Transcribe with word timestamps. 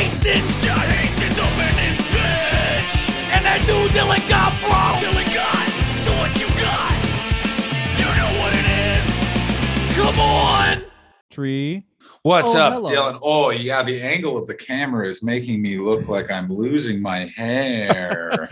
Hastings. 0.00 0.64
John 0.64 0.78
Hastings 0.78 1.38
up 1.38 1.52
in 1.60 1.76
bitch. 2.08 2.92
And 3.36 3.44
that 3.44 3.60
new 3.68 3.84
Dylan 3.92 4.24
Gott, 4.32 4.56
bro. 4.64 4.96
Dylan 4.96 5.28
Gott. 5.28 5.68
So 6.04 6.10
what 6.16 6.32
you 6.40 6.48
got? 6.56 6.96
You 8.00 8.08
know 8.16 8.30
what 8.40 8.52
it 8.56 8.64
is. 8.96 9.96
Come 9.96 10.18
on. 10.18 10.90
Tree. 11.30 11.84
What's 12.22 12.54
Oh, 12.54 12.58
up, 12.60 12.72
hello. 12.72 12.88
Dylan? 12.88 13.18
Oh, 13.22 13.50
yeah, 13.50 13.82
the 13.82 14.00
angle 14.00 14.38
of 14.38 14.46
the 14.46 14.54
camera 14.54 15.06
is 15.06 15.22
making 15.22 15.60
me 15.60 15.76
look 15.76 16.08
like 16.08 16.30
I'm 16.30 16.48
losing 16.48 17.02
my 17.02 17.26
hair. 17.36 18.48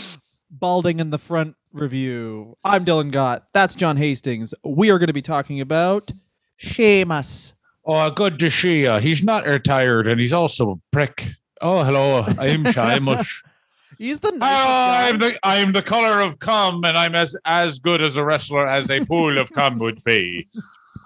Balding 0.50 1.00
in 1.00 1.08
the 1.08 1.18
front 1.18 1.56
review. 1.72 2.54
I'm 2.66 2.84
Dylan 2.84 3.10
Gott. 3.12 3.46
That's 3.54 3.74
John 3.74 3.96
Hastings. 3.96 4.52
We 4.62 4.90
are 4.90 4.98
going 4.98 5.06
to 5.06 5.14
be 5.14 5.22
talking 5.22 5.58
about 5.62 6.12
Sheamus. 6.58 7.54
Oh, 7.84 8.10
good 8.10 8.38
to 8.38 8.50
see 8.50 8.82
you. 8.82 8.96
He's 8.98 9.22
not 9.22 9.44
retired 9.44 10.06
and 10.08 10.20
he's 10.20 10.32
also 10.32 10.70
a 10.72 10.76
prick. 10.92 11.26
Oh, 11.60 11.82
hello. 11.82 12.24
I'm 12.38 12.64
Shimush. 12.64 13.42
He's 13.98 14.18
the 14.18 14.32
Oh, 14.32 14.38
I'm 14.40 15.18
the 15.18 15.38
I'm 15.44 15.70
the 15.72 15.82
color 15.82 16.20
of 16.20 16.40
cum, 16.40 16.82
and 16.82 16.98
I'm 16.98 17.14
as 17.14 17.36
as 17.44 17.78
good 17.78 18.02
as 18.02 18.16
a 18.16 18.24
wrestler 18.24 18.66
as 18.66 18.90
a 18.90 19.04
pool 19.04 19.38
of 19.38 19.52
cum 19.52 19.78
would 19.78 20.02
be. 20.02 20.48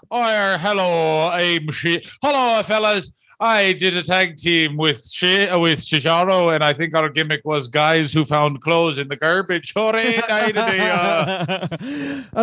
Oh, 0.09 0.57
hello, 0.59 1.31
I'm 1.33 1.69
she. 1.73 2.01
Hello, 2.23 2.63
fellas. 2.63 3.13
I 3.39 3.75
did 3.75 3.95
a 3.97 4.03
tag 4.03 4.39
team 4.39 4.79
with 4.79 5.05
she 5.07 5.47
uh, 5.47 5.59
with 5.59 5.81
Cesaro, 5.81 6.55
and 6.55 6.65
I 6.65 6.73
think 6.73 6.95
our 6.95 7.11
gimmick 7.11 7.43
was 7.45 7.69
guys 7.69 8.11
who 8.13 8.25
found 8.25 8.63
clothes 8.63 8.97
in 8.97 9.09
the 9.09 9.17
garbage. 9.17 9.75
I 9.77 10.53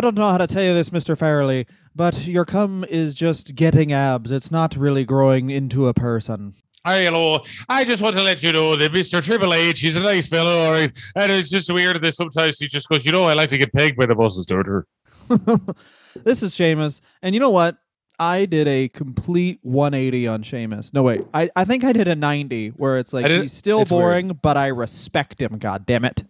don't 0.00 0.16
know 0.16 0.30
how 0.30 0.38
to 0.38 0.46
tell 0.46 0.62
you 0.62 0.72
this, 0.72 0.90
Mr. 0.90 1.18
Farley, 1.18 1.66
but 1.96 2.28
your 2.28 2.44
cum 2.44 2.84
is 2.88 3.16
just 3.16 3.56
getting 3.56 3.92
abs. 3.92 4.30
It's 4.30 4.52
not 4.52 4.76
really 4.76 5.04
growing 5.04 5.50
into 5.50 5.88
a 5.88 5.94
person. 5.94 6.54
Hi, 6.86 7.04
hello. 7.04 7.40
I 7.68 7.84
just 7.84 8.02
want 8.02 8.14
to 8.14 8.22
let 8.22 8.42
you 8.42 8.52
know 8.52 8.76
that 8.76 8.92
Mr. 8.92 9.20
Triple 9.22 9.54
H, 9.54 9.80
he's 9.80 9.96
a 9.96 10.02
nice 10.02 10.28
fellow, 10.28 10.66
all 10.66 10.70
right. 10.70 10.92
And 11.16 11.32
it's 11.32 11.48
just 11.48 11.72
weird 11.72 12.00
that 12.02 12.14
sometimes 12.14 12.58
he 12.58 12.68
just 12.68 12.88
goes, 12.88 13.06
you 13.06 13.10
know, 13.10 13.24
I 13.24 13.32
like 13.32 13.48
to 13.48 13.58
get 13.58 13.72
pegged 13.72 13.96
by 13.96 14.04
the 14.06 14.14
buses, 14.14 14.44
daughter. 14.44 14.86
this 16.24 16.42
is 16.42 16.54
Sheamus. 16.54 17.00
And 17.22 17.34
you 17.34 17.40
know 17.40 17.48
what? 17.48 17.78
I 18.18 18.46
did 18.46 18.68
a 18.68 18.88
complete 18.88 19.58
180 19.62 20.26
on 20.28 20.42
Sheamus. 20.42 20.92
No, 20.94 21.02
wait. 21.02 21.22
I, 21.34 21.50
I 21.56 21.64
think 21.64 21.82
I 21.84 21.92
did 21.92 22.06
a 22.08 22.14
90 22.14 22.68
where 22.70 22.98
it's 22.98 23.12
like 23.12 23.26
did- 23.26 23.42
he's 23.42 23.52
still 23.52 23.80
it's 23.80 23.90
weird. 23.90 24.02
boring, 24.02 24.38
but 24.42 24.56
I 24.56 24.68
respect 24.68 25.40
him. 25.40 25.58
God 25.58 25.84
damn 25.86 26.04
it. 26.04 26.22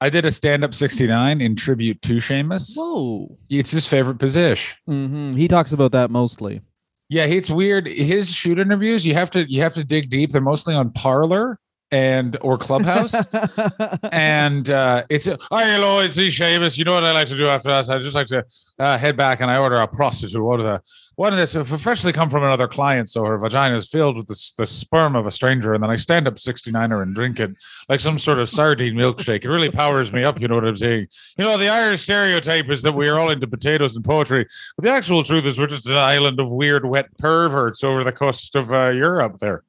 I 0.00 0.10
did 0.10 0.26
a 0.26 0.30
stand 0.30 0.62
up 0.62 0.74
69 0.74 1.40
in 1.40 1.56
tribute 1.56 2.02
to 2.02 2.20
Sheamus. 2.20 2.74
Whoa. 2.76 3.36
It's 3.48 3.70
his 3.70 3.86
favorite 3.88 4.18
position. 4.18 4.76
hmm 4.86 5.32
He 5.32 5.48
talks 5.48 5.72
about 5.72 5.92
that 5.92 6.10
mostly. 6.10 6.60
Yeah, 7.08 7.24
it's 7.24 7.48
weird. 7.50 7.86
His 7.86 8.32
shoot 8.34 8.58
interviews, 8.58 9.06
you 9.06 9.14
have 9.14 9.30
to 9.30 9.48
you 9.50 9.62
have 9.62 9.74
to 9.74 9.84
dig 9.84 10.10
deep. 10.10 10.32
They're 10.32 10.40
mostly 10.40 10.74
on 10.74 10.90
Parler 10.90 11.58
and 11.92 12.36
or 12.42 12.58
Clubhouse. 12.58 13.14
and 14.12 14.70
uh, 14.70 15.04
it's 15.08 15.26
uh, 15.28 15.36
hi 15.50 15.64
hello, 15.64 16.00
it's 16.00 16.16
me, 16.16 16.30
Sheamus. 16.30 16.76
You 16.78 16.84
know 16.84 16.92
what 16.92 17.04
I 17.04 17.12
like 17.12 17.28
to 17.28 17.36
do 17.36 17.46
after 17.46 17.68
that? 17.68 17.88
I 17.88 17.98
just 17.98 18.14
like 18.14 18.26
to 18.28 18.44
uh, 18.78 18.98
head 18.98 19.16
back 19.16 19.40
and 19.40 19.50
I 19.50 19.56
order 19.56 19.76
a 19.76 19.86
prostitute. 19.86 20.42
What 20.42 20.60
the 20.60 20.82
one 21.16 21.32
of 21.32 21.38
this 21.38 21.54
if 21.54 21.68
freshly 21.80 22.12
come 22.12 22.28
from 22.28 22.44
another 22.44 22.68
client, 22.68 23.08
so 23.08 23.24
her 23.24 23.38
vagina 23.38 23.76
is 23.76 23.88
filled 23.88 24.18
with 24.18 24.26
the, 24.26 24.52
the 24.58 24.66
sperm 24.66 25.16
of 25.16 25.26
a 25.26 25.30
stranger, 25.30 25.72
and 25.72 25.82
then 25.82 25.90
I 25.90 25.96
stand 25.96 26.28
up 26.28 26.34
69er 26.34 27.02
and 27.02 27.14
drink 27.14 27.40
it 27.40 27.56
like 27.88 28.00
some 28.00 28.18
sort 28.18 28.38
of 28.38 28.50
sardine 28.50 28.94
milkshake. 28.94 29.44
It 29.44 29.48
really 29.48 29.70
powers 29.70 30.12
me 30.12 30.24
up. 30.24 30.38
You 30.40 30.48
know 30.48 30.56
what 30.56 30.66
I'm 30.66 30.76
saying? 30.76 31.08
You 31.38 31.44
know, 31.44 31.56
the 31.56 31.70
Irish 31.70 32.02
stereotype 32.02 32.68
is 32.68 32.82
that 32.82 32.92
we 32.92 33.08
are 33.08 33.18
all 33.18 33.30
into 33.30 33.46
potatoes 33.46 33.96
and 33.96 34.04
poetry, 34.04 34.46
but 34.76 34.84
the 34.84 34.90
actual 34.90 35.24
truth 35.24 35.46
is 35.46 35.58
we're 35.58 35.66
just 35.66 35.86
an 35.86 35.96
island 35.96 36.38
of 36.38 36.50
weird, 36.50 36.84
wet 36.84 37.16
perverts 37.16 37.82
over 37.82 38.04
the 38.04 38.12
coast 38.12 38.54
of 38.54 38.72
uh, 38.72 38.88
Europe. 38.88 39.38
There. 39.38 39.62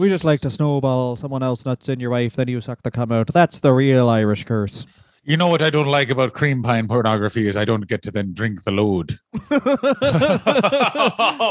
We 0.00 0.08
just 0.08 0.24
like 0.24 0.40
to 0.40 0.50
snowball 0.50 1.14
someone 1.14 1.44
else 1.44 1.64
nuts 1.64 1.88
in 1.88 2.00
your 2.00 2.10
wife, 2.10 2.34
then 2.34 2.48
you 2.48 2.60
suck 2.60 2.82
the 2.82 2.90
cum 2.90 3.12
out. 3.12 3.28
That's 3.28 3.60
the 3.60 3.72
real 3.72 4.08
Irish 4.08 4.44
curse. 4.44 4.84
You 5.24 5.36
know 5.36 5.48
what 5.48 5.60
I 5.62 5.70
don't 5.70 5.86
like 5.86 6.10
about 6.10 6.32
cream 6.32 6.62
pine 6.62 6.88
pornography 6.88 7.48
is 7.48 7.56
I 7.56 7.64
don't 7.64 7.86
get 7.86 8.02
to 8.02 8.10
then 8.10 8.32
drink 8.32 8.64
the 8.64 8.70
load. 8.70 9.18
oh, 9.50 9.76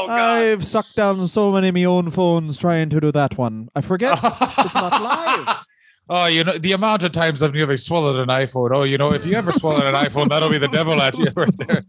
God. 0.06 0.10
I've 0.10 0.66
sucked 0.66 0.96
down 0.96 1.28
so 1.28 1.52
many 1.52 1.68
of 1.68 1.74
my 1.74 1.84
own 1.84 2.10
phones 2.10 2.58
trying 2.58 2.88
to 2.90 3.00
do 3.00 3.12
that 3.12 3.38
one. 3.38 3.68
I 3.76 3.80
forget 3.80 4.18
it's 4.22 4.74
not 4.74 5.02
live. 5.02 5.56
Oh, 6.10 6.24
you 6.24 6.42
know 6.42 6.56
the 6.56 6.72
amount 6.72 7.02
of 7.02 7.12
times 7.12 7.42
I've 7.42 7.52
nearly 7.52 7.76
swallowed 7.76 8.16
an 8.16 8.28
iPhone. 8.28 8.70
Oh, 8.72 8.84
you 8.84 8.96
know, 8.96 9.12
if 9.12 9.26
you 9.26 9.34
ever 9.34 9.52
swallowed 9.52 9.84
an 9.84 9.94
iPhone, 9.94 10.30
that'll 10.30 10.48
be 10.48 10.56
the 10.56 10.68
devil 10.68 11.00
at 11.02 11.18
you 11.18 11.26
right 11.36 11.54
there. 11.58 11.84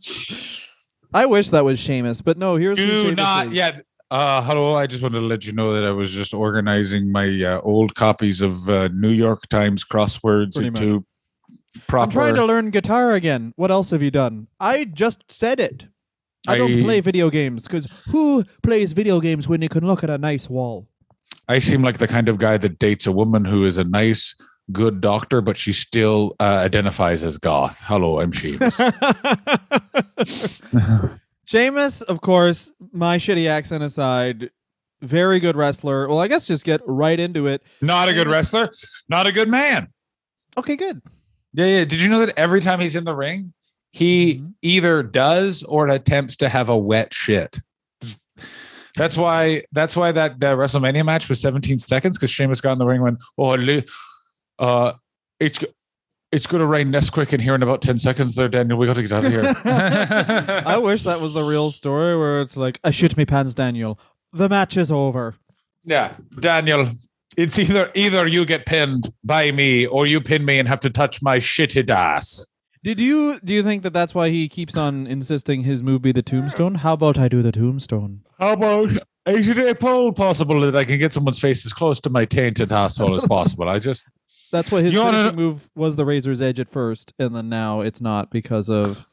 I 1.13 1.25
wish 1.25 1.49
that 1.51 1.63
was 1.63 1.79
Sheamus, 1.79 2.21
but 2.21 2.37
no, 2.37 2.57
here's 2.57 2.75
Do 2.75 2.85
Sheamus 2.85 3.15
not 3.15 3.47
is. 3.47 3.53
yet. 3.53 3.85
Uh, 4.11 4.41
hello. 4.41 4.75
I 4.75 4.87
just 4.87 5.03
wanted 5.03 5.21
to 5.21 5.25
let 5.25 5.45
you 5.45 5.53
know 5.53 5.73
that 5.73 5.85
I 5.85 5.91
was 5.91 6.11
just 6.11 6.33
organizing 6.33 7.11
my 7.11 7.27
uh, 7.43 7.61
old 7.61 7.95
copies 7.95 8.41
of 8.41 8.67
uh, 8.67 8.89
New 8.89 9.11
York 9.11 9.47
Times 9.47 9.85
crosswords 9.85 10.55
Pretty 10.55 10.67
into 10.67 11.05
proper. 11.87 12.03
I'm 12.03 12.09
trying 12.09 12.35
to 12.35 12.45
learn 12.45 12.69
guitar 12.69 13.13
again. 13.13 13.53
What 13.55 13.71
else 13.71 13.89
have 13.91 14.01
you 14.01 14.11
done? 14.11 14.47
I 14.59 14.85
just 14.85 15.31
said 15.31 15.59
it. 15.59 15.87
I 16.47 16.57
don't 16.57 16.83
play 16.83 16.99
video 16.99 17.29
games 17.29 17.63
because 17.63 17.87
who 18.07 18.43
plays 18.63 18.93
video 18.93 19.19
games 19.19 19.47
when 19.47 19.61
you 19.61 19.69
can 19.69 19.85
look 19.85 20.03
at 20.03 20.09
a 20.09 20.17
nice 20.17 20.49
wall? 20.49 20.87
I 21.47 21.59
seem 21.59 21.83
like 21.83 21.97
the 21.97 22.07
kind 22.07 22.29
of 22.29 22.39
guy 22.39 22.57
that 22.57 22.79
dates 22.79 23.05
a 23.05 23.11
woman 23.11 23.45
who 23.45 23.65
is 23.65 23.77
a 23.77 23.83
nice, 23.83 24.35
good 24.71 25.01
doctor, 25.01 25.41
but 25.41 25.57
she 25.57 25.73
still 25.73 26.35
uh, 26.39 26.61
identifies 26.63 27.23
as 27.23 27.37
goth. 27.37 27.81
Hello, 27.83 28.19
I'm 28.19 28.31
Sheamus. 28.31 28.79
Sheamus, 31.45 32.01
of 32.03 32.21
course, 32.21 32.71
my 32.91 33.17
shitty 33.17 33.49
accent 33.49 33.83
aside, 33.83 34.51
very 35.01 35.39
good 35.39 35.55
wrestler. 35.55 36.07
Well, 36.07 36.19
I 36.19 36.27
guess 36.27 36.47
just 36.47 36.65
get 36.65 36.81
right 36.85 37.19
into 37.19 37.47
it. 37.47 37.63
not 37.81 38.09
a 38.09 38.13
good 38.13 38.27
wrestler, 38.27 38.69
not 39.07 39.27
a 39.27 39.31
good 39.31 39.49
man. 39.49 39.89
Okay, 40.57 40.75
good. 40.75 41.01
Yeah, 41.53 41.65
yeah. 41.65 41.85
Did 41.85 42.01
you 42.01 42.09
know 42.09 42.19
that 42.25 42.37
every 42.37 42.61
time 42.61 42.79
he's 42.79 42.95
in 42.95 43.03
the 43.05 43.15
ring, 43.15 43.53
he 43.91 44.35
Mhm. 44.35 44.53
either 44.61 45.01
does 45.03 45.63
or 45.63 45.87
attempts 45.87 46.35
to 46.37 46.49
have 46.49 46.69
a 46.69 46.77
wet 46.77 47.13
shit. 47.13 47.57
That's 48.95 49.15
why. 49.15 49.63
That's 49.71 49.95
why 49.95 50.11
that, 50.11 50.39
that 50.39 50.57
WrestleMania 50.57 51.05
match 51.05 51.29
was 51.29 51.39
17 51.41 51.77
seconds 51.77 52.17
because 52.17 52.29
Sheamus 52.31 52.59
got 52.61 52.73
in 52.73 52.79
the 52.79 52.85
ring 52.85 52.97
and 52.97 53.03
went, 53.03 53.19
"Oh, 53.37 53.81
uh, 54.59 54.93
it's 55.39 55.59
it's 56.31 56.45
going 56.47 56.59
to 56.59 56.65
rain 56.67 56.91
Nesquik 56.91 57.31
in 57.33 57.39
here 57.39 57.55
in 57.55 57.63
about 57.63 57.81
10 57.81 57.97
seconds. 57.97 58.35
There, 58.35 58.47
Daniel. 58.49 58.77
We 58.77 58.85
got 58.87 58.97
to 58.97 59.01
get 59.03 59.11
out 59.13 59.25
of 59.25 59.31
here." 59.31 59.55
I 60.65 60.77
wish 60.77 61.03
that 61.03 61.21
was 61.21 61.33
the 61.33 61.43
real 61.43 61.71
story 61.71 62.17
where 62.17 62.41
it's 62.41 62.57
like, 62.57 62.79
I 62.83 62.91
shit 62.91 63.15
me 63.17 63.25
pants, 63.25 63.55
Daniel. 63.55 63.99
The 64.33 64.49
match 64.49 64.75
is 64.77 64.91
over. 64.91 65.35
yeah, 65.83 66.13
Daniel. 66.39 66.91
It's 67.39 67.57
either 67.57 67.89
either 67.95 68.27
you 68.27 68.45
get 68.45 68.65
pinned 68.65 69.13
by 69.23 69.53
me 69.53 69.87
or 69.87 70.05
you 70.05 70.19
pin 70.19 70.43
me 70.43 70.59
and 70.59 70.67
have 70.67 70.81
to 70.81 70.89
touch 70.89 71.21
my 71.21 71.37
shitted 71.37 71.89
ass. 71.89 72.45
Did 72.83 72.99
you 72.99 73.39
do 73.45 73.53
you 73.53 73.63
think 73.63 73.83
that 73.83 73.93
that's 73.93 74.13
why 74.13 74.29
he 74.29 74.49
keeps 74.49 74.75
on 74.75 75.07
insisting 75.07 75.61
his 75.61 75.81
move 75.81 76.01
be 76.01 76.11
the 76.11 76.21
tombstone? 76.21 76.75
How 76.75 76.93
about 76.93 77.17
I 77.17 77.29
do 77.29 77.41
the 77.41 77.53
tombstone? 77.53 78.23
How 78.39 78.53
about 78.53 78.91
is 79.25 79.47
it 79.47 79.57
at 79.57 79.81
all 79.85 80.11
possible 80.11 80.59
that 80.59 80.75
I 80.75 80.83
can 80.83 80.99
get 80.99 81.13
someone's 81.13 81.39
face 81.39 81.65
as 81.65 81.71
close 81.71 82.01
to 82.01 82.09
my 82.09 82.25
tainted 82.25 82.73
asshole 82.73 83.15
as 83.15 83.23
possible? 83.23 83.69
I 83.69 83.79
just 83.79 84.03
That's 84.51 84.69
why 84.69 84.81
his 84.81 84.91
You 84.91 85.01
finishing 85.01 85.37
move 85.37 85.69
was 85.75 85.95
the 85.95 86.03
razor's 86.03 86.41
edge 86.41 86.59
at 86.59 86.67
first, 86.67 87.13
and 87.19 87.33
then 87.33 87.47
now 87.47 87.79
it's 87.79 88.01
not 88.01 88.31
because 88.31 88.69
of. 88.69 89.07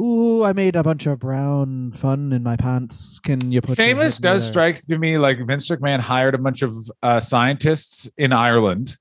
Ooh, 0.00 0.44
I 0.44 0.52
made 0.52 0.76
a 0.76 0.82
bunch 0.82 1.06
of 1.06 1.18
brown 1.18 1.92
fun 1.92 2.32
in 2.32 2.42
my 2.42 2.56
pants. 2.56 3.18
Can 3.18 3.52
you 3.52 3.60
put? 3.60 3.76
Sheamus 3.76 4.18
does 4.18 4.44
there? 4.44 4.52
strike 4.52 4.86
to 4.86 4.98
me 4.98 5.18
like 5.18 5.44
Vince 5.46 5.68
McMahon 5.68 6.00
hired 6.00 6.34
a 6.34 6.38
bunch 6.38 6.62
of 6.62 6.74
uh, 7.02 7.20
scientists 7.20 8.08
in 8.16 8.32
Ireland 8.32 8.96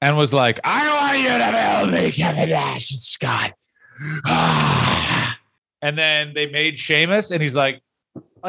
and 0.00 0.16
was 0.16 0.32
like, 0.32 0.60
"I 0.64 0.86
want 0.88 1.18
you 1.18 1.28
to 1.28 1.90
build 1.90 2.04
me 2.04 2.12
Kevin 2.12 2.50
Nash 2.50 2.90
and 2.90 3.00
Scott," 3.00 3.52
and 5.82 5.98
then 5.98 6.32
they 6.34 6.46
made 6.46 6.78
Sheamus, 6.78 7.30
and 7.30 7.42
he's 7.42 7.54
like, 7.54 7.82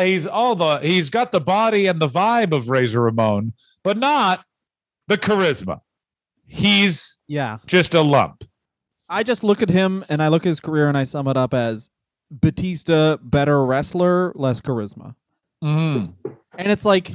he's 0.03 0.27
all 0.27 0.55
the 0.55 0.79
he's 0.79 1.09
got 1.09 1.31
the 1.31 1.41
body 1.41 1.87
and 1.87 1.99
the 1.99 2.07
vibe 2.07 2.53
of 2.53 2.69
Razor 2.69 3.01
Ramon, 3.01 3.53
but 3.83 3.97
not 3.97 4.43
the 5.07 5.17
charisma. 5.17 5.79
He's 6.47 7.19
Yeah, 7.27 7.59
just 7.65 7.95
a 7.95 8.01
lump. 8.01 8.43
I 9.09 9.23
just 9.23 9.43
look 9.43 9.61
at 9.61 9.69
him 9.69 10.03
and 10.09 10.21
I 10.21 10.29
look 10.29 10.45
at 10.45 10.49
his 10.49 10.59
career 10.59 10.87
and 10.87 10.97
I 10.97 11.03
sum 11.03 11.27
it 11.27 11.37
up 11.37 11.53
as 11.53 11.89
Batista, 12.31 13.17
better 13.17 13.63
wrestler, 13.65 14.31
less 14.35 14.61
charisma. 14.61 15.15
Mm. 15.63 16.13
And 16.57 16.71
it's 16.71 16.85
like, 16.85 17.11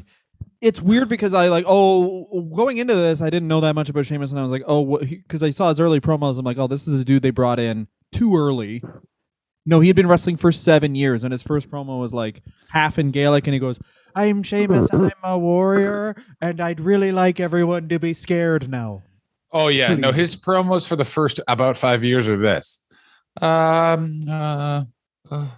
it's 0.61 0.81
weird 0.81 1.09
because 1.09 1.35
I 1.35 1.49
like, 1.49 1.65
oh, 1.67 2.51
going 2.55 2.79
into 2.79 2.95
this, 2.95 3.23
I 3.23 3.31
didn't 3.31 3.49
know 3.49 3.61
that 3.61 3.75
much 3.75 3.89
about 3.89 4.07
Sheamus, 4.07 4.31
and 4.31 4.39
I 4.39 4.43
was 4.43 4.53
like, 4.53 4.65
oh, 4.67 4.99
because 4.99 5.43
I 5.43 5.51
saw 5.51 5.71
his 5.71 5.81
early 5.81 6.01
promos, 6.01 6.39
I'm 6.39 6.45
like, 6.45 6.59
oh, 6.59 6.67
this 6.67 6.87
is 6.87 7.01
a 7.01 7.05
dude 7.05 7.23
they 7.23 7.31
brought 7.31 7.59
in 7.59 7.89
too 8.13 8.37
early. 8.37 8.83
No, 9.65 9.81
he 9.81 9.89
had 9.89 9.97
been 9.97 10.09
wrestling 10.09 10.37
for 10.37 10.53
seven 10.53 10.95
years, 10.95 11.25
and 11.25 11.33
his 11.33 11.43
first 11.43 11.71
promo 11.71 12.01
was 12.01 12.13
like 12.13 12.43
half 12.71 12.99
in 12.99 13.11
Gaelic, 13.11 13.47
and 13.47 13.55
he 13.55 13.61
goes, 13.61 13.79
"I'm 14.15 14.43
Sheamus, 14.43 14.89
I'm 14.93 15.13
a 15.23 15.39
warrior, 15.39 16.17
and 16.41 16.61
I'd 16.61 16.81
really 16.81 17.13
like 17.13 17.39
everyone 17.39 17.89
to 17.89 17.99
be 17.99 18.15
scared 18.15 18.71
now." 18.71 19.03
Oh 19.53 19.69
yeah, 19.69 19.95
no, 19.95 20.13
his 20.13 20.37
promos 20.37 20.87
for 20.87 20.97
the 20.97 21.05
first 21.05 21.41
about 21.49 21.77
five 21.77 22.05
years 22.05 22.29
are 22.29 22.37
this. 22.37 22.83
Um, 23.41 24.21
uh, 24.29 24.85
uh 25.31 25.49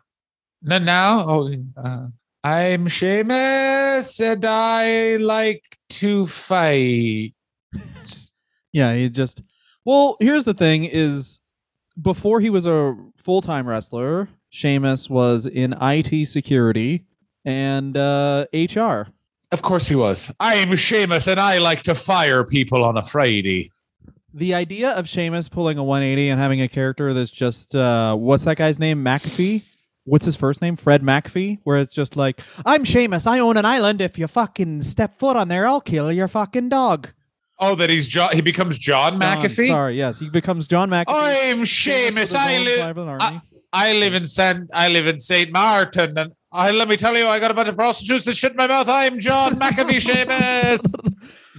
now, 0.63 1.25
oh, 1.29 1.53
uh, 1.77 2.07
I'm 2.45 2.87
Sheamus, 2.89 4.21
and 4.21 4.45
I 4.45 5.17
like 5.17 5.77
to 5.91 6.27
fight. 6.27 7.35
Yeah, 8.73 8.95
he 8.95 9.11
just. 9.11 9.43
Well, 9.85 10.17
here's 10.21 10.45
the 10.45 10.55
thing: 10.55 10.85
is 10.85 11.41
before 12.01 12.41
he 12.41 12.51
was 12.51 12.67
a 12.67 12.97
full 13.19 13.43
time 13.43 13.69
wrestler, 13.69 14.29
Sheamus 14.51 15.11
was 15.11 15.47
in 15.47 15.75
IT 15.81 16.27
security 16.27 17.05
and 17.45 17.97
uh, 17.97 18.47
HR. 18.53 19.09
Of 19.51 19.63
course 19.63 19.89
he 19.89 19.95
was. 19.95 20.33
I'm 20.41 20.77
Sheamus 20.77 21.27
and 21.27 21.39
I 21.39 21.59
like 21.59 21.83
to 21.83 21.95
fire 21.95 22.45
people 22.45 22.85
on 22.85 22.97
a 22.97 23.03
Friday. 23.03 23.71
The 24.35 24.55
idea 24.55 24.91
of 24.93 25.07
Sheamus 25.09 25.49
pulling 25.49 25.77
a 25.79 25.85
180 25.85 26.31
and 26.31 26.41
having 26.41 26.63
a 26.63 26.69
character 26.69 27.13
that's 27.13 27.31
just 27.31 27.75
uh, 27.77 28.15
what's 28.17 28.45
that 28.45 28.57
guy's 28.57 28.79
name? 28.79 29.05
McAfee. 29.05 29.63
What's 30.05 30.25
his 30.25 30.37
first 30.37 30.63
name? 30.63 30.75
Fred 30.77 31.03
McAfee. 31.03 31.59
Where 31.65 31.79
it's 31.79 31.93
just 31.95 32.17
like, 32.17 32.41
I'm 32.65 32.83
Sheamus. 32.83 33.27
I 33.27 33.39
own 33.41 33.57
an 33.57 33.65
island. 33.65 34.01
If 34.01 34.19
you 34.19 34.27
fucking 34.27 34.83
step 34.83 35.15
foot 35.15 35.37
on 35.37 35.49
there, 35.49 35.67
I'll 35.67 35.81
kill 35.83 36.11
your 36.11 36.29
fucking 36.29 36.71
dog. 36.71 37.09
Oh, 37.59 37.75
that 37.77 37.91
he's 37.91 38.09
John. 38.09 38.33
He 38.33 38.41
becomes 38.41 38.79
John 38.79 39.21
John- 39.21 39.43
McAfee. 39.43 39.69
sorry, 39.69 39.97
yes, 39.97 40.19
he 40.19 40.29
becomes 40.31 40.67
John 40.67 40.89
McAfee. 40.91 41.05
I'm 41.09 41.65
Sheamus. 41.65 42.35
I 42.35 42.59
live. 42.59 42.99
I, 42.99 43.41
I 43.73 43.93
live 43.93 44.15
in 44.15 44.27
San. 44.27 44.67
I 44.73 44.89
live 44.89 45.07
in 45.07 45.19
Saint 45.21 45.53
Martin, 45.53 46.17
and 46.19 46.33
I 46.51 46.73
let 46.73 46.89
me 46.89 46.97
tell 46.97 47.17
you, 47.17 47.27
I 47.27 47.39
got 47.39 47.51
a 47.51 47.55
bunch 47.55 47.69
of 47.69 47.77
prostitutes 47.77 48.25
that 48.25 48.35
shit 48.37 48.53
in 48.53 48.57
my 48.57 48.67
mouth. 48.67 48.89
I'm 48.89 49.19
John 49.21 49.55
McAfee. 49.61 50.01
Sheamus. 50.01 50.83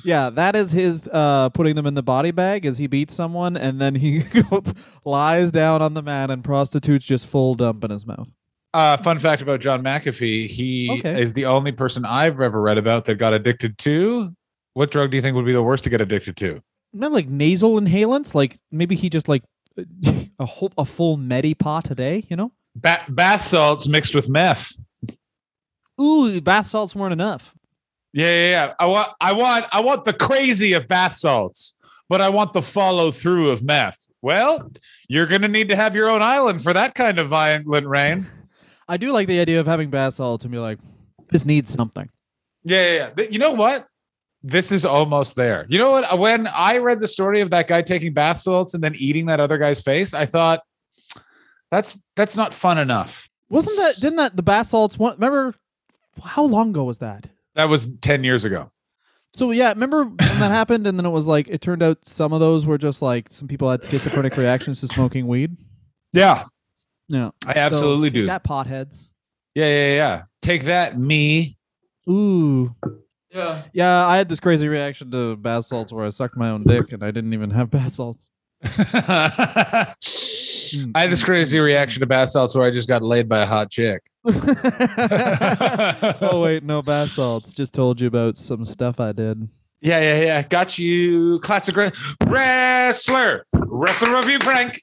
Yeah, 0.03 0.29
that 0.31 0.55
is 0.55 0.71
his 0.71 1.07
uh, 1.11 1.50
putting 1.50 1.75
them 1.75 1.85
in 1.85 1.94
the 1.94 2.03
body 2.03 2.31
bag 2.31 2.65
as 2.65 2.77
he 2.77 2.88
beats 2.88 3.13
someone 3.13 3.55
and 3.57 3.79
then 3.81 3.95
he 3.95 4.23
lies 5.05 5.51
down 5.51 5.81
on 5.81 5.94
the 5.94 6.01
mat 6.01 6.29
and 6.29 6.44
prostitutes 6.44 7.05
just 7.05 7.27
full 7.27 7.55
dump 7.55 7.83
in 7.83 7.91
his 7.91 8.05
mouth. 8.05 8.33
Uh, 8.73 8.97
fun 8.97 9.19
fact 9.19 9.41
about 9.41 9.59
John 9.59 9.83
McAfee: 9.83 10.47
he 10.47 10.89
Okay. 11.00 11.21
is 11.21 11.33
the 11.33 11.45
only 11.45 11.71
person 11.71 12.05
I've 12.05 12.41
ever 12.41 12.59
read 12.61 12.77
about 12.77 13.05
that 13.05 13.15
got 13.15 13.33
addicted 13.33 13.77
to. 13.79 14.33
What 14.73 14.89
drug 14.89 15.11
do 15.11 15.17
you 15.17 15.21
think 15.21 15.35
would 15.35 15.45
be 15.45 15.53
the 15.53 15.61
worst 15.61 15.83
to 15.83 15.89
get 15.91 16.01
addicted 16.01 16.35
to? 16.38 16.63
Not 16.91 17.11
like 17.11 17.27
nasal 17.29 17.79
inhalants, 17.79 18.33
like 18.33 18.57
maybe 18.71 18.95
he 18.95 19.09
just 19.09 19.27
like 19.27 19.44
a 20.39 20.45
whole 20.45 20.71
a 20.77 20.85
full 20.85 21.17
medi 21.17 21.53
pot 21.53 21.91
a 21.91 21.95
day, 21.95 22.25
you 22.29 22.35
know? 22.35 22.51
Ba- 22.75 23.05
bath 23.09 23.44
salts 23.45 23.88
mixed 23.88 24.15
with 24.15 24.27
meth. 24.27 24.73
Ooh, 26.01 26.41
bath 26.41 26.67
salts 26.67 26.95
weren't 26.95 27.13
enough. 27.13 27.53
Yeah, 28.13 28.25
yeah, 28.25 28.50
yeah. 28.50 28.74
I 28.80 28.86
want, 28.86 29.10
I 29.19 29.33
want, 29.33 29.65
I 29.71 29.80
want 29.81 30.04
the 30.04 30.13
crazy 30.13 30.74
of 30.74 30.88
bath 30.88 31.18
salts, 31.18 31.74
but 32.10 32.21
I 32.21 32.30
want 32.30 32.54
the 32.54 32.62
follow 32.62 33.12
through 33.12 33.50
of 33.50 33.63
meth. 33.63 34.07
Well, 34.21 34.71
you're 35.10 35.25
gonna 35.25 35.50
need 35.50 35.69
to 35.69 35.75
have 35.75 35.95
your 35.95 36.10
own 36.10 36.21
island 36.21 36.63
for 36.63 36.71
that 36.71 36.95
kind 36.95 37.19
of 37.19 37.27
violent 37.27 37.88
rain. 37.88 38.25
I 38.88 38.98
do 38.98 39.12
like 39.12 39.27
the 39.27 39.39
idea 39.39 39.60
of 39.60 39.68
having 39.68 39.89
bath 39.89 40.15
salts 40.15 40.45
and 40.45 40.51
be 40.51 40.60
like, 40.60 40.80
this 41.30 41.45
needs 41.45 41.71
something. 41.71 42.10
Yeah, 42.63 42.94
yeah, 42.94 43.10
yeah. 43.18 43.25
You 43.30 43.39
know 43.39 43.51
what? 43.51 43.88
This 44.44 44.71
is 44.71 44.86
almost 44.86 45.36
there. 45.36 45.65
You 45.69 45.80
know 45.80 45.92
what? 45.92 46.19
When 46.19 46.48
I 46.48 46.77
read 46.77 47.00
the 47.00 47.07
story 47.07 47.42
of 47.42 47.50
that 47.51 47.68
guy 47.68 47.81
taking 47.81 48.13
bath 48.13 48.42
salts 48.42 48.74
and 48.74 48.83
then 48.83 48.94
eating 48.95 49.25
that 49.27 49.39
other 49.39 49.57
guy's 49.57 49.81
face, 49.81 50.13
I 50.13 50.25
thought 50.25 50.62
that's 51.71 51.98
that's 52.15 52.38
not 52.38 52.54
fun 52.54 52.77
enough. 52.77 53.30
Wasn't 53.50 53.75
that 53.77 53.95
didn't 54.00 54.18
that 54.18 54.36
the 54.36 54.44
bath 54.44 54.68
salts 54.68 54.98
one 55.00 55.15
remember 55.15 55.56
how 56.24 56.44
long 56.44 56.69
ago 56.69 56.83
was 56.83 57.00
that? 57.00 57.27
That 57.55 57.69
was 57.69 57.88
10 58.01 58.23
years 58.23 58.45
ago. 58.45 58.71
So 59.35 59.51
yeah, 59.51 59.69
remember 59.69 60.03
when 60.05 60.15
that 60.17 60.51
happened, 60.51 60.85
and 60.85 60.97
then 60.97 61.05
it 61.05 61.09
was 61.09 61.27
like 61.27 61.47
it 61.47 61.61
turned 61.61 61.81
out 61.81 62.05
some 62.05 62.33
of 62.33 62.39
those 62.39 62.65
were 62.65 62.77
just 62.77 63.01
like 63.01 63.31
some 63.31 63.47
people 63.47 63.69
had 63.69 63.83
schizophrenic 63.83 64.38
reactions 64.38 64.79
to 64.81 64.88
smoking 64.88 65.25
weed. 65.27 65.57
Yeah, 66.13 66.44
Yeah, 67.07 67.31
I 67.47 67.53
absolutely 67.55 68.09
so, 68.09 68.13
do. 68.13 68.25
That 68.27 68.44
potheads. 68.44 69.09
Yeah, 69.55 69.65
yeah, 69.65 69.95
yeah. 69.95 70.23
Take 70.44 70.63
that, 70.65 71.00
me. 71.00 71.57
Ooh, 72.09 72.75
Yeah. 73.31 73.61
yeah. 73.73 74.05
I 74.05 74.17
had 74.17 74.29
this 74.29 74.39
crazy 74.39 74.67
reaction 74.67 75.09
to 75.11 75.35
bath 75.35 75.65
salts 75.65 75.91
where 75.91 76.05
I 76.05 76.09
sucked 76.09 76.38
my 76.38 76.50
own 76.50 76.63
dick, 76.63 76.91
and 76.91 77.03
I 77.03 77.09
didn't 77.09 77.33
even 77.33 77.50
have 77.51 77.71
bath 77.71 77.94
salts. 77.94 78.29
I 80.96 81.02
had 81.02 81.10
this 81.10 81.24
crazy 81.24 81.60
reaction 81.60 82.02
to 82.02 82.06
bath 82.06 82.30
salts 82.31 82.56
where 82.56 82.66
I 82.66 82.72
just 82.72 82.88
got 82.88 83.02
laid 83.02 83.28
by 83.30 83.44
a 83.44 83.46
hot 83.46 83.70
chick. 83.70 84.02
oh 86.22 86.42
wait, 86.44 86.64
no 86.64 86.81
bath 86.81 87.12
salts. 87.12 87.54
Just 87.54 87.74
told 87.74 88.00
you 88.02 88.08
about 88.08 88.38
some 88.38 88.64
stuff 88.64 89.00
I 89.00 89.12
did. 89.12 89.50
Yeah, 89.81 90.00
yeah, 90.00 90.22
yeah. 90.22 90.42
Got 90.44 90.80
you. 90.80 91.40
Classic 91.40 91.75
re- 91.75 91.92
wrestler. 92.25 93.46
Wrestler 93.54 94.16
review 94.16 94.40
prank. 94.40 94.81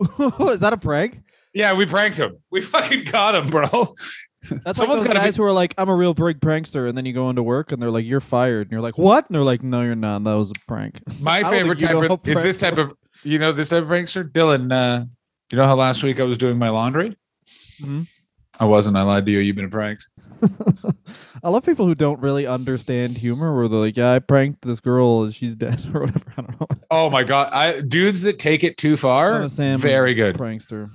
Is 0.18 0.60
that 0.60 0.72
a 0.72 0.76
prank? 0.76 1.20
Yeah, 1.52 1.74
we 1.74 1.86
pranked 1.86 2.18
him. 2.18 2.38
We 2.50 2.60
fucking 2.60 3.04
got 3.04 3.34
him, 3.34 3.48
bro. 3.48 3.94
That's 4.64 4.78
Someone's 4.78 4.78
like 4.78 4.88
those 4.88 5.06
gotta 5.06 5.20
be- 5.20 5.24
guys 5.26 5.36
who 5.36 5.44
are 5.44 5.52
like, 5.52 5.74
"I'm 5.78 5.88
a 5.88 5.94
real 5.94 6.14
big 6.14 6.40
prankster," 6.40 6.88
and 6.88 6.96
then 6.98 7.06
you 7.06 7.12
go 7.12 7.30
into 7.30 7.42
work 7.42 7.72
and 7.72 7.80
they're 7.80 7.90
like, 7.90 8.04
"You're 8.04 8.20
fired," 8.20 8.66
and 8.66 8.72
you're 8.72 8.82
like, 8.82 8.98
"What?" 8.98 9.26
And 9.26 9.34
they're 9.34 9.42
like, 9.42 9.62
"No, 9.62 9.82
you're 9.82 9.94
not. 9.94 10.22
That 10.24 10.34
was 10.34 10.50
a 10.50 10.54
prank." 10.68 11.00
It's 11.06 11.22
My 11.22 11.40
like, 11.40 11.50
favorite 11.50 11.78
type 11.78 11.92
know 11.92 12.04
of, 12.04 12.28
is 12.28 12.42
this 12.42 12.58
type 12.58 12.76
of 12.76 12.92
you 13.22 13.38
know 13.38 13.52
this 13.52 13.68
type 13.70 13.82
of 13.84 13.88
prankster? 13.88 14.28
Dylan, 14.28 14.72
uh, 14.72 15.04
you 15.50 15.58
know 15.58 15.66
how 15.66 15.76
last 15.76 16.02
week 16.02 16.20
I 16.20 16.24
was 16.24 16.38
doing 16.38 16.58
my 16.58 16.68
laundry? 16.70 17.16
Mhm. 17.80 18.06
I 18.60 18.64
wasn't. 18.66 18.96
I 18.96 19.02
lied 19.02 19.26
to 19.26 19.32
you. 19.32 19.38
You've 19.40 19.56
been 19.56 19.70
pranked. 19.70 20.06
I 21.42 21.48
love 21.50 21.66
people 21.66 21.86
who 21.86 21.94
don't 21.94 22.20
really 22.20 22.46
understand 22.46 23.18
humor, 23.18 23.54
where 23.54 23.66
they're 23.68 23.78
like, 23.80 23.96
"Yeah, 23.96 24.12
I 24.12 24.18
pranked 24.20 24.62
this 24.62 24.80
girl, 24.80 25.30
she's 25.30 25.56
dead," 25.56 25.80
or 25.94 26.02
whatever. 26.02 26.24
I 26.36 26.42
don't 26.42 26.60
know. 26.60 26.66
Oh 26.90 27.10
my 27.10 27.24
god. 27.24 27.52
I 27.52 27.80
dudes 27.80 28.22
that 28.22 28.38
take 28.38 28.62
it 28.64 28.76
too 28.76 28.96
far. 28.96 29.48
Sam 29.48 29.78
very 29.78 30.14
good. 30.14 30.36
prankster. 30.36 30.90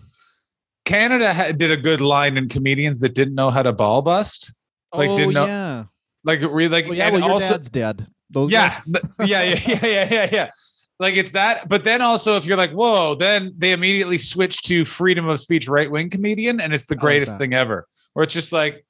Canada 0.85 1.33
ha- 1.33 1.51
did 1.51 1.69
a 1.71 1.77
good 1.77 2.01
line 2.01 2.37
in 2.37 2.47
comedians 2.49 2.99
that 2.99 3.13
didn't 3.13 3.35
know 3.35 3.49
how 3.51 3.61
to 3.61 3.73
ball 3.73 4.01
bust. 4.01 4.53
Like, 4.93 5.09
oh, 5.09 5.15
didn't 5.17 5.33
know- 5.33 5.45
yeah. 5.45 5.83
Like 6.23 6.41
really 6.41 6.67
like 6.67 6.85
Well, 6.85 6.95
yeah, 6.95 7.11
well, 7.11 7.21
your 7.21 7.31
also 7.31 7.49
dad's 7.49 7.69
dead. 7.69 8.07
Those 8.29 8.51
yeah, 8.51 8.81
yeah, 9.19 9.43
yeah, 9.43 9.59
yeah, 9.65 9.79
yeah, 9.85 10.07
yeah, 10.11 10.29
yeah. 10.31 10.49
Like 10.99 11.15
it's 11.15 11.31
that, 11.31 11.69
but 11.69 11.85
then 11.85 12.01
also 12.01 12.35
if 12.35 12.45
you're 12.45 12.57
like, 12.57 12.71
whoa, 12.71 13.15
then 13.15 13.53
they 13.57 13.71
immediately 13.71 14.17
switch 14.17 14.63
to 14.63 14.83
freedom 14.83 15.27
of 15.29 15.39
speech 15.39 15.67
right 15.67 15.89
wing 15.89 16.09
comedian, 16.09 16.59
and 16.59 16.73
it's 16.73 16.85
the 16.85 16.95
greatest 16.95 17.33
that. 17.33 17.37
thing 17.39 17.53
ever. 17.53 17.87
Or 18.15 18.23
it's 18.23 18.33
just 18.33 18.51
like 18.51 18.85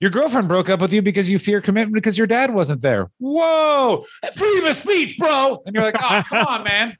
your 0.00 0.10
girlfriend 0.10 0.48
broke 0.48 0.68
up 0.68 0.80
with 0.80 0.92
you 0.92 1.02
because 1.02 1.30
you 1.30 1.38
fear 1.38 1.60
commitment 1.60 1.94
because 1.94 2.18
your 2.18 2.26
dad 2.26 2.52
wasn't 2.52 2.82
there. 2.82 3.10
Whoa, 3.18 4.04
freedom 4.34 4.64
of 4.64 4.76
speech, 4.76 5.18
bro. 5.18 5.62
And 5.64 5.74
you're 5.74 5.84
like, 5.84 5.96
oh, 6.02 6.22
come 6.26 6.46
on, 6.48 6.64
man. 6.64 6.96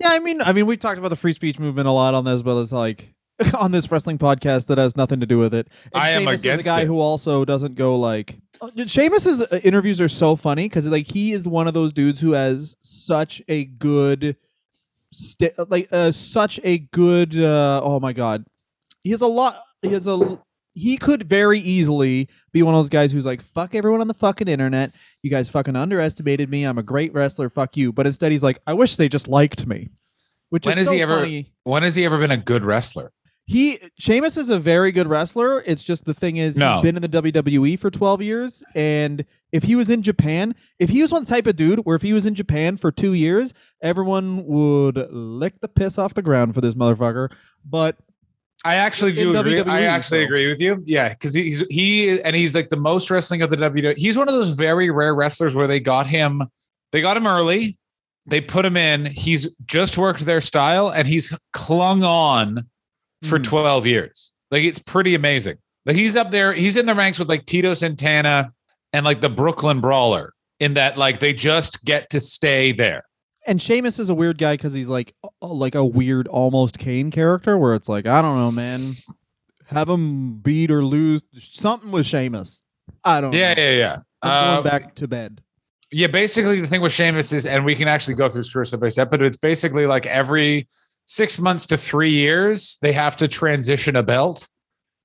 Yeah, 0.00 0.08
I 0.10 0.18
mean, 0.20 0.42
I 0.42 0.52
mean, 0.52 0.66
we've 0.66 0.78
talked 0.78 0.98
about 0.98 1.08
the 1.08 1.16
free 1.16 1.32
speech 1.32 1.58
movement 1.58 1.88
a 1.88 1.92
lot 1.92 2.14
on 2.14 2.24
this, 2.24 2.42
but 2.42 2.60
it's 2.60 2.72
like 2.72 3.14
on 3.58 3.72
this 3.72 3.90
wrestling 3.90 4.18
podcast 4.18 4.66
that 4.66 4.78
has 4.78 4.96
nothing 4.96 5.20
to 5.20 5.26
do 5.26 5.38
with 5.38 5.54
it. 5.54 5.68
And 5.92 6.02
I 6.02 6.10
am 6.10 6.28
against 6.28 6.46
is 6.46 6.58
a 6.60 6.62
guy 6.62 6.80
it. 6.82 6.86
who 6.86 7.00
also 7.00 7.44
doesn't 7.44 7.74
go 7.74 7.98
like. 7.98 8.38
Sheamus's 8.86 9.42
uh, 9.42 9.60
interviews 9.62 10.00
are 10.00 10.08
so 10.08 10.36
funny 10.36 10.64
because 10.64 10.86
like 10.86 11.06
he 11.06 11.32
is 11.32 11.46
one 11.46 11.68
of 11.68 11.74
those 11.74 11.92
dudes 11.92 12.20
who 12.20 12.32
has 12.32 12.76
such 12.82 13.42
a 13.48 13.64
good, 13.64 14.36
sti- 15.12 15.52
like 15.68 15.88
uh, 15.92 16.12
such 16.12 16.60
a 16.64 16.78
good. 16.78 17.38
Uh, 17.38 17.80
oh 17.84 18.00
my 18.00 18.12
god, 18.12 18.44
he 19.02 19.10
has 19.10 19.20
a 19.20 19.26
lot. 19.26 19.62
He 19.82 19.88
has 19.92 20.06
a. 20.06 20.38
He 20.78 20.98
could 20.98 21.22
very 21.22 21.58
easily 21.60 22.28
be 22.52 22.62
one 22.62 22.74
of 22.74 22.78
those 22.80 22.90
guys 22.90 23.10
who's 23.12 23.24
like, 23.26 23.40
"Fuck 23.42 23.74
everyone 23.74 24.00
on 24.00 24.08
the 24.08 24.14
fucking 24.14 24.48
internet. 24.48 24.92
You 25.22 25.30
guys 25.30 25.48
fucking 25.48 25.74
underestimated 25.74 26.50
me. 26.50 26.64
I'm 26.64 26.78
a 26.78 26.82
great 26.82 27.14
wrestler. 27.14 27.48
Fuck 27.48 27.76
you." 27.76 27.92
But 27.92 28.06
instead, 28.06 28.30
he's 28.32 28.42
like, 28.42 28.58
"I 28.66 28.74
wish 28.74 28.96
they 28.96 29.08
just 29.08 29.26
liked 29.26 29.66
me," 29.66 29.88
which 30.50 30.66
When 30.66 30.72
is 30.74 30.78
has 30.80 30.86
so 30.88 30.92
he 30.94 31.02
ever- 31.02 31.18
funny. 31.20 31.52
When 31.64 31.82
has 31.82 31.94
he 31.94 32.04
ever 32.04 32.18
been 32.18 32.30
a 32.30 32.36
good 32.36 32.64
wrestler? 32.64 33.12
He 33.48 33.78
Sheamus 33.96 34.36
is 34.36 34.50
a 34.50 34.58
very 34.58 34.90
good 34.90 35.06
wrestler. 35.06 35.62
It's 35.64 35.84
just 35.84 36.04
the 36.04 36.14
thing 36.14 36.36
is 36.36 36.56
No. 36.56 36.74
he's 36.74 36.82
been 36.82 36.96
in 36.96 37.02
the 37.02 37.08
WWE 37.08 37.78
for 37.78 37.90
12 37.90 38.20
years 38.20 38.64
and 38.74 39.24
if 39.52 39.62
he 39.62 39.76
was 39.76 39.88
in 39.88 40.02
Japan, 40.02 40.54
if 40.80 40.90
he 40.90 41.00
was 41.00 41.12
one 41.12 41.24
type 41.24 41.46
of 41.46 41.54
dude 41.54 41.78
where 41.80 41.94
if 41.94 42.02
he 42.02 42.12
was 42.12 42.26
in 42.26 42.34
Japan 42.34 42.76
for 42.76 42.90
2 42.90 43.12
years, 43.14 43.54
everyone 43.80 44.44
would 44.46 45.10
lick 45.12 45.60
the 45.60 45.68
piss 45.68 45.96
off 45.96 46.14
the 46.14 46.22
ground 46.22 46.54
for 46.54 46.60
this 46.60 46.74
motherfucker. 46.74 47.30
But 47.64 47.96
I 48.64 48.74
actually 48.74 49.12
do 49.12 49.36
agree. 49.36 49.54
WWE, 49.54 49.68
I 49.68 49.82
actually 49.82 50.22
so. 50.22 50.24
agree 50.24 50.48
with 50.48 50.60
you. 50.60 50.82
Yeah, 50.84 51.10
because 51.10 51.32
he's 51.32 51.62
he 51.70 52.20
and 52.22 52.34
he's 52.34 52.54
like 52.54 52.68
the 52.68 52.76
most 52.76 53.08
wrestling 53.10 53.42
of 53.42 53.50
the 53.50 53.56
WWE. 53.56 53.96
He's 53.96 54.18
one 54.18 54.28
of 54.28 54.34
those 54.34 54.50
very 54.50 54.90
rare 54.90 55.14
wrestlers 55.14 55.54
where 55.54 55.68
they 55.68 55.78
got 55.78 56.08
him, 56.08 56.42
they 56.90 57.00
got 57.00 57.16
him 57.16 57.28
early, 57.28 57.78
they 58.26 58.40
put 58.40 58.64
him 58.64 58.76
in. 58.76 59.06
He's 59.06 59.48
just 59.66 59.96
worked 59.96 60.24
their 60.24 60.40
style 60.40 60.88
and 60.88 61.06
he's 61.06 61.32
clung 61.52 62.02
on 62.02 62.66
for 63.24 63.38
Hmm. 63.38 63.42
12 63.44 63.86
years. 63.86 64.32
Like 64.50 64.64
it's 64.64 64.78
pretty 64.78 65.14
amazing. 65.14 65.56
Like 65.84 65.96
he's 65.96 66.16
up 66.16 66.30
there, 66.30 66.52
he's 66.52 66.76
in 66.76 66.86
the 66.86 66.94
ranks 66.94 67.18
with 67.18 67.28
like 67.28 67.46
Tito 67.46 67.74
Santana 67.74 68.52
and 68.92 69.04
like 69.04 69.20
the 69.20 69.28
Brooklyn 69.30 69.80
Brawler 69.80 70.32
in 70.60 70.74
that 70.74 70.96
like 70.98 71.18
they 71.18 71.32
just 71.32 71.84
get 71.84 72.10
to 72.10 72.20
stay 72.20 72.72
there. 72.72 73.04
and 73.46 73.60
Sheamus 73.62 73.98
is 73.98 74.08
a 74.10 74.14
weird 74.14 74.38
guy 74.38 74.56
cuz 74.56 74.72
he's 74.72 74.88
like 74.88 75.14
uh, 75.42 75.46
like 75.46 75.74
a 75.74 75.84
weird 75.84 76.26
almost 76.28 76.78
Kane 76.78 77.10
character 77.10 77.56
where 77.58 77.74
it's 77.74 77.88
like, 77.88 78.06
I 78.06 78.20
don't 78.22 78.36
know, 78.38 78.50
man. 78.50 78.92
Have 79.66 79.88
him 79.88 80.38
beat 80.38 80.70
or 80.70 80.84
lose 80.84 81.22
something 81.34 81.90
with 81.90 82.06
Sheamus. 82.06 82.62
I 83.04 83.20
don't 83.20 83.32
Yeah, 83.34 83.54
know. 83.54 83.62
yeah, 83.62 83.70
yeah. 83.70 83.98
Uh, 84.22 84.54
going 84.54 84.64
back 84.64 84.94
to 84.96 85.08
bed. 85.08 85.40
Yeah, 85.92 86.06
basically 86.08 86.60
the 86.60 86.66
thing 86.66 86.80
with 86.80 86.92
Sheamus 86.92 87.32
is, 87.32 87.46
and 87.46 87.64
we 87.64 87.74
can 87.76 87.86
actually 87.88 88.14
go 88.14 88.28
through 88.28 88.42
step 88.42 88.80
by 88.80 88.88
step, 88.88 89.10
but 89.10 89.22
it's 89.22 89.36
basically 89.36 89.86
like 89.86 90.06
every 90.06 90.66
six 91.06 91.38
months 91.38 91.66
to 91.66 91.76
three 91.76 92.10
years, 92.10 92.78
they 92.82 92.92
have 92.92 93.16
to 93.16 93.28
transition 93.28 93.96
a 93.96 94.02
belt. 94.02 94.48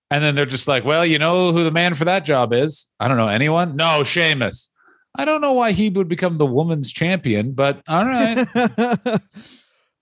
And 0.09 0.21
then 0.21 0.35
they're 0.35 0.45
just 0.45 0.67
like, 0.67 0.83
well, 0.83 1.05
you 1.05 1.17
know 1.17 1.53
who 1.53 1.63
the 1.63 1.71
man 1.71 1.93
for 1.93 2.03
that 2.03 2.25
job 2.25 2.51
is? 2.51 2.91
I 2.99 3.07
don't 3.07 3.17
know, 3.17 3.29
anyone? 3.29 3.77
No, 3.77 4.03
Sheamus. 4.03 4.69
I 5.15 5.25
don't 5.25 5.41
know 5.41 5.53
why 5.53 5.71
he 5.71 5.89
would 5.89 6.09
become 6.09 6.37
the 6.37 6.45
woman's 6.45 6.91
champion, 6.91 7.53
but 7.53 7.81
all 7.87 8.05
right. 8.05 8.47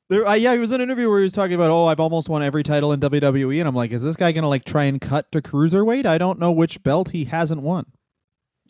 there, 0.10 0.28
uh, 0.28 0.34
yeah, 0.34 0.54
he 0.54 0.60
was 0.60 0.72
in 0.72 0.82
an 0.82 0.90
interview 0.90 1.10
where 1.10 1.20
he 1.20 1.24
was 1.24 1.34
talking 1.34 1.54
about, 1.54 1.70
oh, 1.70 1.86
I've 1.86 2.00
almost 2.00 2.30
won 2.30 2.42
every 2.42 2.64
title 2.64 2.92
in 2.92 3.00
WWE, 3.00 3.60
and 3.60 3.68
I'm 3.68 3.76
like, 3.76 3.92
is 3.92 4.04
this 4.04 4.16
guy 4.16 4.32
gonna 4.32 4.50
like 4.50 4.66
try 4.66 4.86
and 4.86 5.02
cut 5.02 5.32
to 5.32 5.42
cruiserweight? 5.42 6.06
I 6.06 6.18
don't 6.18 6.40
know 6.40 6.52
which 6.52 6.82
belt 6.84 7.10
he 7.10 7.26
hasn't 7.26 7.62
won. 7.62 7.86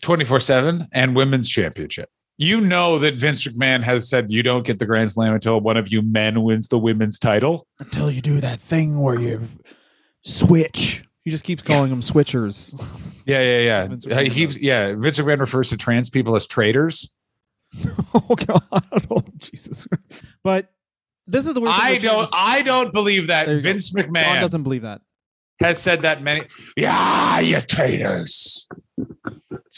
24 0.02 0.40
7 0.40 0.88
and 0.94 1.16
women's 1.16 1.50
championship. 1.50 2.10
You 2.42 2.62
know 2.62 3.00
that 3.00 3.16
Vince 3.16 3.46
McMahon 3.46 3.84
has 3.84 4.10
said 4.10 4.32
you 4.32 4.44
don't 4.44 4.66
get 4.66 4.80
the 4.80 4.86
Grand 4.86 5.12
Slam 5.12 5.34
until 5.34 5.60
one 5.60 5.76
of 5.76 5.90
you 5.92 6.02
men 6.02 6.42
wins 6.42 6.70
the 6.70 6.80
women's 6.80 7.20
title. 7.20 7.68
Until 7.80 8.10
you 8.10 8.22
do 8.22 8.40
that 8.40 8.62
thing 8.62 9.02
where 9.02 9.20
you 9.20 9.42
switch. 10.24 11.04
He 11.26 11.32
just 11.32 11.44
keeps 11.44 11.62
calling 11.62 11.90
them 11.90 12.00
switchers. 12.00 12.74
Yeah, 13.26 13.42
yeah, 13.42 13.60
yeah. 13.60 13.88
Vince 13.90 14.34
He, 14.34 14.46
does. 14.46 14.64
yeah, 14.64 14.96
Vince 14.96 15.20
McMahon 15.20 15.42
refers 15.42 15.68
to 15.72 15.78
trans 15.78 16.10
people 16.10 16.34
as 16.38 16.48
traitors. 16.48 17.14
oh 18.16 18.36
God, 18.36 18.64
oh 19.12 19.22
Jesus! 19.38 19.86
But 20.42 20.70
this 21.28 21.46
is 21.46 21.54
the 21.54 21.60
weird. 21.60 21.74
I 21.76 21.98
don't. 21.98 22.30
I 22.32 22.62
don't 22.62 22.94
believe 22.94 23.28
that 23.28 23.50
you 23.50 23.58
go. 23.58 23.62
Vince 23.62 23.90
John 23.90 24.06
McMahon 24.06 24.40
doesn't 24.40 24.64
believe 24.64 24.84
that. 24.84 25.02
has 25.60 25.78
said 25.78 26.04
that 26.04 26.24
many. 26.24 26.44
Yeah, 26.78 27.42
you 27.42 27.60
traitors. 27.60 28.66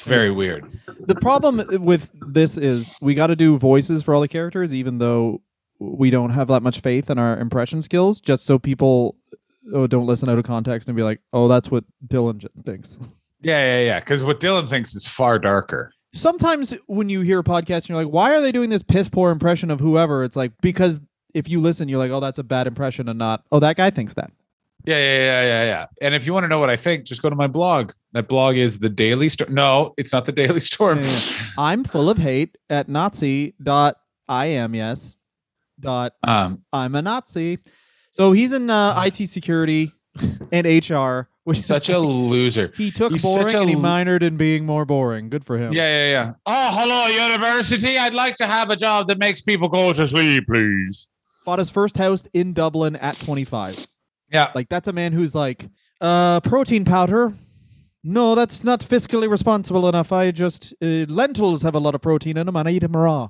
It's 0.02 0.10
very 0.10 0.32
weird. 0.32 0.80
The 1.00 1.14
problem 1.14 1.62
with 1.86 2.10
this 2.14 2.58
is 2.58 2.98
we 3.04 3.14
got 3.14 3.28
to 3.28 3.36
do 3.36 3.60
voices 3.60 4.02
for 4.02 4.16
all 4.16 4.22
the 4.22 4.28
characters, 4.28 4.74
even 4.74 4.98
though 4.98 5.44
we 5.78 6.10
don't 6.10 6.32
have 6.32 6.48
that 6.48 6.64
much 6.64 6.80
faith 6.80 7.12
in 7.12 7.20
our 7.20 7.38
impression 7.38 7.84
skills, 7.84 8.20
just 8.20 8.44
so 8.44 8.58
people 8.58 9.16
oh, 9.72 9.86
don't 9.86 10.08
listen 10.08 10.28
out 10.28 10.40
of 10.40 10.44
context 10.44 10.88
and 10.88 10.98
be 10.98 11.04
like, 11.04 11.22
"Oh, 11.34 11.48
that's 11.48 11.70
what 11.70 11.84
Dylan 12.08 12.38
j- 12.40 12.48
thinks." 12.66 13.00
Yeah, 13.42 13.60
yeah, 13.60 13.86
yeah. 13.86 14.00
Because 14.00 14.24
what 14.24 14.40
Dylan 14.40 14.68
thinks 14.68 14.96
is 14.96 15.08
far 15.08 15.38
darker. 15.38 15.94
Sometimes 16.16 16.74
when 16.88 17.10
you 17.10 17.22
hear 17.22 17.38
a 17.38 17.44
podcast, 17.44 17.82
and 17.82 17.90
you're 17.90 18.04
like, 18.04 18.12
"Why 18.12 18.36
are 18.36 18.42
they 18.42 18.52
doing 18.52 18.72
this 18.72 18.82
piss 18.82 19.08
poor 19.08 19.30
impression 19.30 19.70
of 19.70 19.80
whoever?" 19.80 20.24
It's 20.24 20.36
like 20.36 20.54
because 20.64 21.00
if 21.36 21.48
you 21.48 21.62
listen, 21.62 21.90
you're 21.90 22.00
like, 22.00 22.12
"Oh, 22.12 22.20
that's 22.20 22.40
a 22.40 22.44
bad 22.44 22.66
impression," 22.66 23.08
and 23.08 23.20
not, 23.20 23.44
"Oh, 23.52 23.60
that 23.60 23.78
guy 23.78 23.92
thinks 23.92 24.16
that." 24.16 24.32
Yeah, 24.86 24.98
yeah, 24.98 25.18
yeah, 25.18 25.44
yeah, 25.44 25.64
yeah. 25.64 25.86
And 26.02 26.16
if 26.16 26.26
you 26.26 26.34
want 26.34 26.44
to 26.44 26.48
know 26.48 26.60
what 26.60 26.70
I 26.70 26.76
think, 26.76 27.06
just 27.06 27.22
go 27.22 27.30
to 27.30 27.36
my 27.36 27.48
blog. 27.48 27.92
That 28.14 28.28
blog 28.28 28.56
is 28.58 28.80
the 28.80 28.90
Daily 28.90 29.30
Storm. 29.30 29.54
No, 29.54 29.94
it's 29.98 30.12
not 30.12 30.26
the 30.26 30.32
Daily 30.32 30.60
Storm. 30.72 31.00
Yeah, 31.00 31.04
yeah. 31.06 31.46
I'm 31.58 31.84
full 31.84 32.10
of 32.10 32.18
hate 32.18 32.58
at 32.70 32.90
Nazi 32.90 33.54
dot 33.62 33.98
I 34.28 34.46
am 34.48 34.74
yes 34.76 35.16
dot 35.80 36.14
um, 36.24 36.64
I'm 36.72 36.96
a 36.96 37.02
Nazi. 37.02 37.60
So 38.12 38.32
he's 38.34 38.54
in 38.54 38.70
uh, 38.70 39.04
IT 39.06 39.28
security 39.28 39.92
and 40.52 40.66
HR, 40.66 41.30
which 41.44 41.60
is 41.60 41.66
such 41.66 41.90
a 41.90 41.98
loser. 41.98 42.72
he 42.76 42.92
took 42.92 43.14
he's 43.14 43.22
boring 43.24 43.56
and 43.56 43.70
he 43.70 43.76
minored 43.76 44.22
in 44.22 44.36
being 44.38 44.66
more 44.66 44.86
boring. 44.86 45.30
Good 45.30 45.46
for 45.46 45.58
him. 45.58 45.74
Yeah, 45.74 45.88
yeah, 45.88 46.12
yeah. 46.12 46.32
Oh, 46.46 46.70
hello, 46.74 47.08
university. 47.26 47.98
I'd 47.98 48.14
like 48.14 48.36
to 48.38 48.48
have 48.48 48.70
a 48.70 48.76
job 48.76 49.08
that 49.08 49.18
makes 49.18 49.42
people 49.42 49.70
go 49.70 49.94
to 49.94 50.08
sleep, 50.08 50.46
please. 50.48 51.08
Bought 51.46 51.60
his 51.60 51.70
first 51.70 51.98
house 51.98 52.28
in 52.34 52.54
Dublin 52.54 52.96
at 52.98 53.16
25. 53.18 53.88
Yeah. 54.32 54.52
Like 54.56 54.70
that's 54.70 54.88
a 54.88 54.94
man 54.94 55.14
who's 55.14 55.36
like, 55.36 55.68
uh, 56.00 56.40
protein 56.42 56.86
powder. 56.86 57.34
No, 58.04 58.34
that's 58.34 58.64
not 58.64 58.80
fiscally 58.82 59.30
responsible 59.30 59.88
enough. 59.88 60.12
I 60.12 60.32
just 60.32 60.74
uh, 60.82 61.06
lentils 61.08 61.62
have 61.62 61.76
a 61.76 61.80
lot 61.80 61.94
of 61.94 62.02
protein 62.02 62.36
in 62.38 62.48
them, 62.48 62.56
and 62.56 62.68
I 62.68 62.72
eat 62.72 62.80
them 62.80 62.94
raw. 62.98 63.30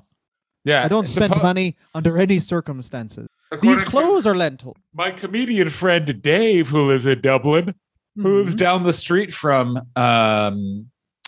Yeah. 0.64 0.84
I 0.84 0.88
don't 0.88 1.06
spend 1.06 1.34
Suppo- 1.34 1.42
money 1.42 1.76
under 1.94 2.16
any 2.16 2.38
circumstances. 2.38 3.28
according 3.50 3.70
These 3.80 3.82
clothes 3.88 4.26
are 4.26 4.34
lentil. 4.34 4.76
My 4.94 5.10
comedian 5.10 5.68
friend 5.68 6.22
Dave, 6.22 6.68
who 6.68 6.86
lives 6.86 7.04
in 7.04 7.20
Dublin, 7.20 7.74
who 8.16 8.38
lives 8.42 8.54
Mhm. 8.54 8.58
down 8.58 8.82
the 8.84 8.92
street 8.94 9.34
from 9.34 9.78
um 9.96 10.86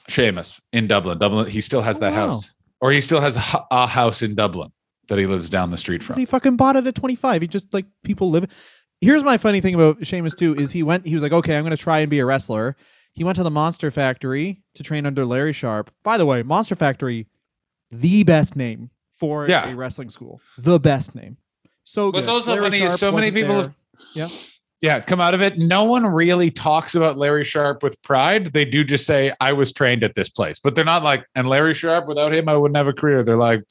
Sheamus 0.09 0.61
in 0.73 0.87
Dublin. 0.87 1.19
Dublin, 1.19 1.51
he 1.51 1.61
still 1.61 1.83
has 1.83 1.97
Oh, 1.97 2.01
that 2.01 2.13
wow. 2.13 2.27
house. 2.29 2.55
Or 2.81 2.93
he 2.93 3.01
still 3.01 3.21
has 3.21 3.37
a, 3.37 3.67
a 3.71 3.87
house 3.87 4.23
in 4.23 4.35
Dublin 4.35 4.71
that 5.09 5.19
he 5.19 5.27
lives 5.27 5.51
down 5.51 5.71
the 5.71 5.79
street 5.79 6.03
from. 6.05 6.17
He 6.17 6.25
fucking 6.27 6.57
bought 6.57 6.77
it 6.77 6.87
at 6.87 6.95
25. 6.95 7.43
He 7.43 7.49
just 7.49 7.73
like 7.75 7.87
people 8.05 8.31
live. 8.31 8.47
Here's 9.05 9.23
my 9.25 9.37
funny 9.37 9.61
thing 9.61 9.75
about 9.75 10.05
Sheamus 10.07 10.35
too 10.35 10.55
is 10.57 10.73
he 10.73 10.83
went. 10.83 11.07
He 11.07 11.15
was 11.15 11.23
like, 11.23 11.33
okay, 11.33 11.57
I'm 11.57 11.63
going 11.65 11.77
to 11.77 11.83
try 11.83 12.01
and 12.01 12.11
be 12.11 12.19
a 12.21 12.25
wrestler. 12.27 12.77
He 13.13 13.23
went 13.23 13.37
to 13.37 13.43
the 13.43 13.51
Monster 13.51 13.91
Factory 13.91 14.63
to 14.75 14.83
train 14.83 15.07
under 15.07 15.25
Larry 15.25 15.53
Sharpe. 15.53 15.91
By 16.03 16.17
the 16.19 16.27
way, 16.27 16.43
Monster 16.43 16.75
Factory, 16.75 17.27
the 17.91 18.25
best 18.25 18.57
name 18.57 18.91
for 19.13 19.49
Yeah. 19.49 19.71
a 19.71 19.77
wrestling 19.77 20.11
school. 20.11 20.41
The 20.59 20.81
best 20.81 21.15
name. 21.15 21.37
So 21.85 22.11
good. 22.11 22.19
What's 22.19 22.29
also 22.29 22.53
Larry 22.53 22.65
funny 22.71 22.83
is 22.83 22.99
so 22.99 23.13
many 23.13 23.31
people 23.31 23.55
have- 23.55 23.75
yeah, 24.81 25.01
come 25.01 25.21
out 25.21 25.33
of 25.35 25.41
it. 25.43 25.59
No 25.59 25.85
one 25.85 26.05
really 26.07 26.51
talks 26.51 26.95
about 26.95 27.17
Larry 27.17 27.45
Sharpe 27.45 27.83
with 27.83 28.01
pride. 28.03 28.53
They 28.53 28.65
do 28.65 28.85
just 28.85 29.07
say, 29.07 29.33
I 29.41 29.53
was 29.53 29.73
trained 29.73 30.03
at 30.03 30.15
this 30.15 30.29
place, 30.29 30.59
but 30.59 30.75
they're 30.75 30.85
not 30.85 31.03
like, 31.05 31.25
and 31.35 31.49
Larry 31.49 31.73
Sharpe, 31.75 32.07
without 32.07 32.35
him, 32.35 32.49
I 32.49 32.57
wouldn't 32.57 32.77
have 32.77 32.89
a 32.89 32.93
career. 32.93 33.23
They're 33.23 33.37
like, 33.37 33.63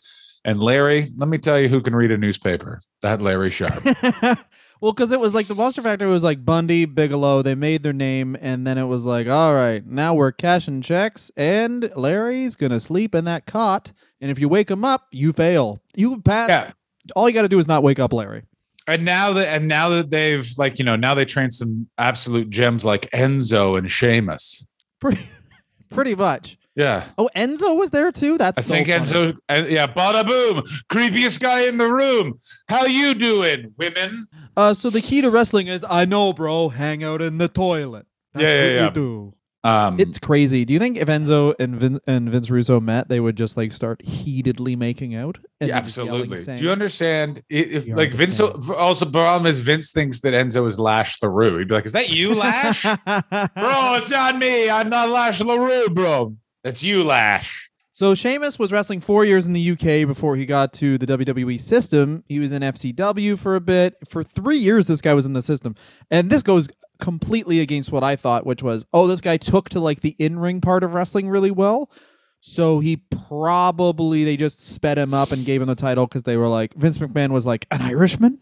and 0.45 0.59
Larry, 0.59 1.07
let 1.17 1.29
me 1.29 1.37
tell 1.37 1.59
you 1.59 1.67
who 1.67 1.81
can 1.81 1.95
read 1.95 2.11
a 2.11 2.17
newspaper. 2.17 2.79
That 3.01 3.21
Larry 3.21 3.49
Sharpe. 3.49 3.83
well, 4.83 4.91
because 4.91 5.13
it 5.13 5.19
was 5.21 5.33
like 5.33 5.47
the 5.47 5.55
Monster 5.55 5.81
Factory 5.81 6.09
was 6.09 6.25
like 6.25 6.43
Bundy, 6.43 6.83
Bigelow. 6.83 7.41
They 7.41 7.55
made 7.55 7.83
their 7.83 7.93
name, 7.93 8.35
and 8.41 8.67
then 8.67 8.77
it 8.77 8.83
was 8.83 9.05
like, 9.05 9.29
all 9.29 9.53
right, 9.53 9.85
now 9.85 10.13
we're 10.13 10.33
cashing 10.33 10.81
checks, 10.81 11.31
and 11.37 11.89
Larry's 11.95 12.57
gonna 12.57 12.81
sleep 12.81 13.15
in 13.15 13.23
that 13.23 13.45
cot. 13.45 13.93
And 14.19 14.29
if 14.29 14.39
you 14.39 14.49
wake 14.49 14.69
him 14.69 14.83
up, 14.83 15.07
you 15.09 15.31
fail. 15.31 15.81
You 15.95 16.19
pass. 16.19 16.49
yeah. 16.49 16.71
All 17.15 17.29
you 17.29 17.33
got 17.33 17.43
to 17.43 17.47
do 17.47 17.59
is 17.59 17.67
not 17.67 17.81
wake 17.81 17.97
up 17.97 18.11
Larry. 18.11 18.43
And 18.85 19.05
now 19.05 19.31
that 19.31 19.55
and 19.55 19.69
now 19.69 19.87
that 19.87 20.09
they've 20.09 20.45
like, 20.57 20.79
you 20.79 20.83
know, 20.83 20.97
now 20.97 21.13
they 21.13 21.23
train 21.23 21.49
some 21.49 21.87
absolute 21.97 22.49
gems 22.49 22.83
like 22.83 23.09
Enzo 23.11 23.77
and 23.77 23.89
Sheamus. 23.89 24.67
Pretty, 24.99 25.29
pretty 25.91 26.13
much. 26.13 26.57
Yeah. 26.75 27.05
Oh, 27.17 27.29
Enzo 27.35 27.77
was 27.77 27.91
there 27.91 28.11
too. 28.11 28.37
That's 28.37 28.57
I 28.59 28.61
so 28.63 28.73
think 28.73 28.87
funny. 28.87 29.01
Enzo 29.01 29.37
uh, 29.49 29.65
yeah, 29.69 29.85
bada 29.87 30.25
boom. 30.25 30.63
Creepiest 30.91 31.39
guy 31.39 31.67
in 31.67 31.77
the 31.77 31.87
room. 31.91 32.39
How 32.67 32.85
you 32.85 33.13
doing, 33.13 33.73
women? 33.77 34.25
Uh, 34.57 34.73
so 34.73 34.89
the 34.89 35.01
key 35.01 35.21
to 35.21 35.29
wrestling 35.29 35.67
is 35.67 35.85
I 35.87 36.05
know, 36.05 36.33
bro. 36.33 36.69
Hang 36.69 37.03
out 37.03 37.21
in 37.21 37.37
the 37.37 37.47
toilet. 37.47 38.07
That's 38.33 38.43
Yeah, 38.43 38.49
yeah, 38.49 38.61
what 38.63 38.73
yeah. 38.75 38.85
You 38.85 38.91
do. 38.91 39.31
Um 39.65 39.97
It's 39.99 40.19
crazy. 40.19 40.65
Do 40.65 40.73
you 40.73 40.79
think 40.79 40.97
if 40.97 41.07
Enzo 41.07 41.53
and 41.57 41.75
Vin- 41.75 42.01
and 42.05 42.27
Vince 42.29 42.49
Russo 42.49 42.79
met, 42.81 43.07
they 43.07 43.19
would 43.21 43.37
just 43.37 43.55
like 43.55 43.71
start 43.71 44.01
heatedly 44.01 44.75
making 44.75 45.15
out? 45.15 45.37
and 45.61 45.69
Yeah, 45.69 45.75
then 45.75 45.83
just 45.85 45.95
yelling, 45.97 46.09
absolutely. 46.11 46.37
saying- 46.43 46.57
Do 46.57 46.65
you 46.65 46.71
understand? 46.71 47.37
i- 47.49 47.55
If 47.55 47.85
You're 47.85 47.95
like 47.95 48.11
the 48.11 48.17
Vince, 48.17 48.37
same. 48.37 48.51
also 48.75 49.05
problem 49.05 49.45
is 49.45 49.59
Vince 49.59 49.91
thinks 49.93 50.19
that 50.21 50.33
Enzo 50.33 50.67
is 50.67 50.79
Lash 50.79 51.17
Larue. 51.21 51.59
He'd 51.59 51.67
be 51.69 51.75
like, 51.75 51.85
"Is 51.85 51.93
that 51.93 52.09
you, 52.09 52.33
Lash? 52.35 52.81
bro, 53.05 53.93
it's 53.95 54.09
not 54.11 54.37
me. 54.37 54.69
I'm 54.69 54.89
not 54.89 55.09
Lash 55.09 55.39
Larue, 55.39 55.87
bro. 55.89 56.35
That's 56.63 56.83
you, 56.83 57.03
Lash." 57.03 57.69
So 57.95 58.15
Sheamus 58.15 58.57
was 58.57 58.71
wrestling 58.71 59.01
four 59.01 59.23
years 59.23 59.45
in 59.45 59.53
the 59.53 59.71
UK 59.71 60.07
before 60.07 60.35
he 60.35 60.47
got 60.47 60.73
to 60.73 60.97
the 60.97 61.05
WWE 61.05 61.59
system. 61.59 62.23
He 62.27 62.39
was 62.39 62.51
in 62.51 62.63
FCW 62.63 63.37
for 63.37 63.55
a 63.55 63.61
bit. 63.61 63.93
For 64.09 64.23
three 64.23 64.57
years, 64.57 64.87
this 64.87 64.99
guy 65.01 65.13
was 65.13 65.27
in 65.27 65.33
the 65.33 65.43
system, 65.43 65.75
and 66.09 66.31
this 66.31 66.41
goes 66.41 66.67
completely 66.99 67.59
against 67.59 67.91
what 67.91 68.03
I 68.03 68.15
thought, 68.15 68.45
which 68.47 68.63
was, 68.63 68.83
oh, 68.93 69.05
this 69.07 69.21
guy 69.21 69.37
took 69.37 69.69
to 69.69 69.79
like 69.79 69.99
the 70.01 70.15
in-ring 70.17 70.59
part 70.61 70.83
of 70.83 70.93
wrestling 70.95 71.29
really 71.29 71.51
well. 71.51 71.91
So 72.39 72.79
he 72.79 72.97
probably 73.27 74.23
they 74.23 74.37
just 74.37 74.59
sped 74.59 74.97
him 74.97 75.13
up 75.13 75.31
and 75.31 75.45
gave 75.45 75.61
him 75.61 75.67
the 75.67 75.75
title 75.75 76.07
because 76.07 76.23
they 76.23 76.35
were 76.35 76.47
like 76.47 76.73
Vince 76.73 76.97
McMahon 76.97 77.29
was 77.31 77.45
like 77.45 77.67
an 77.71 77.81
Irishman. 77.83 78.41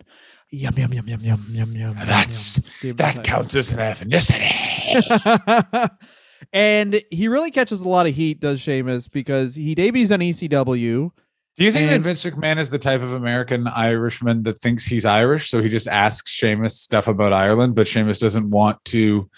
Yum 0.50 0.74
yum 0.78 0.94
yum 0.94 1.08
yum 1.08 1.22
yum 1.24 1.46
yum 1.52 1.76
yum. 1.76 1.96
That's- 1.96 2.58
yum. 2.58 2.66
Gave 2.82 2.92
him 2.92 2.98
the 2.98 3.04
That 3.04 3.24
counts 3.24 3.56
as 3.56 3.72
an 3.72 3.78
ethnicity. 3.80 5.90
and 6.54 7.02
he 7.12 7.28
really 7.28 7.52
catches 7.52 7.82
a 7.82 7.88
lot 7.88 8.08
of 8.08 8.16
heat, 8.16 8.40
does 8.40 8.60
Sheamus, 8.60 9.08
because 9.08 9.56
he 9.56 9.76
debuts 9.76 10.12
on 10.12 10.20
ECW. 10.20 11.12
Do 11.58 11.66
you 11.66 11.72
think 11.72 11.90
that 11.90 12.02
Vince 12.02 12.24
McMahon 12.24 12.58
is 12.58 12.70
the 12.70 12.80
type 12.80 13.02
of 13.02 13.14
American 13.14 13.68
Irishman 13.68 14.44
that 14.44 14.58
thinks 14.60 14.86
he's 14.86 15.06
Irish, 15.06 15.50
so 15.50 15.62
he 15.62 15.70
just 15.70 15.88
asks 15.88 16.32
Sheamus 16.32 16.80
stuff 16.80 17.08
about 17.08 17.34
Ireland, 17.34 17.76
but 17.76 17.88
Sheamus 17.88 18.20
doesn't 18.20 18.50
want 18.50 18.84
to 18.86 19.30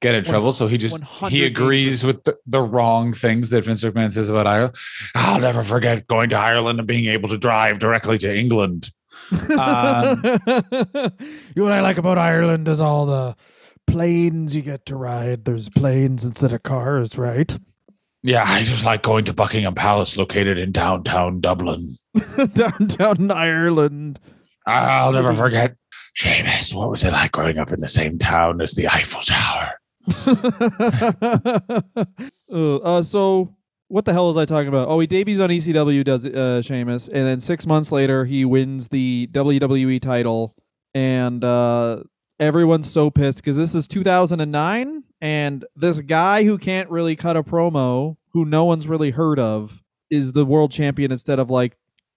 get 0.00 0.14
in 0.14 0.22
trouble, 0.22 0.52
so 0.52 0.66
he 0.66 0.76
just 0.76 1.02
he 1.30 1.44
agrees 1.44 2.04
with 2.04 2.22
the, 2.24 2.36
the 2.46 2.60
wrong 2.60 3.12
things 3.14 3.50
that 3.50 3.64
Vince 3.64 3.82
McMahon 3.82 4.12
says 4.12 4.28
about 4.28 4.46
Ireland. 4.46 4.76
I'll 5.14 5.40
never 5.40 5.62
forget 5.62 6.06
going 6.06 6.28
to 6.30 6.36
Ireland 6.36 6.78
and 6.78 6.86
being 6.86 7.06
able 7.06 7.28
to 7.30 7.38
drive 7.38 7.78
directly 7.78 8.18
to 8.18 8.36
England. 8.36 8.90
Um, 9.58 10.20
you 10.24 10.30
know 11.56 11.62
what 11.62 11.72
I 11.72 11.80
like 11.80 11.98
about 11.98 12.18
Ireland 12.18 12.68
is 12.68 12.80
all 12.80 13.06
the 13.06 13.36
planes 13.86 14.56
you 14.56 14.62
get 14.62 14.86
to 14.86 14.96
ride. 14.96 15.44
There's 15.44 15.68
planes 15.68 16.24
instead 16.24 16.52
of 16.52 16.62
cars, 16.62 17.18
right? 17.18 17.56
Yeah, 18.22 18.44
I 18.46 18.62
just 18.62 18.84
like 18.84 19.02
going 19.02 19.26
to 19.26 19.34
Buckingham 19.34 19.74
Palace, 19.74 20.16
located 20.16 20.58
in 20.58 20.72
downtown 20.72 21.40
Dublin. 21.40 21.96
Downtown 22.54 23.30
Ireland. 23.30 24.18
I'll 24.66 25.12
never 25.12 25.34
forget. 25.34 25.76
Sheamus, 26.14 26.72
what 26.72 26.88
was 26.88 27.04
it 27.04 27.12
like 27.12 27.32
growing 27.32 27.58
up 27.58 27.72
in 27.72 27.80
the 27.80 27.88
same 27.88 28.18
town 28.18 28.62
as 28.62 28.74
the 28.74 28.88
Eiffel 28.88 29.20
Tower? 29.20 29.72
uh, 32.50 32.76
uh, 32.76 33.02
so 33.02 33.54
what 33.88 34.04
the 34.04 34.12
hell 34.12 34.28
was 34.28 34.36
I 34.36 34.44
talking 34.44 34.68
about? 34.68 34.88
Oh, 34.88 35.00
he 35.00 35.06
debuts 35.06 35.40
on 35.40 35.50
ECW, 35.50 36.04
does 36.04 36.26
uh, 36.26 36.62
Sheamus, 36.62 37.08
and 37.08 37.26
then 37.26 37.40
six 37.40 37.66
months 37.66 37.92
later 37.92 38.24
he 38.24 38.44
wins 38.44 38.88
the 38.88 39.28
WWE 39.32 40.00
title, 40.00 40.54
and 40.94 41.44
uh, 41.44 42.02
everyone's 42.38 42.90
so 42.90 43.10
pissed 43.10 43.38
because 43.38 43.56
this 43.56 43.74
is 43.74 43.88
2009, 43.88 45.04
and 45.20 45.64
this 45.76 46.00
guy 46.00 46.44
who 46.44 46.58
can't 46.58 46.90
really 46.90 47.16
cut 47.16 47.36
a 47.36 47.42
promo, 47.42 48.16
who 48.32 48.44
no 48.44 48.64
one's 48.64 48.88
really 48.88 49.10
heard 49.10 49.38
of, 49.38 49.82
is 50.10 50.32
the 50.32 50.44
world 50.44 50.72
champion 50.72 51.12
instead 51.12 51.38
of 51.38 51.50
like 51.50 51.76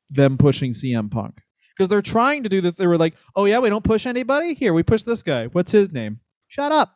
them 0.09 0.37
pushing 0.37 0.73
CM 0.73 1.09
Punk. 1.11 1.41
Because 1.75 1.89
they're 1.89 2.01
trying 2.01 2.43
to 2.43 2.49
do 2.49 2.61
that. 2.61 2.75
They 2.77 2.87
were 2.87 2.97
like, 2.97 3.13
oh, 3.35 3.45
yeah, 3.45 3.59
we 3.59 3.69
don't 3.69 3.83
push 3.83 4.07
anybody? 4.07 4.55
Here, 4.55 4.73
we 4.73 4.81
push 4.81 5.03
this 5.03 5.21
guy. 5.21 5.45
What's 5.47 5.71
his 5.71 5.91
name? 5.91 6.21
Shut 6.47 6.71
up. 6.71 6.95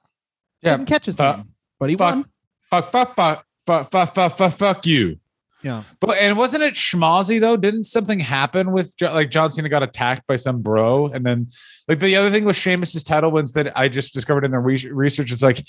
Yeah, 0.63 0.77
Didn't 0.77 0.87
catch 0.87 1.05
his 1.05 1.19
uh, 1.19 1.37
name. 1.37 1.49
But 1.79 1.91
he 1.91 1.95
fuck. 1.95 2.15
won. 2.15 2.25
fuck, 2.69 2.91
fuck, 2.91 3.15
fuck, 3.15 3.45
fuck, 3.65 3.91
fuck, 3.91 4.15
fuck, 4.15 4.37
fuck, 4.37 4.53
fuck 4.53 4.85
you. 4.87 5.19
Yeah. 5.63 5.83
But 5.99 6.17
and 6.17 6.37
wasn't 6.37 6.63
it 6.63 6.73
schmozzy 6.73 7.39
though? 7.39 7.57
Didn't 7.57 7.83
something 7.83 8.19
happen 8.19 8.71
with 8.71 8.95
like 8.99 9.29
John 9.29 9.51
Cena 9.51 9.69
got 9.69 9.83
attacked 9.83 10.27
by 10.27 10.35
some 10.35 10.61
bro, 10.61 11.07
and 11.07 11.25
then 11.25 11.47
like 11.87 11.99
the 11.99 12.15
other 12.15 12.31
thing 12.31 12.45
with 12.45 12.55
Sheamus's 12.55 13.03
title 13.03 13.31
wins 13.31 13.53
that 13.53 13.77
I 13.77 13.87
just 13.87 14.13
discovered 14.13 14.45
in 14.45 14.51
the 14.51 14.59
re- 14.59 14.89
research 14.91 15.31
is 15.31 15.43
like 15.43 15.65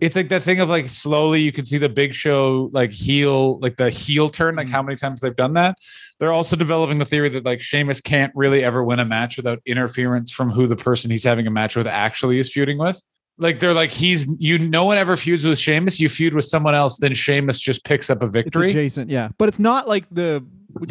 it's 0.00 0.14
like 0.14 0.28
that 0.28 0.42
thing 0.42 0.60
of 0.60 0.68
like 0.68 0.90
slowly 0.90 1.40
you 1.40 1.50
can 1.50 1.64
see 1.64 1.78
the 1.78 1.88
Big 1.88 2.14
Show 2.14 2.68
like 2.72 2.92
heel 2.92 3.58
like 3.60 3.76
the 3.76 3.90
heel 3.90 4.28
turn 4.28 4.56
like 4.56 4.68
how 4.68 4.80
mm-hmm. 4.80 4.88
many 4.88 4.96
times 4.96 5.20
they've 5.20 5.34
done 5.34 5.54
that. 5.54 5.78
They're 6.20 6.32
also 6.32 6.56
developing 6.56 6.98
the 6.98 7.04
theory 7.04 7.28
that 7.30 7.44
like 7.44 7.60
Sheamus 7.60 8.00
can't 8.00 8.32
really 8.36 8.62
ever 8.62 8.84
win 8.84 9.00
a 9.00 9.04
match 9.04 9.36
without 9.36 9.60
interference 9.66 10.30
from 10.30 10.50
who 10.50 10.66
the 10.66 10.76
person 10.76 11.10
he's 11.10 11.24
having 11.24 11.46
a 11.46 11.50
match 11.50 11.74
with 11.74 11.86
actually 11.86 12.38
is 12.38 12.52
feuding 12.52 12.78
with. 12.78 13.02
Like 13.38 13.60
they're 13.60 13.72
like 13.74 13.90
he's 13.90 14.26
you 14.40 14.58
no 14.58 14.84
one 14.84 14.98
ever 14.98 15.16
feuds 15.16 15.44
with 15.44 15.58
Sheamus. 15.58 16.00
You 16.00 16.08
feud 16.08 16.34
with 16.34 16.44
someone 16.44 16.74
else, 16.74 16.98
then 16.98 17.14
Sheamus 17.14 17.60
just 17.60 17.84
picks 17.84 18.10
up 18.10 18.20
a 18.22 18.26
It's 18.26 18.34
victory. 18.34 18.70
adjacent. 18.70 19.10
Yeah. 19.10 19.28
But 19.38 19.48
it's 19.48 19.58
not 19.60 19.86
like 19.86 20.06
the. 20.10 20.44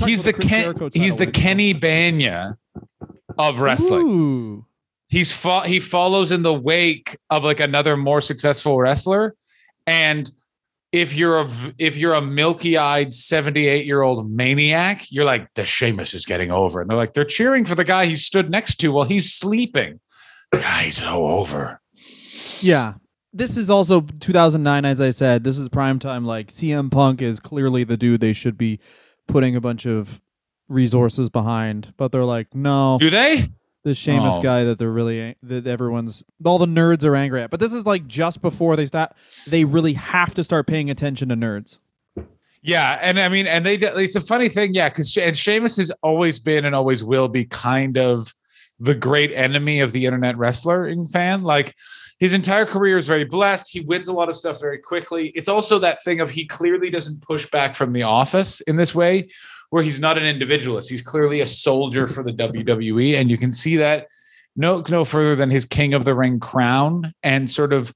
he's 0.06 0.24
the 0.24 0.34
Ken, 0.34 0.74
he's 0.94 1.16
the. 1.18 1.28
Kenny 1.28 1.74
Bania 1.74 2.56
of 3.38 3.60
wrestling. 3.60 4.08
Ooh. 4.08 4.66
He's 5.10 5.32
fo- 5.32 5.62
he 5.62 5.80
follows 5.80 6.32
in 6.32 6.42
the 6.44 6.54
wake 6.54 7.18
of 7.30 7.44
like 7.44 7.60
another 7.60 7.96
more 7.98 8.20
successful 8.22 8.78
wrestler, 8.80 9.36
and 9.86 10.30
if 10.92 11.16
you're 11.16 11.40
a 11.40 11.50
if 11.78 11.96
you're 11.98 12.14
a 12.14 12.22
milky 12.22 12.78
eyed 12.78 13.14
78 13.14 13.86
year 13.86 14.02
old 14.02 14.30
maniac, 14.30 15.06
you're 15.12 15.26
like 15.26 15.54
the 15.54 15.64
Sheamus 15.66 16.14
is 16.14 16.26
getting 16.26 16.52
over, 16.52 16.82
and 16.82 16.90
they're 16.90 16.98
like 16.98 17.14
they're 17.14 17.24
cheering 17.26 17.64
for 17.66 17.76
the 17.76 17.84
guy 17.86 18.06
he 18.06 18.16
stood 18.18 18.50
next 18.50 18.78
to 18.78 18.92
while 18.92 19.06
he's 19.06 19.34
sleeping. 19.34 20.00
Yeah, 20.54 20.82
he's 20.82 20.98
so 20.98 21.28
over. 21.28 21.80
Yeah. 22.62 22.96
This 23.34 23.58
is 23.58 23.70
also 23.70 24.02
2009, 24.02 24.86
as 24.86 25.02
I 25.02 25.12
said. 25.12 25.44
This 25.44 25.58
is 25.58 25.70
prime 25.70 26.00
time. 26.00 26.26
Like 26.26 26.48
CM 26.52 26.90
Punk 26.92 27.22
is 27.22 27.40
clearly 27.40 27.84
the 27.84 27.98
dude 27.98 28.22
they 28.22 28.34
should 28.34 28.58
be 28.58 28.80
putting 29.28 29.56
a 29.56 29.62
bunch 29.62 29.86
of 29.86 30.22
resources 30.70 31.30
behind, 31.30 31.94
but 31.98 32.12
they're 32.12 32.26
like, 32.26 32.54
no, 32.56 32.98
Do 33.00 33.10
they? 33.10 33.50
the 33.84 33.94
Sheamus 33.94 34.36
Oh. 34.38 34.42
guy 34.42 34.64
that 34.66 34.80
they're 34.80 34.92
really 34.92 35.36
that 35.44 35.66
everyone's 35.68 36.24
all 36.44 36.58
the 36.58 36.66
nerds 36.66 37.04
are 37.06 37.16
angry 37.16 37.42
at. 37.42 37.50
But 37.52 37.60
this 37.60 37.72
is 37.74 37.86
like 37.86 38.08
just 38.08 38.42
before 38.42 38.76
they 38.76 38.86
start. 38.86 39.14
They 39.46 39.64
really 39.64 39.94
have 39.94 40.34
to 40.36 40.44
start 40.44 40.68
paying 40.68 40.90
attention 40.90 41.30
to 41.30 41.36
nerds. 41.36 41.80
Yeah, 42.64 42.98
and 43.02 43.20
I 43.20 43.30
mean, 43.30 43.48
and 43.48 43.66
they 43.66 43.76
it's 43.76 44.16
a 44.16 44.22
funny 44.22 44.50
thing, 44.50 44.74
yeah, 44.74 44.90
because 44.90 45.16
and 45.16 45.38
Sheamus 45.38 45.78
has 45.78 45.92
always 46.02 46.40
been 46.40 46.66
and 46.66 46.76
always 46.76 47.04
will 47.04 47.28
be 47.30 47.46
kind 47.46 47.98
of 47.98 48.34
the 48.80 48.96
great 48.96 49.32
enemy 49.32 49.80
of 49.80 49.92
the 49.94 50.06
internet 50.06 50.38
wrestling 50.38 51.08
fan. 51.08 51.44
Like 51.44 51.74
his 52.20 52.34
entire 52.34 52.66
career 52.66 52.98
is 52.98 53.08
very 53.08 53.26
blessed. 53.26 53.72
He 53.72 53.82
wins 53.82 54.08
a 54.08 54.14
lot 54.14 54.30
of 54.30 54.36
stuff 54.36 54.60
very 54.60 54.80
quickly. 54.80 55.30
It's 55.30 55.48
also 55.48 55.80
that 55.80 56.04
thing 56.04 56.20
of 56.20 56.30
he 56.30 56.46
clearly 56.46 56.90
doesn't 56.90 57.22
push 57.22 57.50
back 57.50 57.76
from 57.76 57.94
the 57.94 58.04
office 58.04 58.60
in 58.62 58.76
this 58.76 58.96
way, 58.96 59.30
where 59.70 59.84
he's 59.84 60.00
not 60.00 60.18
an 60.18 60.26
individualist. 60.26 60.90
He's 60.90 61.02
clearly 61.02 61.42
a 61.42 61.46
soldier 61.46 62.08
for 62.08 62.24
the 62.24 62.34
WWE, 62.34 63.16
and 63.16 63.30
you 63.30 63.38
can 63.38 63.54
see 63.54 63.78
that 63.78 64.08
no 64.56 64.84
no 64.90 65.06
further 65.06 65.36
than 65.36 65.52
his 65.52 65.66
King 65.66 65.94
of 65.94 66.06
the 66.06 66.16
Ring 66.16 66.40
crown 66.40 67.14
and 67.24 67.50
sort 67.50 67.74
of 67.74 67.94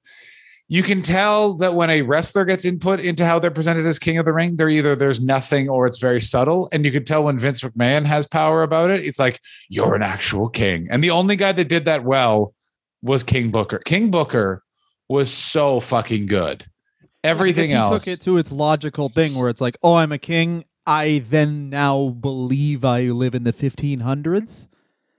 you 0.71 0.83
can 0.83 1.01
tell 1.01 1.55
that 1.55 1.73
when 1.73 1.89
a 1.89 2.01
wrestler 2.01 2.45
gets 2.45 2.63
input 2.63 3.01
into 3.01 3.25
how 3.25 3.39
they're 3.39 3.51
presented 3.51 3.85
as 3.85 3.99
king 3.99 4.17
of 4.17 4.23
the 4.23 4.31
ring, 4.31 4.55
they're 4.55 4.69
either 4.69 4.95
there's 4.95 5.19
nothing 5.19 5.67
or 5.67 5.85
it's 5.85 5.97
very 5.97 6.21
subtle. 6.21 6.69
And 6.71 6.85
you 6.85 6.93
can 6.93 7.03
tell 7.03 7.25
when 7.25 7.37
Vince 7.37 7.59
McMahon 7.59 8.05
has 8.05 8.25
power 8.25 8.63
about 8.63 8.89
it, 8.89 9.05
it's 9.05 9.19
like 9.19 9.41
you're 9.67 9.95
an 9.95 10.01
actual 10.01 10.47
king. 10.47 10.87
And 10.89 11.03
the 11.03 11.09
only 11.09 11.35
guy 11.35 11.51
that 11.51 11.67
did 11.67 11.83
that 11.83 12.05
well 12.05 12.53
was 13.01 13.23
King 13.23 13.49
Booker. 13.51 13.79
King 13.79 14.11
Booker 14.11 14.63
was 15.09 15.31
so 15.31 15.79
fucking 15.79 16.25
good. 16.27 16.65
Everything 17.23 17.69
he 17.69 17.75
else. 17.75 18.03
took 18.05 18.13
it 18.13 18.21
to 18.21 18.37
its 18.37 18.51
logical 18.51 19.09
thing 19.09 19.35
where 19.35 19.49
it's 19.49 19.61
like, 19.61 19.77
oh, 19.83 19.95
I'm 19.95 20.11
a 20.11 20.17
king. 20.17 20.65
I 20.87 21.23
then 21.29 21.69
now 21.69 22.09
believe 22.09 22.83
I 22.83 23.01
live 23.09 23.35
in 23.35 23.43
the 23.43 23.53
1500s. 23.53 24.67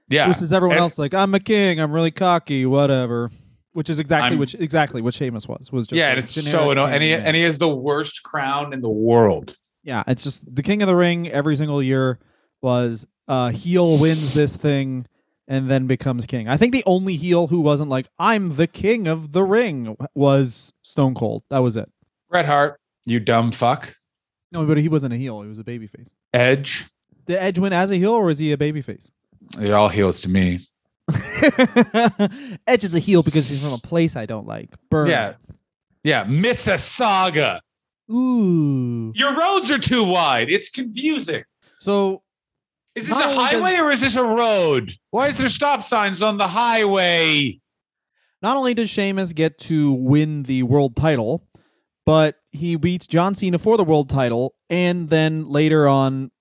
yeah. 0.08 0.26
Versus 0.26 0.52
everyone 0.52 0.76
And- 0.78 0.82
else, 0.82 0.98
like 0.98 1.14
I'm 1.14 1.34
a 1.34 1.40
king, 1.40 1.78
I'm 1.80 1.92
really 1.92 2.10
cocky, 2.10 2.66
whatever. 2.66 3.30
Which 3.74 3.88
is 3.88 3.98
exactly 3.98 4.30
I'm- 4.30 4.38
which 4.38 4.54
exactly 4.56 5.00
what 5.00 5.14
Sheamus 5.14 5.48
was. 5.48 5.70
Was 5.72 5.86
just 5.86 5.96
yeah, 5.96 6.08
a 6.08 6.10
and 6.10 6.18
it's 6.18 6.32
so 6.32 6.70
annoying. 6.72 6.92
And 6.94 7.02
he, 7.02 7.14
and 7.14 7.34
he 7.36 7.42
has 7.42 7.56
the 7.58 7.68
worst 7.74 8.22
crown 8.22 8.72
in 8.74 8.80
the 8.82 8.90
world. 8.90 9.56
yeah, 9.84 10.02
it's 10.06 10.22
just 10.24 10.54
the 10.54 10.62
king 10.62 10.82
of 10.82 10.88
the 10.88 10.96
ring 10.96 11.28
every 11.28 11.56
single 11.56 11.82
year 11.82 12.18
was 12.60 13.06
uh 13.28 13.48
heel 13.50 13.96
wins 13.98 14.34
this 14.34 14.56
thing 14.56 15.06
and 15.52 15.70
then 15.70 15.86
becomes 15.86 16.24
king. 16.24 16.48
I 16.48 16.56
think 16.56 16.72
the 16.72 16.82
only 16.86 17.16
heel 17.16 17.48
who 17.48 17.60
wasn't 17.60 17.90
like 17.90 18.08
I'm 18.18 18.56
the 18.56 18.66
king 18.66 19.06
of 19.06 19.32
the 19.32 19.42
ring 19.42 19.96
was 20.14 20.72
Stone 20.82 21.14
Cold. 21.14 21.42
That 21.50 21.58
was 21.58 21.76
it. 21.76 21.90
Bret 22.30 22.46
Hart, 22.46 22.80
you 23.04 23.20
dumb 23.20 23.52
fuck. 23.52 23.94
No, 24.50 24.64
but 24.64 24.78
he 24.78 24.88
wasn't 24.88 25.12
a 25.12 25.16
heel. 25.16 25.42
He 25.42 25.48
was 25.48 25.58
a 25.58 25.64
babyface. 25.64 26.10
Edge, 26.32 26.86
Did 27.26 27.36
Edge 27.36 27.58
win 27.58 27.72
as 27.74 27.90
a 27.90 27.96
heel 27.96 28.12
or 28.12 28.30
is 28.30 28.38
he 28.38 28.52
a 28.52 28.56
babyface? 28.56 29.10
they're 29.58 29.76
all 29.76 29.88
heels 29.88 30.22
to 30.22 30.30
me. 30.30 30.60
Edge 32.66 32.84
is 32.84 32.94
a 32.94 32.98
heel 32.98 33.22
because 33.22 33.48
he's 33.48 33.62
from 33.62 33.72
a 33.74 33.78
place 33.78 34.16
I 34.16 34.24
don't 34.24 34.46
like. 34.46 34.70
Burn. 34.88 35.08
Yeah. 35.08 35.34
Yeah. 36.02 36.24
Mississauga. 36.24 37.60
Ooh. 38.10 39.12
Your 39.14 39.34
roads 39.34 39.70
are 39.70 39.78
too 39.78 40.04
wide. 40.04 40.50
It's 40.50 40.70
confusing. 40.70 41.44
So 41.80 42.21
Is 42.94 43.08
this 43.08 43.16
Not 43.18 43.30
a 43.30 43.34
highway 43.34 43.70
does- 43.72 43.80
or 43.80 43.90
is 43.90 44.00
this 44.00 44.16
a 44.16 44.24
road? 44.24 44.94
Why 45.10 45.28
is 45.28 45.38
there 45.38 45.48
stop 45.48 45.82
signs 45.82 46.20
on 46.22 46.36
the 46.38 46.48
highway? 46.48 47.58
not 48.42 48.56
only 48.56 48.74
does 48.74 48.90
Sheamus 48.90 49.32
get 49.32 49.56
to 49.60 49.92
win 49.92 50.42
the 50.42 50.64
world 50.64 50.96
title, 50.96 51.46
but 52.04 52.36
he 52.50 52.74
beats 52.74 53.06
John 53.06 53.36
Cena 53.36 53.56
for 53.56 53.76
the 53.76 53.84
world 53.84 54.10
title 54.10 54.56
and 54.68 55.08
then 55.10 55.48
later 55.48 55.86
on 55.86 56.32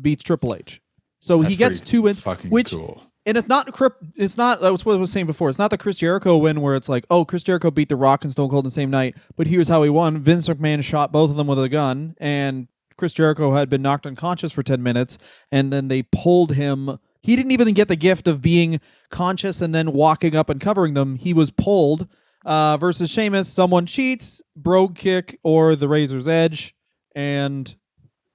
beats 0.00 0.22
Triple 0.22 0.54
H. 0.54 0.80
So 1.18 1.40
he 1.40 1.56
gets 1.56 1.80
two 1.80 2.02
wins, 2.02 2.20
Fucking 2.20 2.50
which 2.50 2.70
cool. 2.70 3.02
and 3.26 3.36
it's 3.36 3.48
not 3.48 3.68
it's 4.14 4.36
not 4.36 4.60
that 4.60 4.70
was 4.70 4.86
what 4.86 4.94
I 4.94 4.98
was 4.98 5.10
saying 5.10 5.26
before. 5.26 5.48
It's 5.48 5.58
not 5.58 5.70
the 5.70 5.76
Chris 5.76 5.98
Jericho 5.98 6.36
win 6.36 6.60
where 6.60 6.76
it's 6.76 6.88
like, 6.88 7.04
oh, 7.10 7.24
Chris 7.24 7.42
Jericho 7.42 7.72
beat 7.72 7.88
The 7.88 7.96
Rock 7.96 8.22
and 8.22 8.30
Stone 8.32 8.48
Cold 8.50 8.64
in 8.64 8.68
the 8.68 8.70
same 8.70 8.90
night, 8.90 9.16
but 9.36 9.48
here's 9.48 9.66
how 9.68 9.82
he 9.82 9.90
won. 9.90 10.18
Vince 10.18 10.46
McMahon 10.46 10.84
shot 10.84 11.10
both 11.10 11.30
of 11.30 11.36
them 11.36 11.48
with 11.48 11.58
a 11.62 11.68
gun, 11.68 12.14
and 12.18 12.68
Chris 13.00 13.14
Jericho 13.14 13.54
had 13.54 13.70
been 13.70 13.82
knocked 13.82 14.06
unconscious 14.06 14.52
for 14.52 14.62
ten 14.62 14.82
minutes, 14.82 15.16
and 15.50 15.72
then 15.72 15.88
they 15.88 16.02
pulled 16.02 16.52
him. 16.52 16.98
He 17.22 17.34
didn't 17.34 17.50
even 17.52 17.72
get 17.72 17.88
the 17.88 17.96
gift 17.96 18.28
of 18.28 18.42
being 18.42 18.78
conscious 19.10 19.62
and 19.62 19.74
then 19.74 19.92
walking 19.92 20.36
up 20.36 20.50
and 20.50 20.60
covering 20.60 20.92
them. 20.94 21.16
He 21.16 21.34
was 21.34 21.50
pulled. 21.50 22.06
Uh, 22.44 22.76
versus 22.78 23.10
Sheamus, 23.10 23.48
someone 23.48 23.84
cheats, 23.84 24.40
brogue 24.56 24.96
kick, 24.96 25.38
or 25.42 25.76
the 25.76 25.88
razor's 25.88 26.26
edge, 26.26 26.74
and 27.14 27.74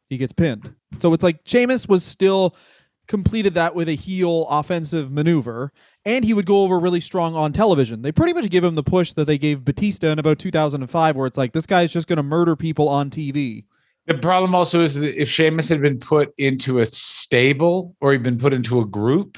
he 0.09 0.17
gets 0.17 0.33
pinned. 0.33 0.75
So 0.99 1.13
it's 1.13 1.23
like 1.23 1.39
Sheamus 1.45 1.87
was 1.87 2.03
still 2.03 2.55
completed 3.07 3.53
that 3.53 3.75
with 3.75 3.87
a 3.89 3.95
heel 3.95 4.45
offensive 4.49 5.11
maneuver, 5.11 5.71
and 6.03 6.25
he 6.25 6.33
would 6.33 6.45
go 6.45 6.63
over 6.63 6.79
really 6.79 6.99
strong 6.99 7.35
on 7.35 7.53
television. 7.53 8.01
They 8.01 8.11
pretty 8.11 8.33
much 8.33 8.49
give 8.49 8.63
him 8.63 8.75
the 8.75 8.83
push 8.83 9.13
that 9.13 9.25
they 9.25 9.37
gave 9.37 9.65
Batista 9.65 10.07
in 10.07 10.19
about 10.19 10.39
2005, 10.39 11.15
where 11.15 11.27
it's 11.27 11.37
like 11.37 11.53
this 11.53 11.67
guy's 11.67 11.91
just 11.91 12.07
going 12.07 12.17
to 12.17 12.23
murder 12.23 12.55
people 12.55 12.87
on 12.89 13.09
TV. 13.09 13.65
The 14.07 14.17
problem 14.17 14.53
also 14.53 14.81
is 14.81 14.95
that 14.95 15.19
if 15.19 15.29
Sheamus 15.29 15.67
had 15.69 15.81
been 15.81 15.97
put 15.97 16.31
into 16.37 16.79
a 16.79 16.85
stable 16.85 17.95
or 18.01 18.11
he'd 18.11 18.21
been 18.21 18.37
put 18.37 18.53
into 18.53 18.79
a 18.79 18.85
group, 18.85 19.37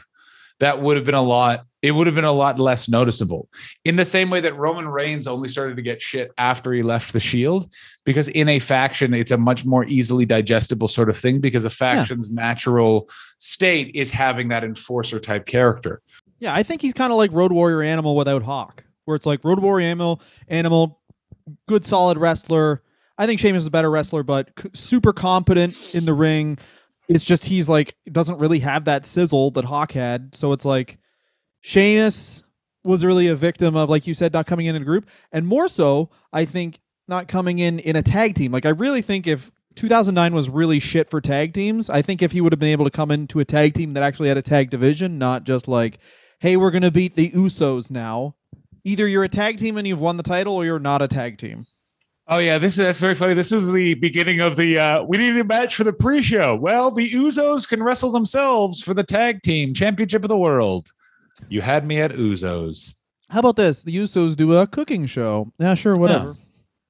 that 0.60 0.82
would 0.82 0.98
have 0.98 1.06
been 1.06 1.16
a 1.16 1.22
lot. 1.22 1.66
It 1.84 1.92
would 1.92 2.08
have 2.08 2.16
been 2.16 2.26
a 2.26 2.32
lot 2.32 2.60
less 2.60 2.90
noticeable. 2.90 3.48
In 3.86 3.96
the 3.96 4.04
same 4.04 4.30
way 4.30 4.42
that 4.42 4.58
Roman 4.58 4.88
Reigns 4.88 5.28
only 5.28 5.48
started 5.48 5.76
to 5.76 5.84
get 5.84 6.02
shit 6.02 6.32
after 6.38 6.74
he 6.74 6.82
left 6.82 7.14
the 7.14 7.20
Shield, 7.20 7.72
because 8.04 8.28
in 8.30 8.50
a 8.50 8.58
faction, 8.60 9.14
it's 9.14 9.32
a 9.32 9.38
much 9.38 9.64
more 9.64 9.86
easily 9.86 10.26
digestible 10.26 10.88
sort 10.88 11.10
of 11.10 11.16
thing. 11.16 11.40
Because 11.40 11.64
a 11.64 11.70
faction's 11.70 12.32
natural 12.32 13.08
state 13.38 13.92
is 13.94 14.12
having 14.12 14.48
that 14.50 14.64
enforcer 14.64 15.20
type 15.20 15.46
character. 15.46 16.02
Yeah, 16.40 16.54
I 16.54 16.64
think 16.64 16.82
he's 16.82 16.94
kind 16.94 17.12
of 17.12 17.18
like 17.18 17.32
Road 17.32 17.52
Warrior 17.52 17.84
Animal 17.84 18.16
without 18.16 18.42
Hawk, 18.42 18.84
where 19.06 19.16
it's 19.16 19.26
like 19.28 19.46
Road 19.46 19.60
Warrior 19.60 19.88
Animal, 19.88 20.22
Animal, 20.50 21.00
good 21.68 21.86
solid 21.86 22.18
wrestler. 22.18 22.82
I 23.18 23.26
think 23.26 23.40
Sheamus 23.40 23.64
is 23.64 23.68
a 23.68 23.72
better 23.72 23.90
wrestler, 23.90 24.24
but 24.24 24.52
c- 24.60 24.70
super 24.74 25.12
competent 25.14 25.96
in 25.96 26.06
the 26.06 26.14
ring. 26.14 26.58
It's 27.10 27.26
just 27.26 27.46
he's 27.46 27.68
like 27.70 27.96
doesn't 28.12 28.38
really 28.38 28.60
have 28.60 28.86
that 28.86 29.06
sizzle 29.06 29.52
that 29.52 29.66
Hawk 29.66 29.94
had. 29.94 30.36
So 30.36 30.52
it's 30.52 30.66
like 30.66 30.98
Sheamus 31.62 32.44
was 32.84 33.04
really 33.04 33.28
a 33.28 33.36
victim 33.36 33.76
of, 33.76 33.90
like 33.90 34.08
you 34.08 34.14
said, 34.14 34.34
not 34.34 34.46
coming 34.46 34.66
in 34.68 34.76
in 34.76 34.82
a 34.82 34.86
group, 34.86 35.10
and 35.32 35.48
more 35.48 35.68
so, 35.68 36.10
I 36.32 36.46
think 36.46 36.80
not 37.08 37.28
coming 37.28 37.60
in 37.60 37.80
in 37.80 37.96
a 37.96 38.04
tag 38.04 38.36
team. 38.36 38.52
Like 38.52 38.66
I 38.66 38.70
really 38.70 39.02
think 39.02 39.28
if 39.28 39.52
2009 39.76 40.34
was 40.34 40.50
really 40.50 40.80
shit 40.80 41.10
for 41.10 41.22
tag 41.22 41.54
teams, 41.54 41.90
I 41.90 42.02
think 42.02 42.22
if 42.22 42.32
he 42.32 42.42
would 42.42 42.52
have 42.52 42.60
been 42.60 42.70
able 42.70 42.86
to 42.86 42.92
come 42.92 43.12
into 43.12 43.40
a 43.40 43.46
tag 43.46 43.74
team 43.74 43.94
that 43.94 44.04
actually 44.04 44.28
had 44.28 44.38
a 44.38 44.42
tag 44.42 44.70
division, 44.70 45.18
not 45.18 45.44
just 45.44 45.68
like, 45.68 46.00
hey, 46.40 46.58
we're 46.58 46.72
gonna 46.72 46.92
beat 46.92 47.16
the 47.16 47.32
Usos 47.32 47.90
now. 47.90 48.36
Either 48.84 49.08
you're 49.08 49.24
a 49.24 49.30
tag 49.30 49.58
team 49.58 49.78
and 49.78 49.88
you've 49.88 50.02
won 50.02 50.18
the 50.18 50.24
title, 50.24 50.56
or 50.56 50.66
you're 50.66 50.80
not 50.80 51.02
a 51.02 51.08
tag 51.08 51.38
team. 51.38 51.66
Oh 52.30 52.40
yeah, 52.40 52.58
this 52.58 52.74
is 52.78 52.86
that's 52.86 53.00
very 53.00 53.16
funny. 53.16 53.34
This 53.34 53.52
is 53.52 53.72
the 53.72 53.94
beginning 53.96 54.42
of 54.42 54.56
the 54.58 54.78
uh 54.78 55.04
we 55.04 55.18
need 55.18 55.38
a 55.38 55.44
match 55.44 55.76
for 55.76 55.84
the 55.86 55.94
pre-show. 55.94 56.56
Well, 56.56 56.92
the 56.92 57.10
Usos 57.10 57.68
can 57.68 57.82
wrestle 57.82 58.12
themselves 58.12 58.82
for 58.82 58.94
the 58.94 59.04
tag 59.04 59.42
team 59.44 59.74
championship 59.74 60.24
of 60.24 60.30
the 60.30 60.38
world. 60.38 60.92
You 61.50 61.62
had 61.62 61.86
me 61.88 62.00
at 62.02 62.12
Usos. 62.12 62.96
How 63.30 63.40
about 63.40 63.56
this? 63.56 63.84
The 63.84 63.96
Usos 63.96 64.36
do 64.36 64.56
a 64.58 64.68
cooking 64.68 65.06
show. 65.06 65.52
Yeah, 65.60 65.74
sure, 65.76 65.96
whatever. 65.96 66.36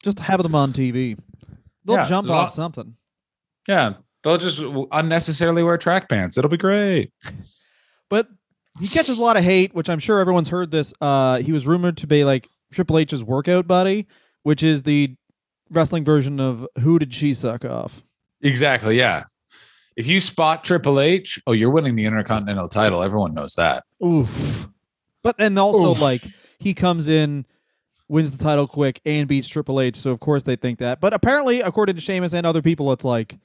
Just 0.03 0.19
have 0.19 0.41
them 0.41 0.55
on 0.55 0.73
TV. 0.73 1.17
They'll 1.85 1.97
Yeah, 1.97 2.05
jump 2.07 2.29
off 2.29 2.51
something. 2.51 2.95
Yeah, 3.67 3.93
they'll 4.23 4.37
just 4.37 4.59
unnecessarily 4.91 5.63
wear 5.63 5.77
track 5.77 6.09
pants. 6.09 6.37
It'll 6.37 6.49
be 6.49 6.57
great. 6.57 7.11
But 8.09 8.29
he 8.79 8.87
catches 8.87 9.17
a 9.17 9.21
lot 9.21 9.35
of 9.35 9.43
hate, 9.43 9.75
which 9.75 9.89
I'm 9.89 9.99
sure 9.99 10.19
everyone's 10.21 10.47
heard 10.47 10.71
this. 10.71 10.93
Uh, 11.01 11.39
he 11.39 11.51
was 11.51 11.67
rumored 11.67 11.97
to 11.97 12.07
be 12.07 12.23
like 12.23 12.47
Triple 12.71 12.99
H's 12.99 13.21
workout 13.21 13.67
buddy, 13.67 14.07
which 14.43 14.63
is 14.63 14.83
the 14.83 15.13
wrestling 15.69 16.03
version 16.03 16.39
of 16.39 16.67
Who 16.79 16.99
Did 16.99 17.13
She 17.13 17.33
Suck 17.33 17.65
Off? 17.65 18.05
Exactly. 18.41 18.97
Yeah. 18.97 19.23
If 19.95 20.07
you 20.07 20.21
spot 20.21 20.63
Triple 20.63 20.99
H, 20.99 21.41
oh, 21.47 21.53
you're 21.53 21.71
winning 21.71 21.95
the 21.95 22.05
Intercontinental 22.05 22.69
title. 22.69 23.01
Everyone 23.01 23.33
knows 23.33 23.55
that. 23.55 23.83
Oof. 24.05 24.67
But 25.23 25.35
and 25.39 25.57
also 25.57 25.91
Oof. 25.91 25.99
like 25.99 26.27
he 26.59 26.73
comes 26.73 27.07
in, 27.07 27.45
wins 28.07 28.31
the 28.31 28.43
title 28.43 28.67
quick, 28.67 29.01
and 29.05 29.27
beats 29.27 29.47
Triple 29.47 29.81
H. 29.81 29.95
So 29.95 30.11
of 30.11 30.19
course 30.19 30.43
they 30.43 30.55
think 30.55 30.79
that. 30.79 31.01
But 31.01 31.13
apparently, 31.13 31.61
according 31.61 31.95
to 31.95 32.01
Sheamus 32.01 32.33
and 32.33 32.45
other 32.45 32.61
people, 32.61 32.91
it's 32.91 33.03
like 33.03 33.37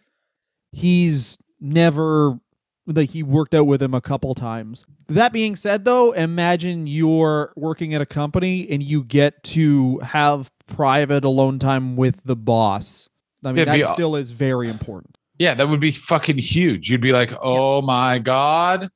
he's 0.73 1.39
never 1.59 2.39
like 2.87 3.11
he 3.11 3.23
worked 3.23 3.55
out 3.55 3.67
with 3.67 3.81
him 3.83 3.95
a 3.95 4.01
couple 4.01 4.35
times. 4.35 4.85
That 5.09 5.33
being 5.33 5.57
said, 5.57 5.85
though, 5.85 6.13
imagine 6.13 6.87
you're 6.87 7.53
working 7.57 7.95
at 7.95 8.01
a 8.01 8.07
company 8.07 8.69
and 8.69 8.83
you 8.83 9.05
get 9.05 9.43
to 9.45 9.99
have 9.99 10.51
private 10.75 11.25
alone 11.25 11.59
time 11.59 11.97
with 11.97 12.23
the 12.25 12.37
boss. 12.37 13.09
I 13.45 13.49
mean, 13.49 13.59
It'd 13.59 13.69
that 13.69 13.75
be- 13.75 13.85
uh, 13.85 13.95
still 13.95 14.17
is 14.17 14.31
very 14.33 14.69
important. 14.69 15.19
Yeah, 15.39 15.55
that 15.55 15.69
would 15.69 15.81
be 15.81 15.91
fucking 15.91 16.39
huge. 16.39 16.91
You'd 16.91 17.01
be 17.01 17.13
like, 17.13 17.33
oh 17.43 17.83
my 17.83 18.19
God. 18.19 18.89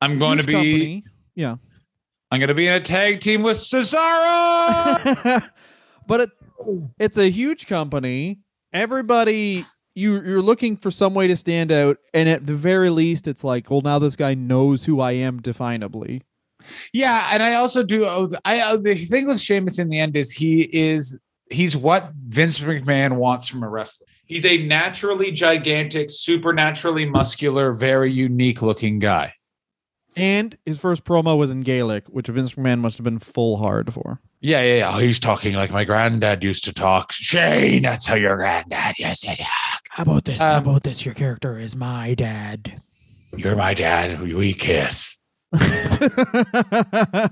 I'm 0.00 0.18
going 0.18 0.38
Huge 0.38 0.42
to 0.42 0.46
be 0.46 0.52
company. 0.52 1.04
Yeah. 1.34 1.56
I'm 2.30 2.40
going 2.40 2.48
to 2.48 2.54
be 2.54 2.66
in 2.66 2.74
a 2.74 2.80
tag 2.80 3.20
team 3.20 3.42
with 3.42 3.58
Cesaro. 3.58 5.42
but 6.06 6.20
it, 6.20 6.30
it's 6.98 7.18
a 7.18 7.30
huge 7.30 7.66
company. 7.66 8.40
Everybody, 8.72 9.64
you 9.94 10.22
you're 10.22 10.42
looking 10.42 10.76
for 10.76 10.90
some 10.90 11.14
way 11.14 11.26
to 11.26 11.36
stand 11.36 11.72
out, 11.72 11.98
and 12.14 12.28
at 12.28 12.46
the 12.46 12.54
very 12.54 12.90
least, 12.90 13.26
it's 13.26 13.42
like, 13.42 13.70
well, 13.70 13.80
now 13.80 13.98
this 13.98 14.14
guy 14.14 14.34
knows 14.34 14.84
who 14.84 15.00
I 15.00 15.12
am 15.12 15.40
definably. 15.40 16.22
Yeah, 16.92 17.28
and 17.32 17.42
I 17.42 17.54
also 17.54 17.82
do. 17.82 18.04
oh, 18.06 18.30
I 18.44 18.60
uh, 18.60 18.76
the 18.76 18.94
thing 18.94 19.26
with 19.26 19.40
Sheamus 19.40 19.78
in 19.78 19.88
the 19.88 19.98
end 19.98 20.16
is 20.16 20.30
he 20.30 20.62
is 20.62 21.18
he's 21.50 21.76
what 21.76 22.12
Vince 22.26 22.58
McMahon 22.60 23.16
wants 23.16 23.48
from 23.48 23.62
a 23.62 23.68
wrestler. 23.68 24.06
He's 24.26 24.44
a 24.44 24.66
naturally 24.66 25.32
gigantic, 25.32 26.10
supernaturally 26.10 27.06
muscular, 27.06 27.72
very 27.72 28.12
unique 28.12 28.60
looking 28.60 28.98
guy. 28.98 29.32
And 30.16 30.58
his 30.66 30.78
first 30.78 31.04
promo 31.04 31.38
was 31.38 31.50
in 31.50 31.60
Gaelic, 31.60 32.08
which 32.08 32.26
Vince 32.26 32.54
McMahon 32.54 32.80
must 32.80 32.98
have 32.98 33.04
been 33.04 33.20
full 33.20 33.56
hard 33.56 33.94
for. 33.94 34.20
Yeah, 34.40 34.62
yeah, 34.62 34.76
yeah. 34.78 34.92
Oh, 34.94 34.98
he's 34.98 35.18
talking 35.18 35.54
like 35.54 35.70
my 35.70 35.84
granddad 35.84 36.44
used 36.44 36.64
to 36.64 36.72
talk. 36.72 37.12
Shane, 37.12 37.82
that's 37.82 38.06
how 38.06 38.16
your 38.16 38.36
granddad 38.36 38.98
used 38.98 39.22
to 39.22 39.36
talk. 39.36 39.82
How 39.90 40.02
about 40.02 40.24
this? 40.24 40.38
How 40.38 40.58
about 40.58 40.82
this? 40.82 41.04
Your 41.04 41.14
character 41.14 41.58
is 41.58 41.74
my 41.74 42.14
dad. 42.14 42.82
You're 43.36 43.56
my 43.56 43.74
dad. 43.74 44.20
We 44.20 44.52
kiss. 44.54 45.17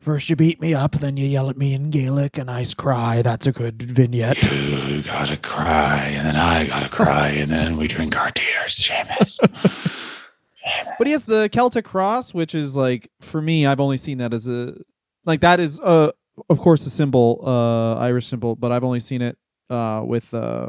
First 0.00 0.28
you 0.28 0.36
beat 0.36 0.60
me 0.60 0.74
up, 0.74 0.92
then 0.92 1.16
you 1.16 1.26
yell 1.26 1.48
at 1.48 1.56
me 1.56 1.72
in 1.72 1.90
Gaelic, 1.90 2.36
and 2.36 2.50
I 2.50 2.64
cry. 2.76 3.22
That's 3.22 3.46
a 3.46 3.52
good 3.52 3.82
vignette. 3.82 4.42
You 4.42 5.02
gotta 5.02 5.36
cry, 5.36 6.12
and 6.14 6.26
then 6.26 6.36
I 6.36 6.66
gotta 6.66 6.88
cry, 6.88 7.28
and 7.28 7.50
then 7.50 7.76
we 7.76 7.88
drink 7.88 8.20
our 8.20 8.30
tears, 8.30 8.74
Sheamus. 8.74 9.38
But 10.96 11.06
he 11.06 11.12
has 11.12 11.26
the 11.26 11.50
Celtic 11.50 11.84
cross, 11.84 12.32
which 12.32 12.54
is 12.54 12.74
like 12.74 13.10
for 13.20 13.42
me, 13.42 13.66
I've 13.66 13.80
only 13.80 13.98
seen 13.98 14.16
that 14.18 14.32
as 14.32 14.48
a 14.48 14.74
like 15.26 15.40
that 15.40 15.60
is 15.60 15.78
uh 15.80 16.10
of 16.48 16.58
course 16.58 16.86
a 16.86 16.90
symbol, 16.90 17.42
uh 17.44 17.96
Irish 17.96 18.28
symbol, 18.28 18.56
but 18.56 18.72
I've 18.72 18.84
only 18.84 19.00
seen 19.00 19.20
it 19.20 19.36
uh 19.68 20.02
with 20.06 20.32
uh 20.32 20.68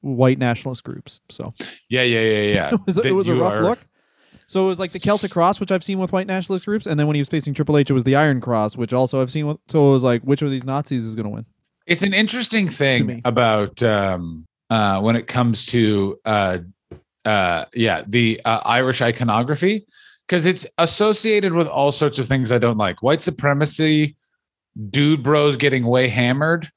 white 0.00 0.38
nationalist 0.38 0.82
groups. 0.82 1.20
So 1.28 1.54
yeah, 1.88 2.02
yeah, 2.02 2.20
yeah, 2.20 2.52
yeah. 2.54 2.74
it 2.74 2.80
was, 2.86 2.98
it 3.04 3.12
was 3.12 3.28
a 3.28 3.36
rough 3.36 3.52
are- 3.52 3.62
look. 3.62 3.78
So 4.48 4.64
it 4.64 4.68
was 4.68 4.78
like 4.78 4.92
the 4.92 4.98
Celtic 4.98 5.30
cross, 5.30 5.60
which 5.60 5.70
I've 5.70 5.84
seen 5.84 5.98
with 5.98 6.10
white 6.10 6.26
nationalist 6.26 6.64
groups, 6.64 6.86
and 6.86 6.98
then 6.98 7.06
when 7.06 7.14
he 7.14 7.20
was 7.20 7.28
facing 7.28 7.52
Triple 7.52 7.76
H, 7.76 7.90
it 7.90 7.92
was 7.92 8.04
the 8.04 8.16
Iron 8.16 8.40
Cross, 8.40 8.78
which 8.78 8.94
also 8.94 9.20
I've 9.20 9.30
seen. 9.30 9.46
With, 9.46 9.58
so 9.68 9.90
it 9.90 9.92
was 9.92 10.02
like, 10.02 10.22
which 10.22 10.40
of 10.40 10.50
these 10.50 10.64
Nazis 10.64 11.04
is 11.04 11.14
going 11.14 11.24
to 11.24 11.30
win? 11.30 11.44
It's 11.86 12.02
an 12.02 12.14
interesting 12.14 12.66
thing 12.66 13.20
about 13.26 13.82
um, 13.82 14.46
uh, 14.70 15.00
when 15.02 15.16
it 15.16 15.26
comes 15.26 15.66
to 15.66 16.18
uh, 16.24 16.58
uh, 17.26 17.66
yeah 17.74 18.02
the 18.06 18.40
uh, 18.46 18.60
Irish 18.64 19.02
iconography 19.02 19.84
because 20.26 20.46
it's 20.46 20.66
associated 20.78 21.52
with 21.52 21.68
all 21.68 21.92
sorts 21.92 22.18
of 22.18 22.26
things 22.26 22.50
I 22.50 22.58
don't 22.58 22.78
like. 22.78 23.02
White 23.02 23.20
supremacy, 23.20 24.16
dude 24.88 25.22
bros 25.22 25.58
getting 25.58 25.84
way 25.84 26.08
hammered. 26.08 26.70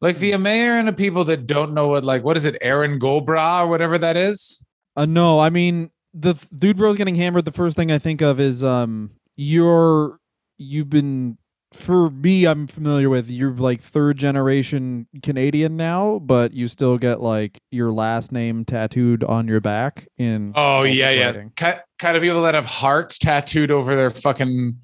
Like 0.00 0.18
the 0.18 0.32
American 0.32 0.88
of 0.88 0.96
people 0.96 1.24
that 1.24 1.46
don't 1.46 1.72
know 1.72 1.86
what 1.86 2.04
like 2.04 2.24
what 2.24 2.36
is 2.36 2.44
it, 2.44 2.56
Erin 2.60 2.98
go 2.98 3.20
bragh 3.20 3.64
or 3.64 3.68
whatever 3.68 3.96
that 3.96 4.16
is. 4.16 4.64
Uh, 4.96 5.06
no, 5.06 5.38
I 5.38 5.50
mean 5.50 5.90
the 6.18 6.34
th- 6.34 6.48
dude 6.54 6.76
bros 6.76 6.96
getting 6.96 7.14
hammered. 7.14 7.44
The 7.44 7.52
first 7.52 7.76
thing 7.76 7.92
I 7.92 7.98
think 7.98 8.22
of 8.22 8.40
is 8.40 8.64
um, 8.64 9.10
you're 9.36 10.18
you've 10.58 10.88
been 10.90 11.36
for 11.72 12.08
me. 12.10 12.46
I'm 12.46 12.66
familiar 12.66 13.10
with 13.10 13.30
you're 13.30 13.52
like 13.52 13.80
third 13.80 14.16
generation 14.16 15.06
Canadian 15.22 15.76
now, 15.76 16.18
but 16.20 16.52
you 16.54 16.68
still 16.68 16.96
get 16.96 17.20
like 17.20 17.60
your 17.70 17.92
last 17.92 18.32
name 18.32 18.64
tattooed 18.64 19.22
on 19.24 19.46
your 19.46 19.60
back 19.60 20.06
in. 20.16 20.52
Oh 20.54 20.84
yeah, 20.84 21.10
yeah. 21.10 21.26
writing. 21.26 21.52
Kind 21.56 22.16
of 22.16 22.22
people 22.22 22.42
that 22.42 22.54
have 22.54 22.66
hearts 22.66 23.18
tattooed 23.18 23.70
over 23.70 23.94
their 23.96 24.10
fucking 24.10 24.74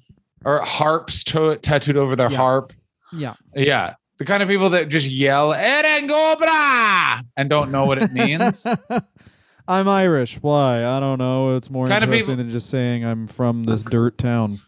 or 0.45 0.59
harps 0.59 1.23
to- 1.25 1.57
tattooed 1.57 1.97
over 1.97 2.15
their 2.15 2.29
Yeah. 2.31 2.37
harp. 2.37 2.73
yeah. 3.11 3.33
Yeah. 3.55 3.95
The 4.19 4.25
kind 4.25 4.43
of 4.43 4.49
people 4.49 4.69
that 4.71 4.89
just 4.89 5.07
yell 5.07 5.53
Eren 5.53 6.07
and 7.35 7.49
don't 7.49 7.71
know 7.71 7.85
what 7.85 8.01
it 8.01 8.11
means. 8.13 8.65
I'm 9.67 9.87
Irish. 9.87 10.37
Why? 10.41 10.85
I 10.85 10.99
don't 10.99 11.17
know. 11.19 11.55
It's 11.55 11.69
more 11.69 11.87
Kind 11.87 12.03
of 12.03 12.09
interesting 12.09 12.33
people- 12.33 12.43
than 12.43 12.49
just 12.51 12.69
saying 12.69 13.05
I'm 13.05 13.27
from 13.27 13.63
this 13.63 13.83
dirt 13.83 14.17
town. 14.17 14.59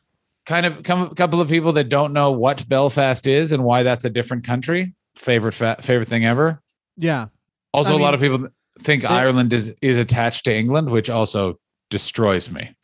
kind 0.46 0.66
of 0.66 0.84
come 0.84 1.02
a 1.04 1.16
couple 1.16 1.42
of 1.42 1.50
people 1.50 1.74
that 1.74 1.90
don't 1.90 2.14
know 2.14 2.32
what 2.32 2.68
Belfast 2.70 3.28
is 3.28 3.52
and 3.52 3.64
why 3.64 3.84
that's 3.84 4.06
a 4.06 4.10
different 4.10 4.44
country. 4.46 4.94
Favorite 5.16 5.54
fa- 5.54 5.78
favorite 5.82 6.08
thing 6.08 6.26
ever. 6.26 6.62
Yeah. 6.98 7.28
Also, 7.74 7.94
I 7.94 8.00
a 8.00 8.02
lot 8.02 8.14
of 8.14 8.20
people 8.22 8.48
think 8.80 9.02
they- 9.02 9.08
Ireland 9.08 9.52
is 9.54 9.74
is 9.82 9.98
attached 9.98 10.46
to 10.46 10.56
England, 10.56 10.90
which 10.90 11.10
also 11.10 11.60
destroys 11.90 12.50
me. 12.50 12.76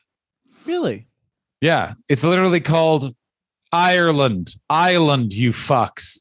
Really? 0.65 1.07
Yeah, 1.61 1.93
it's 2.09 2.23
literally 2.23 2.59
called 2.59 3.15
Ireland. 3.71 4.55
Ireland, 4.69 5.31
you 5.33 5.51
fucks. 5.51 6.19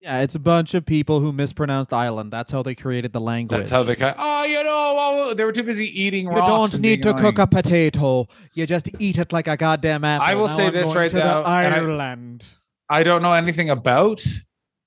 Yeah, 0.00 0.20
it's 0.22 0.34
a 0.34 0.38
bunch 0.38 0.72
of 0.72 0.86
people 0.86 1.20
who 1.20 1.30
mispronounced 1.30 1.92
island. 1.92 2.32
That's 2.32 2.50
how 2.50 2.62
they 2.62 2.74
created 2.74 3.12
the 3.12 3.20
language. 3.20 3.58
That's 3.58 3.68
how 3.70 3.82
they 3.82 3.96
kind. 3.96 4.14
Oh, 4.18 4.44
you 4.44 4.64
know, 4.64 4.94
well, 4.96 5.34
they 5.34 5.44
were 5.44 5.52
too 5.52 5.62
busy 5.62 5.86
eating 6.02 6.26
You 6.26 6.36
don't 6.36 6.80
need 6.80 7.02
to 7.02 7.12
cook 7.12 7.38
a 7.38 7.46
potato. 7.46 8.26
You 8.54 8.66
just 8.66 8.88
eat 8.98 9.18
it 9.18 9.30
like 9.32 9.46
a 9.46 9.58
goddamn 9.58 10.04
apple. 10.04 10.26
I 10.26 10.34
will 10.34 10.46
Now 10.46 10.56
say 10.56 10.66
I'm 10.68 10.72
this 10.72 10.94
right 10.94 11.12
now, 11.12 11.42
I- 11.42 11.64
Ireland. 11.66 12.46
I 12.88 13.02
don't 13.02 13.20
know 13.22 13.32
anything 13.34 13.68
about 13.70 14.24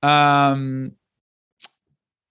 um 0.02 0.94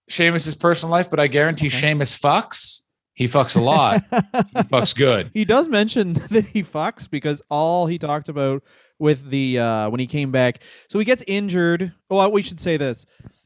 Sheamus's 0.08 0.54
personal 0.56 0.90
life, 0.90 1.08
but 1.08 1.20
I 1.20 1.26
guarantee 1.28 1.68
Okay. 1.68 1.76
Sheamus 1.76 2.18
fucks. 2.18 2.80
He 3.14 3.26
fucks 3.26 3.56
a 3.56 3.60
lot. 3.60 4.02
he 4.10 4.62
fucks 4.64 4.94
good. 4.94 5.30
he 5.32 5.44
does 5.44 5.68
mention 5.68 6.12
that 6.30 6.46
he 6.46 6.62
fucks 6.62 7.08
because 7.08 7.42
all 7.50 7.86
he 7.86 7.98
talked 7.98 8.28
about 8.28 8.62
with 9.02 9.28
the 9.28 9.58
uh 9.58 9.90
when 9.90 10.00
he 10.00 10.06
came 10.06 10.30
back. 10.30 10.62
So 10.88 10.98
he 10.98 11.04
gets 11.04 11.22
injured. 11.26 11.92
Well, 12.08 12.30
we 12.32 12.40
should 12.40 12.60
say 12.60 12.76
this. 12.78 13.04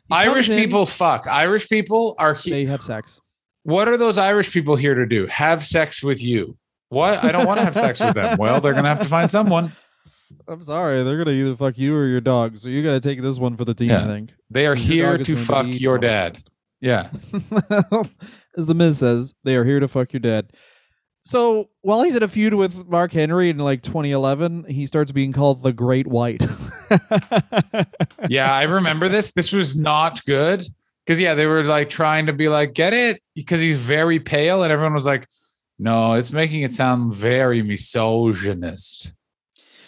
He 0.09 0.15
Irish 0.15 0.47
comes 0.47 0.51
in, 0.51 0.65
people 0.65 0.87
fuck. 0.87 1.27
Irish 1.27 1.69
people 1.69 2.15
are 2.19 2.35
he- 2.35 2.51
they 2.53 2.67
have 2.67 2.83
sex. 2.83 3.21
what 3.65 3.89
are 3.89 3.97
those 3.97 4.19
Irish 4.19 4.53
people 4.53 4.77
here 4.77 4.95
to 4.95 5.07
do? 5.07 5.27
Have 5.27 5.65
sex 5.67 6.03
with 6.03 6.23
you. 6.23 6.57
What? 6.91 7.25
I 7.25 7.33
don't 7.33 7.47
want 7.47 7.59
to 7.59 7.65
have 7.65 7.75
sex 7.75 7.99
with 7.99 8.15
them. 8.15 8.37
Well, 8.39 8.61
they're 8.61 8.75
gonna 8.75 8.89
have 8.89 9.01
to 9.01 9.07
find 9.07 9.29
someone. 9.29 9.73
I'm 10.47 10.63
sorry, 10.63 11.03
they're 11.03 11.19
gonna 11.19 11.33
either 11.37 11.57
fuck 11.57 11.77
you 11.79 11.97
or 11.97 12.07
your 12.07 12.21
dog. 12.21 12.59
So 12.59 12.69
you 12.69 12.83
gotta 12.83 13.01
take 13.01 13.23
this 13.23 13.39
one 13.39 13.57
for 13.57 13.65
the 13.65 13.75
team. 13.75 13.89
Yeah. 13.91 14.05
I 14.05 14.07
think. 14.07 14.35
They 14.51 14.67
are 14.67 14.75
here 14.77 15.19
to 15.19 15.37
fuck 15.37 15.67
your 15.69 15.99
dad. 15.99 16.39
Yeah. 16.81 17.09
As 18.57 18.67
the 18.67 18.75
Miz 18.75 18.99
says, 18.99 19.35
they 19.45 19.57
are 19.57 19.65
here 19.65 19.81
to 19.81 19.89
fuck 19.89 20.13
your 20.13 20.21
dad. 20.21 20.51
So 21.27 21.71
while 21.83 22.05
he's 22.05 22.15
in 22.15 22.23
a 22.23 22.29
feud 22.29 22.55
with 22.55 22.87
Mark 22.87 23.11
Henry 23.11 23.51
in 23.51 23.59
like 23.59 23.83
2011, 23.83 24.67
he 24.69 24.87
starts 24.87 25.11
being 25.11 25.33
called 25.33 25.61
the 25.61 25.73
Great 25.73 26.07
White. 26.07 26.43
Yeah, 28.29 28.53
I 28.53 28.63
remember 28.65 29.09
this. 29.09 29.33
This 29.33 29.53
was 29.53 29.77
not 29.77 30.25
good. 30.25 30.65
Because 31.05 31.19
yeah, 31.19 31.35
they 31.35 31.47
were 31.47 31.65
like 31.65 31.91
trying 31.91 32.27
to 32.27 32.33
be 32.33 32.49
like, 32.49 32.75
get 32.75 32.95
it? 32.95 33.21
Because 33.35 33.61
he's 33.61 33.77
very 33.77 34.21
pale, 34.21 34.63
and 34.63 34.73
everyone 34.73 34.95
was 34.95 35.05
like, 35.05 35.27
no, 35.81 36.15
it's 36.15 36.33
making 36.33 36.63
it 36.63 36.73
sound 36.73 37.13
very 37.13 37.61
misogynist. 37.61 39.13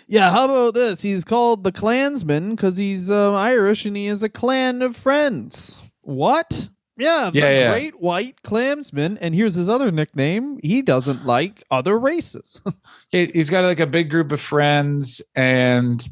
Yeah, 0.09 0.31
how 0.31 0.47
about 0.47 0.75
this? 0.75 1.03
He's 1.03 1.25
called 1.25 1.63
the 1.63 1.73
Klansman 1.73 2.57
because 2.57 2.77
he's 2.77 3.11
uh, 3.11 3.35
Irish 3.35 3.85
and 3.85 3.97
he 3.97 4.07
is 4.07 4.23
a 4.23 4.29
clan 4.29 4.83
of 4.83 4.97
friends. 4.97 5.91
What? 6.01 6.69
Yeah, 6.99 7.31
the 7.33 7.39
Yeah, 7.39 7.51
yeah. 7.51 7.71
Great 7.71 8.01
White 8.01 8.43
Klansman. 8.43 9.17
And 9.19 9.35
here's 9.35 9.55
his 9.55 9.69
other 9.69 9.91
nickname. 9.91 10.59
He 10.63 10.83
doesn't 10.83 11.25
like 11.25 11.63
other 11.71 11.99
races. 11.99 12.61
He- 13.11 13.31
He's 13.33 13.49
got 13.51 13.65
like 13.65 13.81
a 13.81 13.87
big 13.87 14.11
group 14.11 14.33
of 14.33 14.41
friends, 14.41 15.23
and 15.35 16.07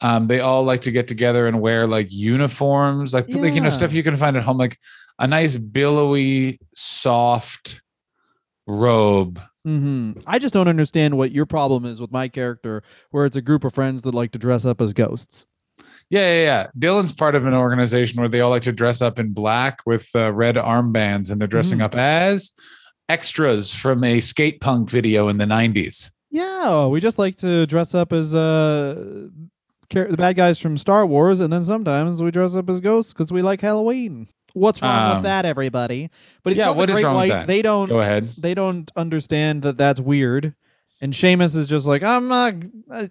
um, 0.00 0.26
they 0.26 0.40
all 0.40 0.64
like 0.64 0.80
to 0.82 0.90
get 0.90 1.06
together 1.06 1.46
and 1.46 1.60
wear 1.60 1.86
like 1.86 2.08
uniforms, 2.10 3.12
like 3.14 3.26
like 3.28 3.54
you 3.54 3.60
know 3.60 3.68
stuff 3.70 3.92
you 3.92 4.02
can 4.02 4.16
find 4.16 4.36
at 4.36 4.42
home, 4.42 4.58
like 4.58 4.78
a 5.18 5.26
nice 5.26 5.54
billowy, 5.56 6.58
soft 6.74 7.82
robe. 8.66 9.40
hmm 9.64 10.12
I 10.26 10.38
just 10.38 10.54
don't 10.54 10.68
understand 10.68 11.16
what 11.18 11.32
your 11.32 11.46
problem 11.46 11.84
is 11.84 12.00
with 12.00 12.10
my 12.10 12.28
character, 12.28 12.82
where 13.10 13.26
it's 13.26 13.36
a 13.36 13.42
group 13.42 13.62
of 13.64 13.74
friends 13.74 14.02
that 14.02 14.14
like 14.14 14.32
to 14.32 14.38
dress 14.38 14.64
up 14.64 14.80
as 14.80 14.92
ghosts. 14.92 15.44
Yeah, 16.10 16.20
yeah, 16.20 16.42
yeah. 16.42 16.66
Dylan's 16.78 17.12
part 17.12 17.34
of 17.36 17.46
an 17.46 17.54
organization 17.54 18.18
where 18.20 18.28
they 18.28 18.40
all 18.40 18.50
like 18.50 18.62
to 18.62 18.72
dress 18.72 19.00
up 19.00 19.18
in 19.18 19.32
black 19.32 19.78
with 19.86 20.08
uh, 20.14 20.32
red 20.32 20.56
armbands, 20.56 21.30
and 21.30 21.40
they're 21.40 21.46
dressing 21.48 21.78
Mhm. 21.78 21.82
up 21.84 21.94
as 21.94 22.50
extras 23.08 23.74
from 23.74 24.02
a 24.04 24.20
skate 24.20 24.60
punk 24.60 24.90
video 24.90 25.28
in 25.28 25.38
the 25.38 25.44
'90s. 25.46 26.10
Yeah, 26.30 26.86
we 26.86 27.00
just 27.00 27.18
like 27.18 27.36
to 27.36 27.66
dress 27.66 27.94
up 27.94 28.12
as 28.12 28.34
uh, 28.34 29.28
the 29.90 30.16
bad 30.16 30.36
guys 30.36 30.58
from 30.58 30.76
Star 30.76 31.06
Wars, 31.06 31.40
and 31.40 31.52
then 31.52 31.64
sometimes 31.64 32.22
we 32.22 32.30
dress 32.30 32.54
up 32.56 32.68
as 32.70 32.80
ghosts 32.80 33.12
because 33.12 33.32
we 33.32 33.42
like 33.42 33.60
Halloween. 33.60 34.28
What's 34.52 34.82
wrong 34.82 35.10
Um, 35.10 35.16
with 35.18 35.22
that, 35.24 35.44
everybody? 35.44 36.10
But 36.42 36.54
he's 36.54 36.58
yeah, 36.58 36.70
what 36.70 36.90
is 36.90 36.94
Great 36.96 37.04
wrong 37.04 37.20
with 37.20 37.28
that? 37.30 37.46
They 37.46 37.62
don't. 37.62 37.88
Go 37.88 38.00
ahead. 38.00 38.28
They 38.36 38.54
don't 38.54 38.90
understand 38.96 39.62
that 39.62 39.76
that's 39.78 40.00
weird. 40.00 40.54
And 41.00 41.14
Sheamus 41.14 41.54
is 41.54 41.66
just 41.68 41.86
like, 41.86 42.02
I'm 42.02 42.30
uh, 42.32 42.52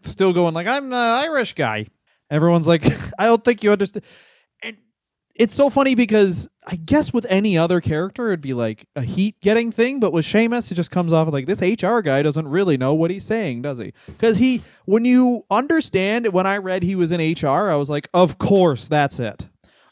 still 0.04 0.32
going 0.34 0.54
like 0.54 0.68
I'm 0.68 0.90
the 0.90 0.96
Irish 0.98 1.54
guy. 1.56 1.88
Everyone's 2.30 2.68
like, 2.68 2.84
I 3.20 3.26
don't 3.26 3.44
think 3.44 3.64
you 3.64 3.72
understand. 3.72 4.04
And 4.64 4.78
it's 5.36 5.54
so 5.54 5.70
funny 5.70 5.96
because 5.96 6.48
I 6.68 6.76
guess 6.76 7.12
with 7.14 7.26
any 7.30 7.58
other 7.58 7.82
character 7.82 8.28
it'd 8.28 8.42
be 8.42 8.54
like 8.54 8.86
a 8.96 9.02
heat 9.02 9.36
getting 9.42 9.72
thing, 9.72 10.00
but 10.00 10.12
with 10.14 10.26
Sheamus 10.26 10.72
it 10.72 10.76
just 10.76 10.92
comes 10.92 11.12
off 11.14 11.32
like 11.32 11.46
this 11.48 11.62
HR 11.62 12.00
guy 12.02 12.22
doesn't 12.22 12.48
really 12.48 12.78
know 12.78 12.94
what 12.94 13.10
he's 13.12 13.24
saying, 13.26 13.62
does 13.64 13.78
he? 13.80 13.94
Because 14.06 14.38
he, 14.38 14.62
when 14.86 15.06
you 15.06 15.46
understand, 15.50 16.28
when 16.34 16.46
I 16.46 16.58
read 16.58 16.84
he 16.84 16.96
was 16.96 17.12
in 17.12 17.20
HR, 17.20 17.70
I 17.72 17.76
was 17.76 17.90
like, 17.90 18.10
of 18.14 18.38
course 18.38 18.88
that's 18.88 19.20
it. 19.20 19.48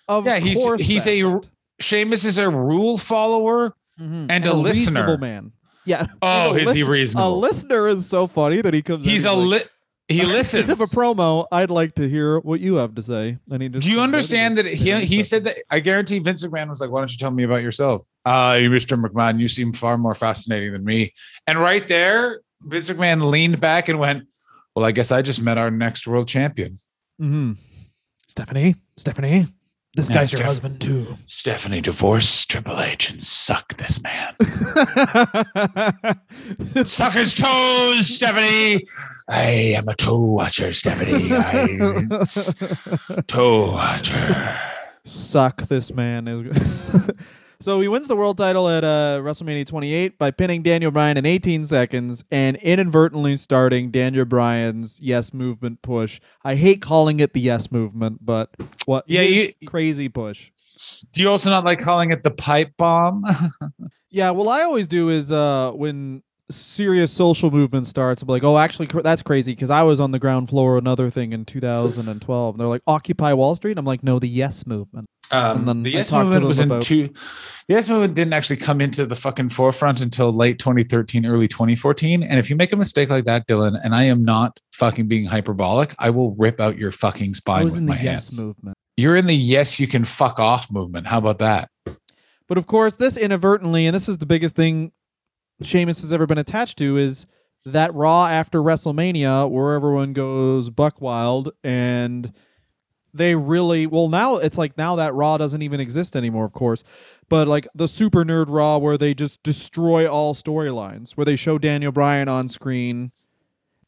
Of 0.08 0.26
Yeah, 0.26 0.40
he's- 0.40 0.58
course 0.64 0.82
he's 0.82 1.08
a 1.08 1.20
it. 1.38 1.50
Sheamus 1.80 2.26
is 2.26 2.38
a 2.38 2.50
rule 2.50 2.98
follower. 2.98 3.74
Mhm. 4.00 4.28
and 4.30 4.46
a 4.46 4.54
listener. 4.54 5.02
reasonable 5.02 5.18
man. 5.18 5.52
Yeah. 5.84 6.06
Oh, 6.22 6.54
And 6.54 6.68
a 6.68 6.70
is 6.70 6.74
he 6.76 6.84
reasonable? 6.84 7.36
A 7.36 7.40
listener 7.40 7.88
is 7.88 8.06
so 8.08 8.28
funny 8.28 8.62
that 8.62 8.74
he 8.76 8.84
comes. 8.84 9.04
He's 9.06 9.26
a 9.26 9.32
like, 9.34 9.64
li- 9.64 9.70
he 10.08 10.24
listens. 10.38 10.70
Of 10.70 10.82
a 10.82 10.86
promo. 10.86 11.48
I'd 11.52 11.72
like 11.72 11.96
to 11.96 12.08
hear 12.08 12.40
what 12.40 12.60
you 12.60 12.76
have 12.76 12.96
to 12.96 13.02
say. 13.02 13.38
And 13.52 13.62
he 13.62 13.70
just 13.70 13.86
Do 13.86 13.92
you 13.92 14.02
understand 14.02 14.58
that 14.58 14.66
he 14.66 14.94
he 15.06 15.24
said 15.24 15.44
that? 15.46 15.58
I 15.70 15.80
guarantee 15.80 16.20
Vince 16.20 16.44
McMahon 16.46 16.70
was 16.70 16.82
like, 16.82 16.90
"Why 16.90 17.02
don't 17.02 17.12
you 17.12 17.18
tell 17.18 17.32
me 17.32 17.44
about 17.44 17.62
yourself?" 17.62 18.04
Uh, 18.26 18.54
Mr. 18.54 19.02
McMahon, 19.02 19.40
you 19.40 19.48
seem 19.48 19.74
far 19.74 19.98
more 19.98 20.14
fascinating 20.14 20.74
than 20.74 20.84
me. 20.84 21.14
And 21.46 21.60
right 21.60 21.88
there, 21.88 22.42
Vince 22.62 22.90
McMahon 22.90 23.30
leaned 23.30 23.60
back 23.60 23.90
and 23.90 24.00
went, 24.00 24.28
"Well, 24.76 24.86
I 24.86 24.92
guess 24.92 25.12
I 25.12 25.22
just 25.22 25.42
met 25.42 25.58
our 25.58 25.72
next 25.72 26.08
world 26.08 26.28
champion, 26.28 26.78
hmm 27.20 27.54
Stephanie, 28.28 28.76
Stephanie, 28.98 29.48
this 29.96 30.10
guy's 30.10 30.32
your 30.32 30.38
Steph- 30.38 30.48
husband 30.48 30.82
too. 30.82 31.16
Stephanie. 31.26 31.82
Divorce 31.82 32.46
Triple 32.46 32.80
H 32.80 33.10
and 33.10 33.24
suck 33.24 33.76
this 33.78 34.02
man, 34.04 34.36
suck 36.86 37.14
his 37.14 37.34
toes, 37.34 38.08
Stephanie. 38.16 38.86
I 39.30 39.44
am 39.76 39.88
a 39.88 39.96
toe 39.96 40.24
watcher, 40.24 40.72
Stephanie. 40.74 41.32
I 41.34 43.22
toe 43.28 43.72
watcher." 43.74 44.60
Suck 45.04 45.64
this 45.68 45.94
man 45.94 46.28
is. 46.28 46.94
so 47.62 47.80
he 47.80 47.88
wins 47.88 48.08
the 48.08 48.16
world 48.16 48.38
title 48.38 48.68
at 48.68 48.84
uh, 48.84 49.20
WrestleMania 49.24 49.66
28 49.66 50.18
by 50.18 50.32
pinning 50.32 50.62
Daniel 50.64 50.92
Bryan 50.92 51.16
in 51.18 51.26
18 51.26 51.64
seconds 51.64 52.24
and 52.30 52.58
inadvertently 52.58 53.38
starting 53.38 53.90
Daniel 53.90 54.26
Bryan's 54.26 55.00
Yes 55.02 55.34
Movement 55.34 55.82
push. 55.82 56.20
I 56.44 56.56
hate 56.56 56.82
calling 56.82 57.20
it 57.22 57.34
the 57.34 57.40
Yes 57.40 57.72
Movement, 57.72 58.26
but 58.26 58.50
what? 58.86 59.06
Yeah, 59.08 59.22
you- 59.22 59.54
crazy 59.66 60.10
push. 60.10 60.52
Do 61.14 61.22
you 61.22 61.30
also 61.30 61.50
not 61.50 61.66
like 61.66 61.80
calling 61.80 62.12
it 62.12 62.24
the 62.24 62.32
pipe 62.32 62.74
bomb? 62.78 63.24
Yeah, 64.10 64.32
well, 64.32 64.48
I 64.48 64.62
always 64.62 64.88
do 64.88 65.10
is 65.10 65.34
uh 65.34 65.72
when 65.76 66.24
serious 66.50 67.12
social 67.12 67.52
movement 67.52 67.88
starts, 67.88 68.22
I'm 68.22 68.28
like, 68.28 68.44
oh, 68.44 68.58
actually, 68.58 68.88
cr- 68.88 69.02
that's 69.02 69.22
crazy 69.22 69.52
because 69.54 69.70
I 69.70 69.84
was 69.84 70.00
on 70.00 70.12
the 70.12 70.20
ground 70.20 70.50
floor 70.50 70.78
of 70.78 70.84
another 70.84 71.10
thing 71.10 71.34
in 71.34 71.46
2012. 71.46 72.54
And 72.56 72.60
they're 72.60 72.68
like, 72.68 72.82
Occupy 72.88 73.34
Wall 73.34 73.56
Street. 73.56 73.78
I'm 73.78 73.86
like, 73.86 74.04
no, 74.04 74.20
the 74.20 74.28
Yes 74.28 74.66
Movement. 74.66 75.08
Um, 75.30 75.58
And 75.58 75.68
then 75.68 75.84
the 75.84 75.92
Yes 75.92 76.12
movement 76.12 76.46
was 76.46 76.60
in 76.60 76.72
about- 76.72 76.84
two. 76.84 77.08
The 77.68 77.74
Yes 77.76 77.90
movement 77.90 78.16
didn't 78.16 78.32
actually 78.34 78.56
come 78.58 78.80
into 78.80 79.06
the 79.06 79.16
fucking 79.16 79.50
forefront 79.50 80.00
until 80.00 80.32
late 80.32 80.58
2013, 80.58 81.26
early 81.26 81.50
2014. 81.50 82.24
And 82.24 82.40
if 82.40 82.50
you 82.50 82.56
make 82.56 82.72
a 82.72 82.78
mistake 82.78 83.10
like 83.10 83.26
that, 83.26 83.46
Dylan, 83.46 83.78
and 83.84 83.94
I 83.94 84.04
am 84.04 84.24
not 84.24 84.58
fucking 84.72 85.08
being 85.10 85.26
hyperbolic, 85.26 85.94
I 86.00 86.12
will 86.12 86.34
rip 86.36 86.62
out 86.62 86.78
your 86.78 86.94
fucking 86.94 87.34
spine 87.34 87.66
with 87.66 87.82
my 87.82 87.96
Yes 87.96 88.04
hands. 88.04 88.40
Movement. 88.42 88.78
You're 88.96 89.18
in 89.18 89.26
the 89.28 89.36
yes, 89.36 89.80
you 89.82 89.88
can 89.88 90.06
fuck 90.06 90.40
off 90.40 90.72
movement. 90.72 91.08
How 91.08 91.18
about 91.18 91.40
that? 91.40 91.70
But 92.48 92.58
of 92.58 92.66
course, 92.66 92.96
this 92.96 93.18
inadvertently, 93.18 93.86
and 93.86 93.94
this 93.94 94.08
is 94.08 94.20
the 94.20 94.26
biggest 94.26 94.56
thing 94.56 94.94
Sheamus 95.62 96.02
has 96.02 96.14
ever 96.14 96.26
been 96.26 96.38
attached 96.38 96.78
to, 96.80 96.98
is 96.98 97.26
that 97.66 97.94
Raw 97.94 98.28
after 98.28 98.62
WrestleMania, 98.62 99.50
where 99.50 99.74
everyone 99.74 100.14
goes 100.14 100.70
buck 100.70 101.02
wild, 101.02 101.52
and 101.64 102.34
they 103.14 103.36
really 103.36 103.88
well 103.88 104.10
now 104.10 104.36
it's 104.36 104.58
like 104.58 104.78
now 104.78 104.96
that 104.96 105.14
Raw 105.14 105.38
doesn't 105.38 105.62
even 105.62 105.80
exist 105.80 106.16
anymore, 106.16 106.46
of 106.46 106.54
course. 106.54 106.84
But 107.30 107.48
like 107.48 107.68
the 107.76 107.88
Super 107.88 108.24
Nerd 108.24 108.46
Raw, 108.50 108.78
where 108.78 108.98
they 108.98 109.14
just 109.14 109.42
destroy 109.44 110.08
all 110.08 110.34
storylines, 110.34 111.12
where 111.12 111.26
they 111.26 111.36
show 111.36 111.58
Daniel 111.58 111.92
Bryan 111.92 112.30
on 112.30 112.48
screen. 112.48 113.12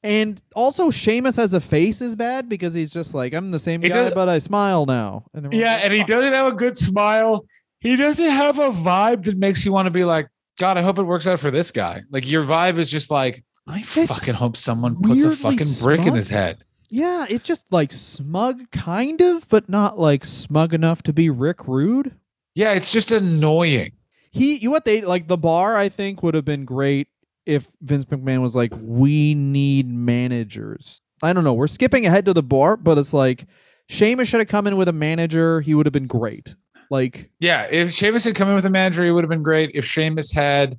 And 0.02 0.42
also, 0.56 0.92
Sheamus 0.92 1.38
as 1.38 1.54
a 1.54 1.60
face 1.60 2.02
is 2.02 2.16
bad 2.16 2.48
because 2.48 2.74
he's 2.74 2.92
just 2.92 3.14
like, 3.14 3.34
I'm 3.34 3.52
the 3.52 3.60
same 3.60 3.82
guy, 3.82 4.10
but 4.12 4.30
I 4.30 4.38
smile 4.38 4.86
now. 4.86 5.26
And 5.34 5.52
Yeah, 5.52 5.74
like, 5.74 5.86
and 5.86 5.94
he 5.94 6.04
doesn't 6.06 6.32
have 6.32 6.54
a 6.54 6.56
good 6.56 6.78
smile. 6.78 7.46
He 7.82 7.98
doesn't 7.98 8.30
have 8.30 8.60
a 8.60 8.70
vibe 8.70 9.26
that 9.26 9.38
makes 9.38 9.66
you 9.66 9.74
want 9.74 9.88
to 9.88 9.92
be 9.92 10.06
like, 10.06 10.28
God, 10.60 10.78
I 10.78 10.82
hope 10.82 11.00
it 11.00 11.04
works 11.04 11.26
out 11.26 11.40
for 11.40 11.50
this 11.50 11.72
guy. 11.72 12.04
Like 12.12 12.30
your 12.30 12.44
vibe 12.44 12.78
is 12.78 12.92
just 12.92 13.10
like, 13.10 13.44
I 13.68 13.80
It's 13.80 14.14
fucking 14.14 14.34
hope 14.34 14.58
someone 14.58 15.02
puts 15.02 15.24
a 15.24 15.32
fucking 15.32 15.68
brick 15.82 16.06
in 16.06 16.14
his 16.14 16.30
head. 16.30 16.64
Yeah, 16.90 17.26
it's 17.30 17.46
just 17.46 17.72
like 17.72 17.92
smug, 17.92 18.70
kind 18.72 19.22
of, 19.22 19.48
but 19.48 19.70
not 19.70 20.00
like 20.00 20.26
smug 20.26 20.74
enough 20.74 21.04
to 21.04 21.14
be 21.14 21.30
Rick 21.30 21.68
Rude. 21.68 22.14
Yeah, 22.56 22.74
it's 22.74 22.92
just 22.92 23.12
annoying. 23.12 23.94
He, 24.32 24.58
you 24.58 24.70
know 24.70 24.74
what 24.74 24.86
they 24.86 25.02
like 25.02 25.28
the 25.28 25.38
bar. 25.38 25.78
I 25.78 25.88
think 25.88 26.24
would 26.24 26.34
have 26.34 26.46
been 26.46 26.66
great 26.66 27.08
if 27.46 27.68
Vince 27.82 28.06
McMahon 28.06 28.42
was 28.42 28.56
like, 28.56 28.74
"We 28.76 29.36
need 29.36 29.88
managers." 29.88 31.02
I 31.22 31.32
don't 31.32 31.44
know. 31.44 31.54
We're 31.54 31.68
skipping 31.68 32.06
ahead 32.06 32.26
to 32.26 32.34
the 32.34 32.44
bar, 32.44 32.76
but 32.76 32.98
it's 32.98 33.14
like 33.14 33.46
Sheamus 33.88 34.28
should 34.28 34.40
have 34.40 34.50
come 34.50 34.68
in 34.68 34.76
with 34.78 34.88
a 34.88 34.94
manager. 34.94 35.62
He 35.62 35.76
would 35.76 35.86
have 35.86 35.94
been 35.94 36.08
great. 36.08 36.56
Like, 36.90 37.30
Yeah, 37.40 37.68
if 37.70 37.92
Sheamus 37.92 38.24
had 38.24 38.36
come 38.36 38.50
in 38.50 38.56
with 38.56 38.66
a 38.66 38.70
manager, 38.70 39.06
it 39.06 39.12
would 39.12 39.24
have 39.24 39.30
been 39.30 39.44
great. 39.44 39.72
If 39.74 39.86
Sheamus 39.86 40.32
had 40.32 40.78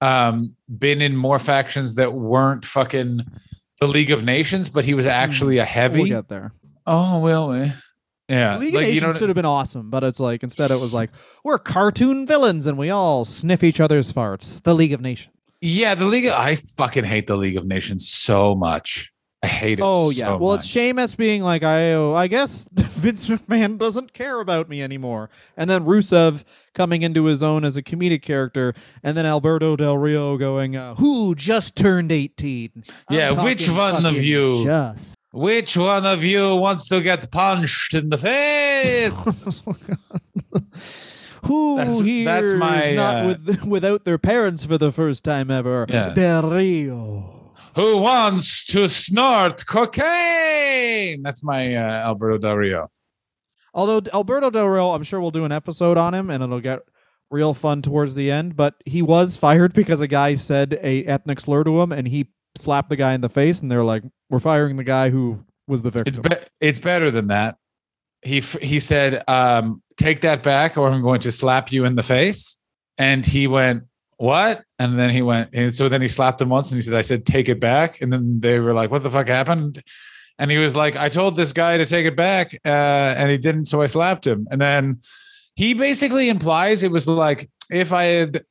um, 0.00 0.54
been 0.78 1.00
in 1.00 1.16
more 1.16 1.38
factions 1.38 1.94
that 1.94 2.12
weren't 2.12 2.64
fucking 2.64 3.20
the 3.80 3.86
League 3.86 4.10
of 4.10 4.24
Nations, 4.24 4.70
but 4.70 4.84
he 4.84 4.94
was 4.94 5.06
actually 5.06 5.58
a 5.58 5.64
heavy. 5.64 6.00
we'll 6.00 6.08
get 6.08 6.28
there. 6.28 6.52
oh 6.86 7.20
well, 7.20 7.52
eh. 7.52 7.70
yeah, 8.28 8.58
League 8.58 8.74
like 8.74 8.84
of 8.84 8.88
you 8.88 8.94
Nations 8.94 9.14
know, 9.14 9.18
should 9.18 9.28
have 9.28 9.36
been 9.36 9.44
awesome, 9.44 9.90
but 9.90 10.02
it's 10.02 10.20
like 10.20 10.42
instead 10.42 10.70
it 10.70 10.80
was 10.80 10.92
like 10.92 11.10
we're 11.44 11.58
cartoon 11.58 12.26
villains 12.26 12.66
and 12.66 12.76
we 12.78 12.90
all 12.90 13.24
sniff 13.24 13.62
each 13.62 13.80
other's 13.80 14.12
farts. 14.12 14.62
The 14.62 14.74
League 14.74 14.92
of 14.92 15.00
Nations. 15.00 15.34
yeah, 15.60 15.94
the 15.94 16.06
League. 16.06 16.26
Of, 16.26 16.32
I 16.32 16.56
fucking 16.56 17.04
hate 17.04 17.26
the 17.26 17.36
League 17.36 17.56
of 17.56 17.66
Nations 17.66 18.08
so 18.08 18.54
much. 18.54 19.12
I 19.46 19.48
hate 19.48 19.78
it. 19.78 19.82
Oh 19.84 20.10
yeah. 20.10 20.26
so 20.26 20.38
well, 20.38 20.54
it's 20.54 20.64
much. 20.64 20.70
Sheamus 20.70 21.14
being 21.14 21.40
like, 21.40 21.62
I, 21.62 21.92
oh, 21.92 22.14
I 22.14 22.26
guess 22.26 22.68
Vince 22.72 23.28
McMahon 23.28 23.78
doesn't 23.78 24.12
care 24.12 24.40
about 24.40 24.68
me 24.68 24.82
anymore, 24.82 25.30
and 25.56 25.70
then 25.70 25.84
Rusev 25.84 26.42
coming 26.74 27.02
into 27.02 27.26
his 27.26 27.44
own 27.44 27.64
as 27.64 27.76
a 27.76 27.82
comedic 27.82 28.22
character, 28.22 28.74
and 29.04 29.16
then 29.16 29.24
Alberto 29.24 29.76
Del 29.76 29.96
Rio 29.96 30.36
going, 30.36 30.74
uh, 30.74 30.96
"Who 30.96 31.36
just 31.36 31.76
turned 31.76 32.10
18? 32.10 32.82
Yeah, 33.08 33.44
which 33.44 33.70
one 33.70 34.04
of 34.04 34.16
you? 34.16 34.64
Just. 34.64 35.14
Which 35.30 35.76
one 35.76 36.06
of 36.06 36.24
you 36.24 36.56
wants 36.56 36.88
to 36.88 37.00
get 37.00 37.30
punched 37.30 37.94
in 37.94 38.08
the 38.08 38.18
face? 38.18 39.14
Who 41.44 41.76
That's- 41.76 42.00
here 42.00 42.24
that's 42.24 42.50
is 42.50 42.92
not 42.94 43.24
uh, 43.24 43.26
with, 43.26 43.64
without 43.64 44.04
their 44.04 44.18
parents 44.18 44.64
for 44.64 44.78
the 44.78 44.90
first 44.90 45.22
time 45.22 45.50
ever? 45.50 45.86
Yeah. 45.88 46.14
Del 46.14 46.50
Rio. 46.50 47.35
Who 47.76 47.98
wants 47.98 48.64
to 48.66 48.88
snort 48.88 49.66
cocaine? 49.66 51.22
That's 51.22 51.44
my 51.44 51.76
uh, 51.76 52.06
Alberto 52.06 52.38
Del 52.38 52.56
Rio. 52.56 52.88
Although 53.74 54.00
Alberto 54.14 54.48
Del 54.48 54.66
Rio, 54.66 54.92
I'm 54.92 55.02
sure 55.02 55.20
we'll 55.20 55.30
do 55.30 55.44
an 55.44 55.52
episode 55.52 55.98
on 55.98 56.14
him, 56.14 56.30
and 56.30 56.42
it'll 56.42 56.60
get 56.60 56.80
real 57.30 57.52
fun 57.52 57.82
towards 57.82 58.14
the 58.14 58.30
end. 58.30 58.56
But 58.56 58.74
he 58.86 59.02
was 59.02 59.36
fired 59.36 59.74
because 59.74 60.00
a 60.00 60.08
guy 60.08 60.36
said 60.36 60.78
a 60.82 61.04
ethnic 61.04 61.38
slur 61.38 61.64
to 61.64 61.82
him, 61.82 61.92
and 61.92 62.08
he 62.08 62.28
slapped 62.56 62.88
the 62.88 62.96
guy 62.96 63.12
in 63.12 63.20
the 63.20 63.28
face, 63.28 63.60
and 63.60 63.70
they're 63.70 63.84
like, 63.84 64.02
"We're 64.30 64.40
firing 64.40 64.76
the 64.76 64.84
guy 64.84 65.10
who 65.10 65.44
was 65.68 65.82
the 65.82 65.90
It's 65.90 66.16
victim." 66.16 66.22
be- 66.22 66.46
it's 66.66 66.78
better 66.78 67.10
than 67.10 67.26
that. 67.26 67.56
He 68.22 68.38
f- 68.38 68.56
he 68.62 68.80
said, 68.80 69.22
um, 69.28 69.82
"Take 69.98 70.22
that 70.22 70.42
back, 70.42 70.78
or 70.78 70.88
I'm 70.88 71.02
going 71.02 71.20
to 71.20 71.30
slap 71.32 71.70
you 71.70 71.84
in 71.84 71.94
the 71.94 72.02
face." 72.02 72.58
And 72.96 73.26
he 73.26 73.46
went, 73.46 73.82
"What?" 74.16 74.64
And 74.78 74.98
then 74.98 75.10
he 75.10 75.22
went, 75.22 75.50
and 75.52 75.74
so 75.74 75.88
then 75.88 76.02
he 76.02 76.08
slapped 76.08 76.40
him 76.40 76.48
once, 76.48 76.70
and 76.70 76.76
he 76.76 76.82
said, 76.82 76.94
"I 76.94 77.02
said 77.02 77.26
take 77.26 77.48
it 77.48 77.60
back." 77.60 78.00
And 78.00 78.12
then 78.12 78.40
they 78.40 78.60
were 78.60 78.72
like, 78.72 78.90
"What 78.90 79.02
the 79.02 79.10
fuck 79.10 79.28
happened?" 79.28 79.82
And 80.38 80.50
he 80.50 80.58
was 80.58 80.76
like, 80.76 80.96
"I 80.96 81.08
told 81.08 81.36
this 81.36 81.52
guy 81.52 81.78
to 81.78 81.86
take 81.86 82.06
it 82.06 82.16
back, 82.16 82.54
uh, 82.64 82.68
and 83.18 83.30
he 83.30 83.38
didn't, 83.38 83.66
so 83.66 83.82
I 83.82 83.86
slapped 83.86 84.26
him." 84.26 84.46
And 84.50 84.60
then 84.60 85.00
he 85.54 85.74
basically 85.74 86.28
implies 86.28 86.82
it 86.82 86.90
was 86.90 87.08
like 87.08 87.50
if 87.70 87.92
I 87.92 88.04
had 88.04 88.44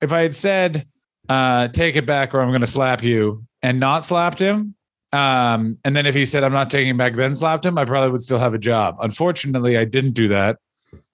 if 0.00 0.12
I 0.12 0.22
had 0.22 0.34
said, 0.34 0.86
uh, 1.28 1.68
"Take 1.68 1.96
it 1.96 2.06
back, 2.06 2.34
or 2.34 2.40
I'm 2.40 2.48
going 2.48 2.60
to 2.62 2.66
slap 2.66 3.02
you," 3.02 3.44
and 3.62 3.80
not 3.80 4.04
slapped 4.04 4.38
him, 4.38 4.74
um, 5.12 5.78
and 5.84 5.94
then 5.94 6.06
if 6.06 6.14
he 6.14 6.24
said, 6.24 6.42
I'm 6.42 6.52
not 6.52 6.70
taking 6.70 6.94
it 6.94 6.96
back, 6.96 7.14
then 7.14 7.34
slapped 7.34 7.66
him, 7.66 7.76
I 7.76 7.84
probably 7.84 8.10
would 8.10 8.22
still 8.22 8.38
have 8.38 8.54
a 8.54 8.58
job. 8.58 8.96
Unfortunately, 9.00 9.76
I 9.76 9.84
didn't 9.84 10.12
do 10.12 10.28
that. 10.28 10.58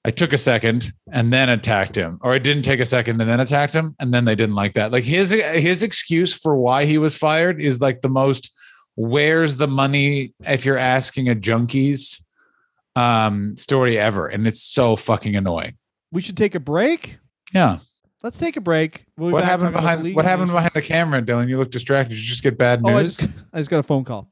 I 0.09 0.11
took 0.11 0.33
a 0.33 0.39
second 0.39 0.91
and 1.13 1.31
then 1.31 1.51
attacked 1.51 1.95
him, 1.95 2.19
or 2.23 2.33
I 2.33 2.39
didn't 2.39 2.63
take 2.63 2.81
a 2.81 2.87
second 2.87 3.21
and 3.21 3.29
then 3.29 3.41
attacked 3.41 3.75
him, 3.75 3.95
and 4.01 4.15
then 4.15 4.25
they 4.25 4.35
didn't 4.35 4.55
like 4.55 4.73
that. 4.73 4.91
Like 4.91 5.05
his 5.05 5.31
his 5.31 5.83
excuse 5.83 6.33
for 6.33 6.57
why 6.57 6.87
he 6.87 6.97
was 6.97 7.15
fired 7.15 7.61
is 7.61 7.83
like 7.83 8.01
the 8.01 8.09
most 8.09 8.51
where's 8.95 9.57
the 9.57 9.69
money 9.69 10.33
if 10.47 10.65
you're 10.65 10.79
asking 10.79 11.29
a 11.29 11.35
junkies 11.35 12.23
um 12.97 13.55
story 13.59 13.99
ever. 13.99 14.27
And 14.29 14.47
it's 14.47 14.63
so 14.63 14.97
fucking 14.97 15.37
annoying. 15.37 15.77
we 16.11 16.23
should 16.23 16.39
take 16.39 16.55
a 16.55 16.61
break. 16.61 17.19
Yeah. 17.53 17.79
Let's 18.23 18.39
take 18.39 18.57
a 18.57 18.61
break. 18.63 19.05
We'll 19.19 19.29
be 19.29 19.33
What 19.35 19.45
happened 19.45 19.75
talking 19.75 19.87
about 19.89 19.97
the 19.99 20.03
behind 20.05 20.17
what 20.17 20.25
happened 20.25 20.51
behind 20.53 20.73
the 20.73 20.83
camera, 20.83 21.21
Dylan? 21.23 21.49
You 21.51 21.59
look 21.59 21.71
distracted. 21.71 22.15
Did 22.15 22.21
you 22.21 22.25
just 22.29 22.43
get 22.43 22.57
bad 22.57 22.81
Oh, 22.83 22.89
I 22.89 23.03
news? 23.03 23.19
just 23.19 23.31
I 23.53 23.59
just 23.59 23.69
got 23.71 23.79
a 23.79 23.83
phone 23.85 24.05
call. 24.05 24.31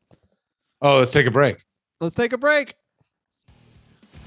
oh, 0.81 0.99
let's 1.01 1.13
take 1.13 1.27
a 1.27 1.31
break. 1.31 1.63
Let's 2.01 2.15
take 2.15 2.33
a 2.33 2.39
break. 2.39 2.75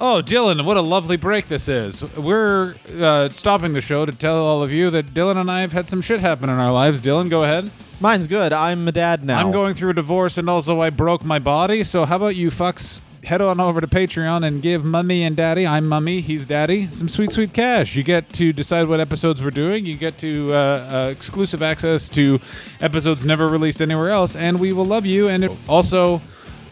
Oh, 0.01 0.21
Dylan, 0.23 0.63
what 0.63 0.77
a 0.77 0.81
lovely 0.81 1.17
break 1.17 1.49
this 1.49 1.67
is. 1.67 2.01
We're 2.15 2.75
uh, 2.97 3.27
stopping 3.29 3.73
the 3.73 3.81
show 3.81 4.05
to 4.05 4.13
tell 4.13 4.38
all 4.45 4.63
of 4.63 4.71
you 4.71 4.89
that 4.91 5.07
Dylan 5.13 5.35
and 5.35 5.51
I 5.51 5.59
have 5.62 5.73
had 5.73 5.89
some 5.89 6.01
shit 6.01 6.21
happen 6.21 6.49
in 6.49 6.57
our 6.57 6.71
lives. 6.71 7.01
Dylan, 7.01 7.29
go 7.29 7.43
ahead. 7.43 7.69
Mine's 7.99 8.25
good. 8.27 8.53
I'm 8.53 8.88
a 8.88 8.93
dad 8.93 9.25
now. 9.25 9.39
I'm 9.39 9.51
going 9.51 9.73
through 9.75 9.89
a 9.89 9.93
divorce 9.93 10.38
and 10.38 10.49
also 10.49 10.79
I 10.81 10.89
broke 10.89 11.25
my 11.25 11.38
body. 11.38 11.83
So, 11.83 12.05
how 12.05 12.15
about 12.15 12.38
you 12.38 12.49
fucks 12.49 13.01
head 13.25 13.41
on 13.41 13.59
over 13.59 13.81
to 13.81 13.88
Patreon 13.88 14.47
and 14.47 14.62
give 14.62 14.85
Mummy 14.85 15.23
and 15.23 15.35
Daddy, 15.35 15.67
I'm 15.67 15.85
Mummy, 15.85 16.21
he's 16.21 16.45
Daddy, 16.45 16.88
some 16.88 17.09
sweet, 17.09 17.33
sweet 17.33 17.51
cash. 17.51 17.93
You 17.97 18.03
get 18.03 18.31
to 18.33 18.53
decide 18.53 18.88
what 18.88 19.01
episodes 19.01 19.43
we're 19.43 19.49
doing. 19.51 19.85
You 19.85 19.95
get 19.97 20.17
to 20.19 20.47
uh, 20.53 20.55
uh, 20.55 21.09
exclusive 21.12 21.62
access 21.62 22.07
to 22.09 22.39
episodes 22.79 23.25
never 23.25 23.49
released 23.49 23.81
anywhere 23.81 24.12
else. 24.12 24.38
And 24.38 24.62
we 24.62 24.71
will 24.71 24.85
love 24.85 25.05
you. 25.05 25.27
And 25.27 25.43
it- 25.43 25.51
also, 25.67 26.21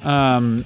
um, 0.03 0.63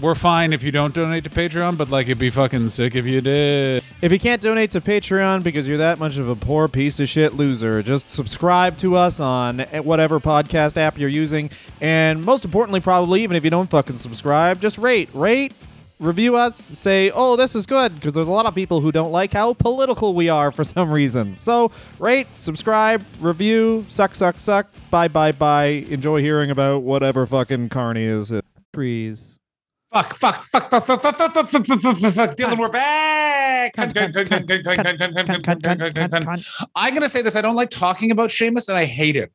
we're 0.00 0.14
fine 0.14 0.52
if 0.52 0.62
you 0.62 0.70
don't 0.70 0.94
donate 0.94 1.24
to 1.24 1.30
Patreon, 1.30 1.76
but 1.76 1.90
like 1.90 2.06
it'd 2.06 2.18
be 2.18 2.30
fucking 2.30 2.70
sick 2.70 2.94
if 2.94 3.06
you 3.06 3.20
did. 3.20 3.82
If 4.00 4.12
you 4.12 4.18
can't 4.18 4.40
donate 4.40 4.70
to 4.72 4.80
Patreon 4.80 5.42
because 5.42 5.68
you're 5.68 5.78
that 5.78 5.98
much 5.98 6.16
of 6.16 6.28
a 6.28 6.34
poor 6.34 6.68
piece 6.68 7.00
of 7.00 7.08
shit 7.08 7.34
loser, 7.34 7.82
just 7.82 8.08
subscribe 8.08 8.78
to 8.78 8.96
us 8.96 9.20
on 9.20 9.60
eh, 9.60 9.80
whatever 9.80 10.20
podcast 10.20 10.76
app 10.76 10.98
you're 10.98 11.08
using. 11.08 11.50
And 11.80 12.24
most 12.24 12.44
importantly, 12.44 12.80
probably, 12.80 13.22
even 13.22 13.36
if 13.36 13.44
you 13.44 13.50
don't 13.50 13.68
fucking 13.68 13.96
subscribe, 13.96 14.60
just 14.60 14.78
rate, 14.78 15.10
rate, 15.12 15.52
review 15.98 16.36
us, 16.36 16.56
say, 16.56 17.10
oh, 17.10 17.36
this 17.36 17.54
is 17.54 17.66
good, 17.66 17.94
because 17.94 18.14
there's 18.14 18.26
a 18.26 18.32
lot 18.32 18.46
of 18.46 18.54
people 18.54 18.80
who 18.80 18.90
don't 18.90 19.12
like 19.12 19.32
how 19.32 19.52
political 19.52 20.14
we 20.14 20.28
are 20.28 20.50
for 20.50 20.64
some 20.64 20.90
reason. 20.90 21.36
So 21.36 21.70
rate, 21.98 22.32
subscribe, 22.32 23.04
review, 23.20 23.84
suck, 23.88 24.14
suck, 24.14 24.40
suck, 24.40 24.68
bye, 24.90 25.08
bye, 25.08 25.32
bye. 25.32 25.84
Enjoy 25.88 26.20
hearing 26.20 26.50
about 26.50 26.82
whatever 26.82 27.26
fucking 27.26 27.68
Carney 27.68 28.04
is. 28.04 28.32
Trees. 28.72 29.39
Fuck, 29.92 30.14
fuck, 30.14 30.44
fuck, 30.44 30.70
fuck, 30.70 30.86
fuck, 30.86 31.02
fuck, 31.02 31.16
fuck, 31.16 31.32
fuck, 31.32 31.48
fuck, 31.48 31.66
fuck, 31.66 31.80
fuck, 31.80 31.96
fuck, 31.96 32.12
fuck. 32.14 32.36
Dylan, 32.36 32.58
we're 32.58 32.68
back. 32.68 33.72
I'm 33.76 33.90
gonna 36.94 37.08
say 37.08 37.22
this. 37.22 37.34
I 37.34 37.40
don't 37.40 37.56
like 37.56 37.70
talking 37.70 38.12
about 38.12 38.30
Sheamus, 38.30 38.68
and 38.68 38.78
I 38.78 38.84
hate 38.84 39.16
him. 39.16 39.30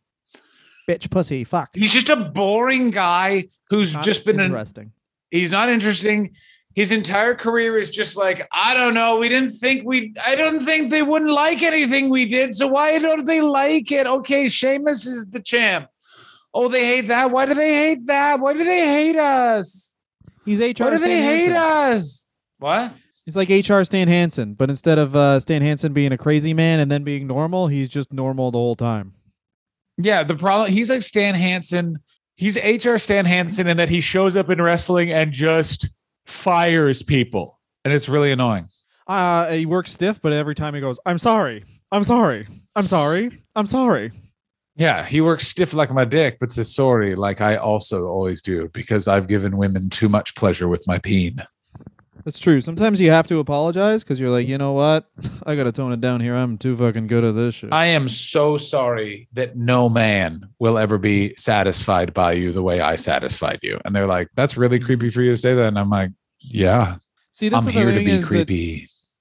Bitch, 0.89 1.11
pussy, 1.11 1.43
fuck. 1.43 1.71
He's 1.73 1.91
just 1.91 2.07
a 2.09 2.15
boring 2.15 2.89
guy 2.91 3.49
who's 3.69 3.95
Not 3.95 4.03
just 4.03 4.23
been 4.23 4.39
an. 4.39 4.45
interesting. 4.45 4.93
He's 5.29 5.51
not 5.51 5.67
interesting. 5.67 6.33
His 6.73 6.93
entire 6.93 7.35
career 7.35 7.75
is 7.75 7.89
just 7.89 8.15
like 8.15 8.47
I 8.53 8.73
don't 8.73 8.93
know. 8.93 9.17
We 9.17 9.27
didn't 9.27 9.51
think 9.51 9.85
we. 9.85 10.13
I 10.25 10.35
don't 10.35 10.61
think 10.61 10.89
they 10.89 11.03
wouldn't 11.03 11.31
like 11.31 11.63
anything 11.63 12.09
we 12.09 12.23
did. 12.25 12.55
So 12.55 12.67
why 12.67 12.97
don't 12.99 13.25
they 13.25 13.41
like 13.41 13.91
it? 13.91 14.07
Okay, 14.07 14.47
Sheamus 14.47 15.05
is 15.05 15.25
the 15.31 15.41
champ. 15.41 15.87
Oh, 16.53 16.69
they 16.69 16.85
hate 16.85 17.09
that. 17.09 17.31
Why 17.31 17.45
do 17.45 17.55
they 17.55 17.73
hate 17.73 18.07
that? 18.07 18.39
Why 18.39 18.53
do 18.53 18.63
they 18.63 18.87
hate 18.87 19.17
us? 19.17 19.94
He's 20.45 20.59
HR. 20.59 20.83
Why 20.83 20.89
do 20.91 20.97
Stan 20.97 20.99
they 20.99 21.23
hate 21.23 21.51
Hansen. 21.51 21.97
us? 21.97 22.27
What? 22.59 22.93
He's 23.25 23.35
like 23.35 23.49
HR 23.49 23.83
Stan 23.83 24.07
Hansen, 24.07 24.53
but 24.53 24.69
instead 24.69 24.99
of 24.99 25.15
uh, 25.15 25.39
Stan 25.39 25.61
Hansen 25.63 25.93
being 25.93 26.11
a 26.11 26.17
crazy 26.17 26.53
man 26.53 26.79
and 26.79 26.91
then 26.91 27.03
being 27.03 27.25
normal, 27.25 27.67
he's 27.67 27.89
just 27.89 28.13
normal 28.13 28.51
the 28.51 28.59
whole 28.59 28.75
time. 28.75 29.13
Yeah, 29.97 30.23
the 30.23 30.35
problem 30.35 30.71
he's 30.71 30.89
like 30.89 31.01
Stan 31.01 31.33
Hansen. 31.35 31.97
He's 32.35 32.57
HR 32.57 32.97
Stan 32.97 33.25
Hansen 33.25 33.67
in 33.67 33.77
that 33.77 33.89
he 33.89 34.01
shows 34.01 34.35
up 34.35 34.49
in 34.49 34.61
wrestling 34.61 35.11
and 35.11 35.31
just 35.31 35.89
fires 36.27 37.01
people. 37.01 37.59
And 37.83 37.93
it's 37.93 38.07
really 38.09 38.31
annoying. 38.31 38.67
Uh, 39.07 39.51
he 39.51 39.65
works 39.65 39.91
stiff, 39.91 40.21
but 40.21 40.33
every 40.33 40.53
time 40.55 40.73
he 40.75 40.81
goes, 40.81 40.99
"I'm 41.05 41.17
sorry, 41.19 41.63
I'm 41.91 42.03
sorry, 42.03 42.47
I'm 42.75 42.87
sorry, 42.87 43.29
I'm 43.55 43.67
sorry." 43.67 44.11
Yeah, 44.75 45.05
he 45.05 45.21
works 45.21 45.47
stiff 45.47 45.73
like 45.73 45.91
my 45.91 46.05
dick, 46.05 46.37
but 46.39 46.51
says 46.51 46.73
sorry 46.73 47.15
like 47.15 47.39
I 47.41 47.55
also 47.55 48.07
always 48.07 48.41
do 48.41 48.69
because 48.69 49.07
I've 49.07 49.27
given 49.27 49.57
women 49.57 49.89
too 49.89 50.09
much 50.09 50.35
pleasure 50.35 50.67
with 50.67 50.85
my 50.87 50.99
peen. 50.99 51.43
That's 52.25 52.39
true. 52.39 52.59
Sometimes 52.59 52.99
you 52.99 53.11
have 53.11 53.27
to 53.27 53.37
apologize 53.37 54.03
because 54.03 54.19
you're 54.19 54.31
like, 54.31 54.47
you 54.47 54.57
know 54.57 54.73
what? 54.73 55.05
I 55.45 55.55
gotta 55.55 55.71
tone 55.71 55.91
it 55.91 56.01
down 56.01 56.21
here. 56.21 56.35
I'm 56.35 56.57
too 56.57 56.75
fucking 56.75 57.07
good 57.07 57.23
at 57.23 57.35
this 57.35 57.55
shit. 57.55 57.71
I 57.71 57.85
am 57.85 58.09
so 58.09 58.57
sorry 58.57 59.29
that 59.33 59.55
no 59.55 59.89
man 59.89 60.41
will 60.59 60.77
ever 60.77 60.97
be 60.97 61.35
satisfied 61.37 62.13
by 62.13 62.33
you 62.33 62.51
the 62.51 62.63
way 62.63 62.81
I 62.81 62.95
satisfied 62.95 63.59
you. 63.61 63.79
And 63.85 63.95
they're 63.95 64.07
like, 64.07 64.29
that's 64.35 64.57
really 64.57 64.79
creepy 64.79 65.09
for 65.09 65.21
you 65.21 65.31
to 65.31 65.37
say 65.37 65.53
that. 65.53 65.67
And 65.67 65.77
I'm 65.77 65.89
like, 65.89 66.11
yeah, 66.39 66.97
See, 67.31 67.49
this 67.49 67.57
I'm 67.57 67.67
is 67.67 67.73
the 67.73 67.79
here 67.79 67.91
to 67.91 67.99
be 67.99 68.11
is 68.11 68.29
that 68.29 68.47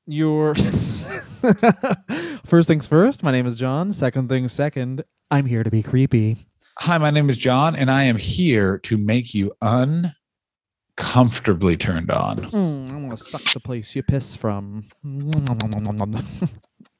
You're 0.06 0.54
first 2.44 2.68
things 2.68 2.86
first. 2.86 3.22
My 3.22 3.32
name 3.32 3.46
is 3.46 3.56
John. 3.56 3.90
Second 3.92 4.28
things 4.28 4.52
second. 4.52 5.02
I'm 5.30 5.46
here 5.46 5.62
to 5.62 5.70
be 5.70 5.82
creepy. 5.82 6.36
Hi, 6.80 6.98
my 6.98 7.10
name 7.10 7.30
is 7.30 7.38
John, 7.38 7.74
and 7.74 7.90
I 7.90 8.02
am 8.02 8.18
here 8.18 8.76
to 8.80 8.98
make 8.98 9.32
you 9.32 9.52
uncomfortably 9.62 11.78
turned 11.78 12.10
on. 12.10 12.36
Mm, 12.38 12.90
I'm 12.90 13.02
gonna 13.04 13.16
suck 13.16 13.40
the 13.44 13.60
place 13.60 13.96
you 13.96 14.02
piss 14.02 14.36
from. 14.36 14.84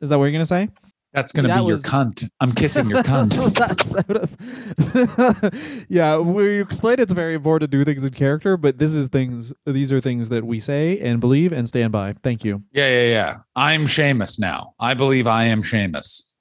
Is 0.01 0.09
that 0.09 0.19
what 0.19 0.25
you're 0.25 0.33
gonna 0.33 0.47
say? 0.47 0.71
That's 1.15 1.31
going 1.31 1.49
to 1.49 1.55
be 1.55 1.61
your 1.63 1.77
was- 1.77 1.85
cunt. 1.85 2.29
I'm 2.41 2.53
kissing 2.53 2.91
your 2.91 3.03
cunt. 3.03 3.39
Of. 5.55 5.87
yeah, 5.89 6.19
we 6.19 6.61
explained 6.61 6.99
it's 6.99 7.13
very 7.13 7.35
important 7.35 7.71
to 7.71 7.79
do 7.79 7.85
things 7.85 8.05
in 8.05 8.13
character, 8.13 8.57
but 8.57 8.79
this 8.79 8.93
is 8.93 9.09
things. 9.09 9.53
These 9.65 9.93
are 9.93 10.01
things 10.01 10.29
that 10.31 10.45
we 10.45 10.59
say 10.59 10.99
and 10.99 11.21
believe 11.21 11.53
and 11.53 11.69
stand 11.69 11.93
by. 11.93 12.15
Thank 12.25 12.45
you. 12.45 12.65
Yeah, 12.73 12.89
yeah, 12.89 13.09
yeah. 13.09 13.39
I'm 13.55 13.87
Sheamus 13.87 14.39
now. 14.41 14.75
I 14.81 14.95
believe 14.95 15.27
I 15.29 15.45
am 15.45 15.63
Sheamus. 15.63 16.35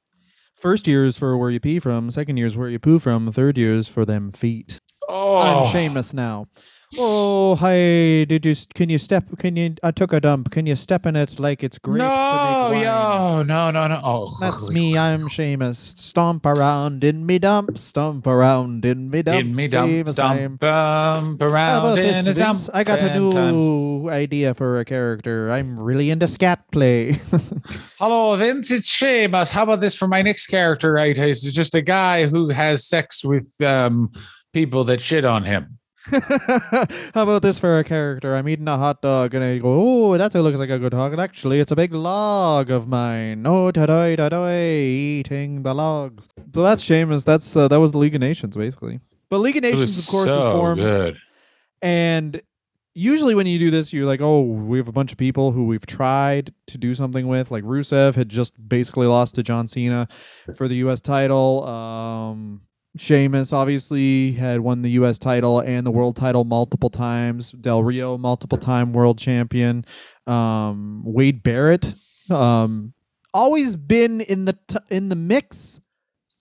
First 0.56 0.88
years 0.88 1.18
for 1.18 1.38
where 1.38 1.52
you 1.52 1.60
pee 1.60 1.78
from. 1.80 2.10
Second 2.10 2.38
years 2.38 2.58
where 2.58 2.70
you 2.70 2.80
poo 2.80 2.98
from. 2.98 3.32
Third 3.32 3.58
years 3.58 3.88
for 3.88 4.06
them 4.06 4.32
feet. 4.32 4.80
Oh, 5.08 5.38
I'm 5.38 5.72
Sheamus 5.72 6.14
now. 6.14 6.48
Oh, 6.98 7.56
hi. 7.56 8.26
Did 8.26 8.46
you? 8.46 8.56
Can 8.76 8.90
you 8.90 8.98
step? 8.98 9.26
Can 9.40 9.56
you? 9.56 9.76
I 9.82 9.92
took 9.92 10.14
a 10.14 10.20
dump. 10.20 10.52
Can 10.52 10.66
you 10.66 10.76
step 10.76 11.06
in 11.06 11.16
it 11.16 11.40
like 11.40 11.64
it's 11.64 11.78
grapes 11.80 12.00
to 12.00 12.04
No, 12.04 12.70
make 12.72 12.86
wine? 12.86 13.40
yo, 13.40 13.44
no, 13.44 13.72
no, 13.72 13.88
no. 13.88 14.02
Oh, 14.04 14.28
That's 14.40 14.70
me. 14.72 14.98
I'm 14.98 15.28
Sheamus. 15.28 15.96
Stomp 15.98 16.46
around 16.46 17.04
in 17.04 17.26
me 17.26 17.40
dump. 17.40 17.78
Stomp 17.78 18.28
around 18.28 18.86
in 18.86 19.08
me 19.10 19.24
dump. 19.24 19.40
in 19.40 19.56
me 19.56 19.68
dump, 19.68 19.92
Sheamus 19.92 20.14
stomp, 20.14 20.62
How 20.62 21.36
around 21.42 21.98
in 21.98 22.26
this, 22.26 22.38
dump. 22.38 22.60
I 22.74 22.84
got 22.84 23.02
a 23.02 23.16
new 23.20 24.10
idea 24.10 24.54
for 24.54 24.80
a 24.80 24.86
character. 24.86 25.52
I'm 25.52 25.80
really 25.80 26.12
into 26.12 26.28
scat 26.28 26.72
play. 26.72 27.14
Hello, 28.00 28.36
Vince. 28.36 28.70
It's 28.72 28.88
Sheamus. 28.88 29.52
How 29.52 29.64
about 29.64 29.82
this 29.82 29.96
for 29.96 30.08
my 30.08 30.22
next 30.22 30.48
character? 30.48 30.94
Right, 30.94 31.18
it's 31.18 31.42
just 31.42 31.74
a 31.74 31.82
guy 31.82 32.28
who 32.28 32.50
has 32.50 32.86
sex 32.86 33.24
with 33.26 33.50
um 33.62 34.12
people 34.54 34.84
that 34.84 35.02
shit 35.02 35.26
on 35.26 35.44
him. 35.44 35.80
How 36.12 37.24
about 37.24 37.42
this 37.42 37.58
for 37.58 37.80
a 37.80 37.84
character? 37.84 38.36
I'm 38.36 38.50
eating 38.50 38.68
a 38.68 38.78
hot 38.78 39.02
dog 39.02 39.34
and 39.34 39.44
I 39.44 39.58
go, 39.60 40.10
oh, 40.10 40.18
that 40.18 40.34
looks 40.36 40.60
like 40.60 40.70
a 40.70 40.78
good 40.78 40.94
hog. 40.94 41.14
And 41.14 41.22
actually, 41.22 41.62
it's 41.62 41.72
a 41.72 41.78
big 41.78 41.94
log 41.94 42.70
of 42.70 42.88
mine. 42.88 43.46
Oh, 43.48 43.72
ta-doy, 43.72 44.18
ta-doy, 44.18 44.82
eating 44.82 45.64
the 45.64 45.74
logs. 45.74 46.28
So 46.54 46.62
that's 46.62 46.84
Sheamus. 46.84 47.24
That's 47.24 47.56
uh, 47.56 47.70
that 47.70 47.80
was 47.80 47.94
the 47.94 48.00
League 48.00 48.16
of 48.16 48.22
Nations 48.22 48.58
basically. 48.58 49.00
But 49.30 49.40
League 49.40 49.56
of 49.56 49.64
Nations, 49.64 49.98
of 49.98 50.12
course, 50.12 50.26
so 50.26 50.38
was 50.38 50.60
formed 50.60 50.82
good. 50.82 51.18
And 51.82 52.42
usually 52.94 53.34
when 53.34 53.48
you 53.48 53.58
do 53.58 53.72
this, 53.72 53.94
you're 53.94 54.06
like, 54.06 54.22
oh, 54.22 54.42
we 54.42 54.78
have 54.78 54.90
a 54.90 54.94
bunch 54.94 55.14
of 55.14 55.18
people 55.18 55.54
who 55.54 55.66
we've 55.66 55.86
tried 55.86 56.54
to 56.68 56.78
do 56.78 56.94
something 56.96 57.28
with. 57.28 57.50
Like 57.50 57.64
Rusev 57.64 58.16
had 58.16 58.28
just 58.28 58.68
basically 58.68 59.08
lost 59.08 59.36
to 59.36 59.44
John 59.44 59.70
Cena 59.70 60.08
for 60.56 60.68
the 60.68 60.76
U.S. 60.76 61.00
title. 61.00 61.66
Um, 61.66 62.62
Sheamus 62.96 63.52
obviously 63.52 64.34
had 64.34 64.60
won 64.62 64.84
the 64.84 64.92
U.S. 64.92 65.18
title 65.18 65.60
and 65.60 65.86
the 65.86 65.92
world 65.92 66.16
title 66.16 66.44
multiple 66.44 66.92
times. 66.92 67.52
Del 67.52 67.84
Rio, 67.84 68.18
multiple 68.18 68.58
time 68.58 68.94
world 68.94 69.18
champion. 69.18 69.84
Um, 70.28 71.02
Wade 71.04 71.42
Barrett, 71.42 71.96
um, 72.30 72.94
always 73.34 73.76
been 73.76 74.22
in 74.22 74.46
the 74.46 74.58
t- 74.68 74.78
in 74.90 75.10
the 75.10 75.16
mix, 75.16 75.80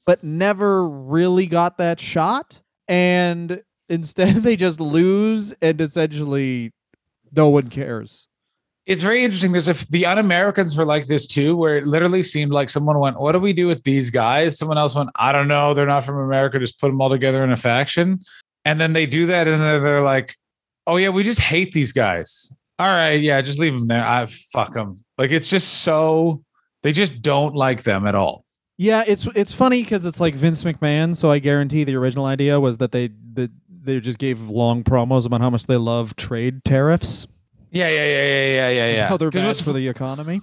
but 0.07 0.22
never 0.22 0.86
really 0.86 1.46
got 1.46 1.78
that 1.78 1.98
shot. 1.98 2.61
And 2.86 3.62
instead, 3.88 4.36
they 4.42 4.57
just 4.57 4.80
lose, 4.80 5.55
and 5.62 5.80
essentially, 5.80 6.72
no 7.34 7.48
one 7.48 7.70
cares. 7.70 8.28
It's 8.87 9.03
very 9.03 9.22
interesting. 9.22 9.53
There's 9.53 9.68
a 9.68 9.74
the 9.91 10.07
un-Americans 10.07 10.76
were 10.76 10.85
like 10.85 11.07
this 11.07 11.26
too, 11.26 11.57
where 11.57 11.78
it 11.78 11.87
literally 11.87 12.22
seemed 12.22 12.51
like 12.51 12.68
someone 12.68 12.99
went, 12.99 13.20
"What 13.20 13.33
do 13.33 13.39
we 13.39 13.53
do 13.53 13.68
with 13.68 13.85
these 13.85 14.11
guys?" 14.11 14.59
Someone 14.59 14.78
else 14.78 14.95
went, 14.95 15.11
"I 15.14 15.30
don't 15.30 15.49
know. 15.49 15.72
They're 15.72 15.87
not 15.87 16.05
from 16.05 16.18
America. 16.18 16.59
Just 16.59 16.80
put 16.80 16.89
them 16.89 17.01
all 17.01 17.09
together 17.11 17.45
in 17.45 17.53
a 17.53 17.57
faction." 17.57 18.20
And 18.64 18.80
then 18.80 18.93
they 18.93 19.07
do 19.07 19.26
that, 19.26 19.47
and 19.47 19.61
then 19.61 19.83
they're 19.83 20.03
like, 20.03 20.35
"Oh 20.87 20.97
yeah, 20.97 21.11
we 21.11 21.22
just 21.22 21.41
hate 21.41 21.72
these 21.72 21.93
guys." 21.93 22.53
All 22.78 22.89
right, 22.89 23.20
yeah, 23.20 23.41
just 23.41 23.61
leave 23.61 23.74
them 23.74 23.87
there. 23.87 24.05
I 24.05 24.26
fuck 24.26 24.74
them. 24.74 25.01
Like 25.16 25.30
it's 25.30 25.49
just 25.49 25.83
so 25.83 26.43
they 26.83 26.93
just 26.93 27.22
don't 27.22 27.55
like 27.55 27.85
them 27.85 28.07
at 28.07 28.16
all. 28.16 28.45
Yeah, 28.78 29.05
it's 29.07 29.28
it's 29.37 29.53
funny 29.53 29.83
because 29.83 30.05
it's 30.07 30.18
like 30.18 30.35
Vince 30.35 30.64
McMahon. 30.64 31.14
So 31.14 31.30
I 31.30 31.39
guarantee 31.39 31.85
the 31.85 31.95
original 31.95 32.24
idea 32.24 32.59
was 32.59 32.78
that 32.78 32.91
they 32.91 33.11
that 33.35 33.53
they 33.68 34.01
just 34.01 34.18
gave 34.18 34.49
long 34.49 34.83
promos 34.83 35.26
about 35.26 35.41
how 35.41 35.51
much 35.51 35.66
they 35.66 35.76
love 35.76 36.16
trade 36.16 36.64
tariffs. 36.64 37.28
Yeah, 37.73 37.89
yeah, 37.89 38.05
yeah, 38.05 38.23
yeah, 38.23 38.47
yeah, 38.47 38.68
yeah, 38.68 38.93
yeah. 38.93 39.09
How 39.09 39.16
they're 39.16 39.31
bad 39.31 39.57
for 39.57 39.73
the 39.73 39.89
economy. 39.89 40.43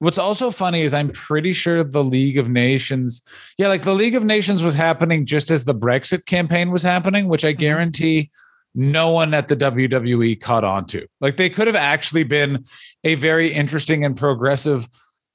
What's 0.00 0.18
also 0.18 0.50
funny 0.50 0.82
is 0.82 0.92
I'm 0.92 1.10
pretty 1.10 1.52
sure 1.52 1.84
the 1.84 2.02
League 2.02 2.36
of 2.36 2.48
Nations, 2.50 3.22
yeah, 3.56 3.68
like 3.68 3.82
the 3.82 3.94
League 3.94 4.16
of 4.16 4.24
Nations 4.24 4.60
was 4.60 4.74
happening 4.74 5.24
just 5.24 5.52
as 5.52 5.64
the 5.64 5.74
Brexit 5.74 6.26
campaign 6.26 6.72
was 6.72 6.82
happening, 6.82 7.28
which 7.28 7.44
I 7.44 7.52
guarantee 7.52 8.30
no 8.74 9.10
one 9.10 9.32
at 9.34 9.46
the 9.46 9.56
WWE 9.56 10.40
caught 10.40 10.64
on 10.64 10.86
to. 10.86 11.06
Like 11.20 11.36
they 11.36 11.48
could 11.48 11.68
have 11.68 11.76
actually 11.76 12.24
been 12.24 12.64
a 13.04 13.14
very 13.14 13.52
interesting 13.52 14.04
and 14.04 14.16
progressive 14.16 14.88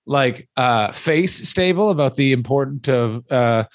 like 0.05 0.49
uh 0.58 0.91
face 0.91 1.47
stable 1.47 1.89
about 1.89 2.16
the 2.16 2.32
importance 2.32 2.88
of 2.88 3.30
uh 3.32 3.66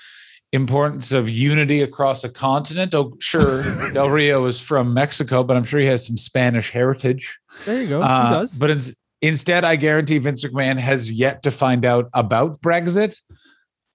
importance 0.52 1.12
of 1.12 1.28
unity 1.30 1.80
across 1.82 2.24
a 2.24 2.28
continent. 2.28 2.94
Oh, 2.94 3.16
sure, 3.20 3.62
Del 3.92 4.10
Rio 4.10 4.44
is 4.46 4.60
from 4.60 4.92
Mexico, 4.94 5.42
but 5.42 5.56
I'm 5.56 5.64
sure 5.64 5.80
he 5.80 5.86
has 5.86 6.06
some 6.06 6.16
Spanish 6.16 6.70
heritage. 6.70 7.38
There 7.64 7.80
you 7.82 7.88
go. 7.88 8.02
Uh, 8.02 8.28
he 8.28 8.34
does. 8.34 8.58
But 8.58 8.70
ins- 8.70 8.94
instead, 9.22 9.64
I 9.64 9.76
guarantee 9.76 10.18
Vince 10.18 10.44
McMahon 10.44 10.78
has 10.78 11.10
yet 11.10 11.42
to 11.44 11.50
find 11.50 11.84
out 11.84 12.08
about 12.14 12.60
Brexit 12.60 13.18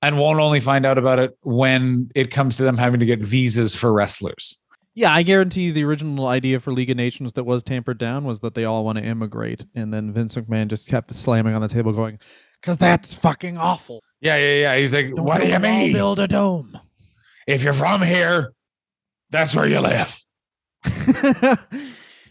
and 0.01 0.17
won't 0.19 0.39
only 0.39 0.59
find 0.59 0.85
out 0.85 0.97
about 0.97 1.19
it 1.19 1.37
when 1.43 2.09
it 2.15 2.31
comes 2.31 2.57
to 2.57 2.63
them 2.63 2.77
having 2.77 2.99
to 2.99 3.05
get 3.05 3.19
visas 3.19 3.75
for 3.75 3.91
wrestlers. 3.93 4.59
yeah, 4.93 5.11
I 5.13 5.21
guarantee 5.23 5.69
the 5.71 5.83
original 5.83 6.27
idea 6.27 6.59
for 6.59 6.71
League 6.71 6.89
of 6.89 6.97
Nations 6.97 7.33
that 7.33 7.43
was 7.43 7.61
tampered 7.63 7.97
down 7.99 8.23
was 8.23 8.39
that 8.39 8.53
they 8.55 8.65
all 8.65 8.83
want 8.83 8.97
to 8.97 9.03
immigrate, 9.03 9.65
and 9.75 9.93
then 9.93 10.11
Vince 10.11 10.35
McMahon 10.35 10.67
just 10.67 10.87
kept 10.87 11.13
slamming 11.13 11.53
on 11.53 11.61
the 11.61 11.67
table, 11.67 11.93
going, 11.93 12.17
"Because 12.61 12.77
that's 12.79 13.13
fucking 13.13 13.57
awful." 13.57 14.01
Yeah, 14.21 14.37
yeah, 14.37 14.53
yeah. 14.53 14.77
He's 14.77 14.93
like, 14.93 15.09
Don't 15.09 15.25
what 15.25 15.41
do 15.41 15.47
you 15.47 15.59
mean? 15.59 15.93
Build 15.93 16.19
a 16.19 16.27
dome. 16.27 16.79
If 17.45 17.63
you're 17.63 17.73
from 17.73 18.01
here, 18.01 18.53
that's 19.29 19.55
where 19.55 19.67
you 19.67 19.79
live. 19.79 20.23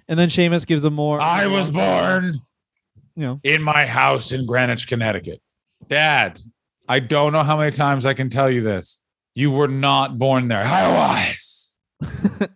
and 0.09 0.19
then 0.19 0.29
Sheamus 0.29 0.65
gives 0.65 0.85
a 0.85 0.91
more. 0.91 1.21
I 1.21 1.47
was 1.47 1.71
born 1.71 2.33
You 3.15 3.27
know, 3.27 3.41
in 3.43 3.63
my 3.63 3.87
house 3.87 4.33
in 4.33 4.47
Greenwich, 4.47 4.87
Connecticut. 4.89 5.41
Dad, 5.89 6.41
I 6.89 7.01
don't 7.01 7.33
know 7.33 7.43
how 7.43 7.57
many 7.57 7.73
times 7.73 8.07
I 8.07 8.15
can 8.15 8.31
tell 8.31 8.51
you 8.51 8.63
this. 8.63 9.01
You 9.35 9.51
were 9.51 9.69
not 9.69 10.19
born 10.19 10.49
there. 10.49 10.65
I 10.65 10.89
was. 10.89 11.77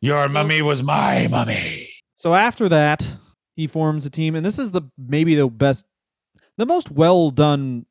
Your 0.00 0.28
mummy 0.28 0.60
was 0.60 0.82
my 0.82 1.28
mummy. 1.30 1.88
So 2.18 2.34
after 2.34 2.68
that, 2.68 3.16
he 3.56 3.66
forms 3.66 4.04
a 4.04 4.10
team, 4.10 4.34
and 4.34 4.44
this 4.44 4.58
is 4.58 4.72
the 4.72 4.82
maybe 4.98 5.34
the 5.34 5.48
best, 5.48 5.86
the 6.56 6.66
most 6.66 6.90
well 6.90 7.30
done, 7.30 7.86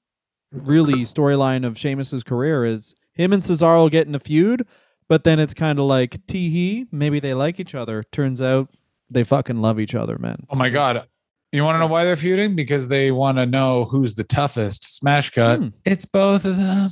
really 0.54 1.04
storyline 1.04 1.66
of 1.66 1.78
Sheamus's 1.78 2.24
career 2.24 2.66
is 2.66 2.95
him 3.14 3.34
and 3.34 3.41
Cesaro 3.43 3.89
get 3.89 4.08
in 4.08 4.16
a 4.16 4.20
feud, 4.20 4.66
but 5.08 5.24
then 5.24 5.39
it's 5.39 5.54
kind 5.54 5.80
of 5.80 5.86
like 5.86 6.26
tee 6.28 6.49
hee, 6.49 6.88
maybe 6.91 7.20
they 7.20 7.34
like 7.34 7.60
each 7.60 7.76
other. 7.76 8.04
Turns 8.12 8.41
out 8.41 8.70
they 9.10 9.24
fucking 9.24 9.62
love 9.62 9.80
each 9.80 9.95
other, 9.95 10.18
man. 10.18 10.45
Oh 10.49 10.56
my 10.56 10.70
god. 10.70 11.08
You 11.51 11.64
want 11.64 11.76
to 11.76 11.80
know 11.80 11.88
why 11.88 12.04
they're 12.04 12.16
feuding? 12.16 12.56
Because 12.56 12.88
they 12.88 13.12
want 13.12 13.38
to 13.38 13.45
know 13.45 13.86
who's 13.86 14.16
the 14.16 14.24
toughest. 14.24 14.95
Smash 14.95 15.30
cut. 15.30 15.60
Hmm. 15.60 15.68
It's 15.86 16.06
both 16.06 16.45
of 16.45 16.58
them. 16.58 16.89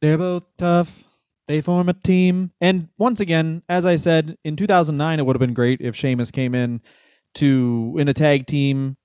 They're 0.00 0.18
both 0.18 0.44
tough. 0.56 1.04
They 1.46 1.60
form 1.60 1.88
a 1.88 1.94
team. 1.94 2.50
And 2.60 2.88
once 2.98 3.20
again, 3.20 3.62
as 3.68 3.86
I 3.86 3.96
said, 3.96 4.36
in 4.44 4.56
2009, 4.56 5.18
it 5.18 5.24
would 5.24 5.36
have 5.36 5.40
been 5.40 5.54
great 5.54 5.80
if 5.80 5.94
Sheamus 5.94 6.30
came 6.30 6.54
in 6.54 6.82
to 7.34 7.96
in 7.98 8.08
a 8.08 8.14
tag 8.14 8.46
team 8.46 8.96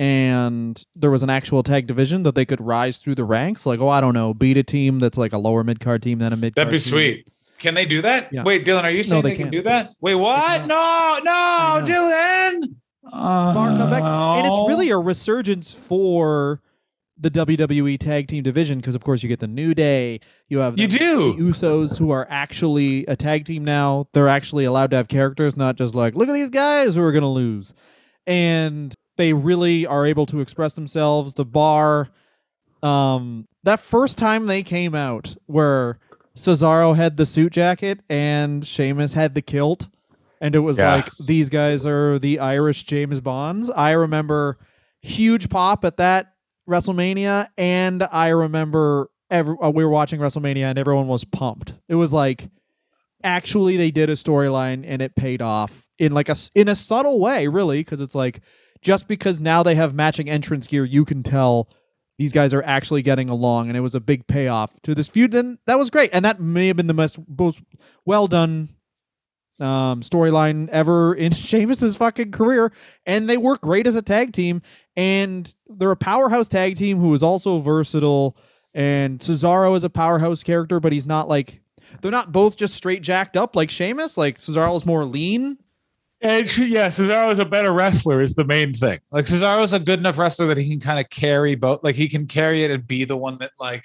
and 0.00 0.82
there 0.96 1.10
was 1.10 1.22
an 1.22 1.28
actual 1.28 1.62
tag 1.62 1.86
division 1.86 2.22
that 2.22 2.34
they 2.34 2.46
could 2.46 2.58
rise 2.58 3.00
through 3.00 3.16
the 3.16 3.24
ranks. 3.24 3.66
Like, 3.66 3.80
oh, 3.80 3.88
I 3.88 4.00
don't 4.00 4.14
know, 4.14 4.32
beat 4.32 4.56
a 4.56 4.62
team 4.62 4.98
that's 4.98 5.18
like 5.18 5.34
a 5.34 5.38
lower 5.38 5.62
mid 5.62 5.78
card 5.78 6.02
team 6.02 6.20
than 6.20 6.32
a 6.32 6.36
mid. 6.38 6.54
That'd 6.54 6.72
be 6.72 6.78
sweet. 6.78 7.28
Can 7.58 7.74
they 7.74 7.84
do 7.84 8.00
that? 8.00 8.32
Yeah. 8.32 8.42
Wait, 8.42 8.64
Dylan, 8.64 8.84
are 8.84 8.90
you 8.90 9.04
saying 9.04 9.22
they 9.22 9.32
they, 9.32 9.36
can 9.36 9.50
do 9.50 9.60
that? 9.60 9.92
Wait, 10.00 10.14
what? 10.14 10.62
No, 10.62 11.18
no, 11.22 11.30
I 11.30 11.80
know. 11.82 11.86
Dylan. 11.86 12.74
Bar 13.12 13.76
comeback. 13.76 14.02
And 14.02 14.46
it's 14.46 14.68
really 14.68 14.88
a 14.88 14.96
resurgence 14.96 15.74
for 15.74 16.62
the 17.18 17.30
WWE 17.30 17.98
tag 17.98 18.28
team 18.28 18.42
division 18.42 18.78
because, 18.78 18.94
of 18.94 19.04
course, 19.04 19.22
you 19.22 19.28
get 19.28 19.40
the 19.40 19.46
New 19.46 19.74
Day. 19.74 20.20
You 20.48 20.60
have 20.60 20.78
You 20.78 20.88
do. 20.88 21.34
the 21.34 21.42
Usos 21.42 21.98
who 21.98 22.10
are 22.10 22.26
actually 22.30 23.04
a 23.04 23.16
tag 23.16 23.44
team 23.44 23.66
now. 23.66 24.08
They're 24.14 24.28
actually 24.28 24.64
allowed 24.64 24.92
to 24.92 24.96
have 24.96 25.08
characters, 25.08 25.58
not 25.58 25.76
just 25.76 25.94
like, 25.94 26.14
look 26.14 26.30
at 26.30 26.32
these 26.32 26.48
guys 26.48 26.94
who 26.94 27.02
are 27.02 27.12
going 27.12 27.20
to 27.20 27.28
lose. 27.28 27.74
And 28.26 28.94
they 29.20 29.32
really 29.34 29.84
are 29.86 30.06
able 30.06 30.24
to 30.26 30.40
express 30.40 30.72
themselves. 30.74 31.34
The 31.34 31.44
bar, 31.44 32.08
um, 32.82 33.46
that 33.62 33.78
first 33.80 34.16
time 34.16 34.46
they 34.46 34.62
came 34.62 34.94
out 34.94 35.36
where 35.46 35.98
Cesaro 36.34 36.96
had 36.96 37.18
the 37.18 37.26
suit 37.26 37.52
jacket 37.52 38.00
and 38.08 38.66
Sheamus 38.66 39.12
had 39.14 39.34
the 39.34 39.42
kilt, 39.42 39.88
and 40.40 40.54
it 40.54 40.60
was 40.60 40.78
Yeah. 40.78 40.94
like, 40.94 41.10
these 41.18 41.50
guys 41.50 41.84
are 41.84 42.18
the 42.18 42.38
Irish 42.38 42.84
James 42.84 43.20
Bonds. 43.20 43.70
I 43.70 43.90
remember 43.92 44.56
huge 45.02 45.50
pop 45.50 45.84
at 45.84 45.98
that 45.98 46.32
WrestleMania, 46.68 47.48
and 47.58 48.02
I 48.10 48.28
remember 48.28 49.10
every, 49.30 49.56
uh, 49.60 49.68
we 49.70 49.84
were 49.84 49.90
watching 49.90 50.18
WrestleMania 50.20 50.64
and 50.70 50.78
everyone 50.78 51.08
was 51.08 51.24
pumped. 51.24 51.74
It 51.88 51.96
was 51.96 52.12
like 52.12 52.48
actually 53.22 53.76
they 53.76 53.90
did 53.90 54.08
a 54.08 54.14
storyline 54.14 54.82
and 54.86 55.02
it 55.02 55.14
paid 55.14 55.42
off 55.42 55.88
in 55.98 56.12
like 56.12 56.30
a 56.30 56.36
in 56.54 56.68
a 56.68 56.74
subtle 56.74 57.20
way, 57.20 57.48
really, 57.48 57.80
because 57.80 58.00
it's 58.00 58.14
like 58.14 58.40
just 58.82 59.08
because 59.08 59.40
now 59.40 59.62
they 59.62 59.74
have 59.74 59.94
matching 59.94 60.28
entrance 60.30 60.66
gear, 60.66 60.84
you 60.84 61.04
can 61.04 61.22
tell 61.22 61.68
these 62.18 62.32
guys 62.32 62.52
are 62.52 62.62
actually 62.64 63.02
getting 63.02 63.28
along, 63.30 63.68
and 63.68 63.76
it 63.76 63.80
was 63.80 63.94
a 63.94 64.00
big 64.00 64.26
payoff 64.26 64.80
to 64.82 64.94
this 64.94 65.08
feud. 65.08 65.32
Then 65.32 65.58
that 65.66 65.78
was 65.78 65.90
great, 65.90 66.10
and 66.12 66.24
that 66.24 66.40
may 66.40 66.66
have 66.68 66.76
been 66.76 66.86
the 66.86 66.94
most 66.94 67.18
most 67.28 67.62
well 68.04 68.26
done 68.26 68.68
um, 69.60 70.00
storyline 70.00 70.68
ever 70.70 71.14
in 71.14 71.32
Sheamus's 71.34 71.96
fucking 71.96 72.32
career. 72.32 72.72
And 73.06 73.28
they 73.28 73.36
work 73.36 73.60
great 73.60 73.86
as 73.86 73.96
a 73.96 74.02
tag 74.02 74.32
team, 74.32 74.62
and 74.96 75.52
they're 75.66 75.90
a 75.90 75.96
powerhouse 75.96 76.48
tag 76.48 76.76
team 76.76 76.98
who 76.98 77.14
is 77.14 77.22
also 77.22 77.58
versatile. 77.58 78.36
And 78.72 79.18
Cesaro 79.18 79.76
is 79.76 79.84
a 79.84 79.90
powerhouse 79.90 80.42
character, 80.42 80.80
but 80.80 80.92
he's 80.92 81.06
not 81.06 81.28
like 81.28 81.60
they're 82.00 82.10
not 82.10 82.32
both 82.32 82.56
just 82.56 82.74
straight 82.74 83.02
jacked 83.02 83.36
up 83.36 83.56
like 83.56 83.70
Sheamus. 83.70 84.16
Like 84.16 84.38
Cesaro's 84.38 84.86
more 84.86 85.04
lean. 85.04 85.58
And 86.22 86.48
she- 86.48 86.66
yeah, 86.66 86.88
Cesaro's 86.88 87.38
a 87.38 87.44
better 87.46 87.72
wrestler 87.72 88.20
is 88.20 88.34
the 88.34 88.44
main 88.44 88.74
thing. 88.74 88.98
Like 89.10 89.26
Cesaro's 89.26 89.72
a 89.72 89.78
good 89.78 89.98
enough 89.98 90.18
wrestler 90.18 90.46
that 90.48 90.58
he 90.58 90.68
can 90.68 90.80
kind 90.80 91.00
of 91.00 91.08
carry 91.10 91.54
both. 91.54 91.82
Like 91.82 91.94
he 91.96 92.08
can 92.08 92.26
carry 92.26 92.62
it 92.64 92.70
and 92.70 92.86
be 92.86 93.04
the 93.04 93.16
one 93.16 93.38
that 93.38 93.52
like 93.58 93.84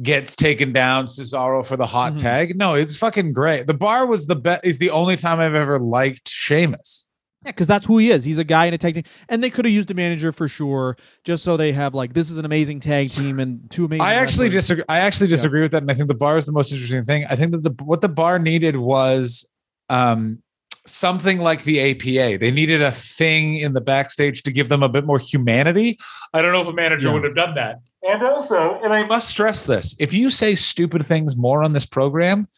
gets 0.00 0.36
taken 0.36 0.72
down. 0.72 1.06
Cesaro 1.06 1.64
for 1.66 1.76
the 1.76 1.86
hot 1.86 2.14
Mhm. 2.14 2.18
tag. 2.18 2.56
No, 2.56 2.74
it's 2.74 2.96
fucking 2.96 3.32
great. 3.32 3.66
The 3.66 3.74
bar 3.74 4.06
was 4.06 4.26
the 4.26 4.36
best. 4.36 4.64
Is 4.64 4.78
the 4.78 4.90
only 4.90 5.16
time 5.16 5.40
I've 5.40 5.54
ever 5.56 5.80
liked 5.80 6.28
Sheamus. 6.28 7.06
Yeah, 7.44 7.52
because 7.52 7.66
that's 7.68 7.86
who 7.86 7.98
he 7.98 8.10
is. 8.10 8.24
He's 8.24 8.38
a 8.38 8.44
guy 8.44 8.66
in 8.66 8.74
a 8.74 8.78
tag 8.78 8.94
team, 8.94 9.04
and 9.28 9.42
they 9.44 9.50
could 9.50 9.64
have 9.64 9.72
used 9.72 9.90
a 9.92 9.94
manager 9.94 10.32
for 10.32 10.48
sure, 10.48 10.96
just 11.24 11.44
so 11.44 11.56
they 11.56 11.70
have 11.72 11.94
like 11.94 12.12
this 12.12 12.30
is 12.30 12.38
an 12.38 12.44
amazing 12.44 12.80
tag 12.80 13.10
team 13.10 13.38
and 13.40 13.68
two 13.70 13.84
amazing. 13.84 14.02
I 14.02 14.14
actually 14.14 14.46
wrestlers. 14.46 14.62
disagree. 14.64 14.84
I 14.88 14.98
actually 15.00 15.28
disagree 15.28 15.62
with 15.62 15.70
that, 15.72 15.82
and 15.82 15.90
I 15.90 15.94
think 15.94 16.08
the 16.08 16.14
bar 16.14 16.36
is 16.38 16.46
the 16.46 16.52
most 16.52 16.70
interesting 16.72 17.04
thing. 17.04 17.24
I 17.30 17.34
think 17.36 17.52
that 17.52 17.62
the 17.62 17.70
what 17.84 18.00
the 18.00 18.08
bar 18.08 18.38
needed 18.40 18.76
was 18.76 19.48
um, 19.88 20.42
something 20.88 21.38
like 21.38 21.64
the 21.64 21.80
APA. 21.80 22.38
They 22.38 22.50
needed 22.50 22.82
a 22.82 22.90
thing 22.92 23.56
in 23.56 23.72
the 23.74 23.80
backstage 23.80 24.42
to 24.44 24.52
give 24.52 24.68
them 24.68 24.82
a 24.82 24.88
bit 24.88 25.04
more 25.04 25.18
humanity. 25.18 25.98
I 26.34 26.42
don't 26.42 26.52
know 26.52 26.62
if 26.62 26.68
a 26.68 26.72
manager 26.72 27.08
Yeah. 27.08 27.14
would 27.14 27.24
have 27.24 27.36
done 27.36 27.54
that. 27.54 27.80
And 28.08 28.22
also, 28.22 28.78
and 28.82 28.92
I 28.92 29.04
must 29.04 29.28
stress 29.28 29.64
this: 29.64 29.94
if 29.98 30.12
you 30.14 30.30
say 30.30 30.54
stupid 30.54 31.04
things 31.04 31.36
more 31.36 31.62
on 31.62 31.72
this 31.72 31.84
program, 31.84 32.48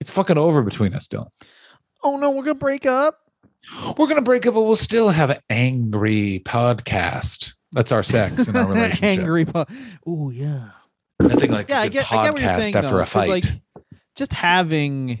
it's 0.00 0.10
fucking 0.10 0.36
over 0.38 0.62
between 0.62 0.92
us, 0.94 1.08
Dylan. 1.08 1.28
Oh 2.02 2.16
no, 2.16 2.30
we're 2.30 2.42
gonna 2.44 2.54
break 2.54 2.86
up. 2.86 3.18
We're 3.98 4.06
gonna 4.06 4.22
break 4.22 4.46
up, 4.46 4.54
but 4.54 4.62
we'll 4.62 4.76
still 4.76 5.08
have 5.08 5.30
an 5.30 5.38
angry 5.50 6.42
podcast. 6.44 7.54
That's 7.72 7.90
our 7.90 8.02
sex 8.02 8.48
in 8.48 8.56
our 8.56 8.68
relationship. 8.72 9.02
Angry. 9.20 9.44
Po- 9.44 9.66
oh 10.06 10.30
yeah. 10.30 10.70
Nothing 11.20 11.50
like 11.50 11.68
Yeah, 11.70 11.78
a 11.78 11.82
I 11.82 11.86
good 11.88 11.92
get, 11.94 12.12
I 12.12 12.24
get 12.24 12.32
what 12.34 12.40
you're 12.42 12.50
podcast 12.50 12.60
saying. 12.60 12.76
after 12.76 12.90
though, 12.90 12.96
a 12.96 13.00
'cause, 13.00 13.12
fight. 13.12 13.28
like 13.30 13.44
just 14.14 14.32
having, 14.34 15.18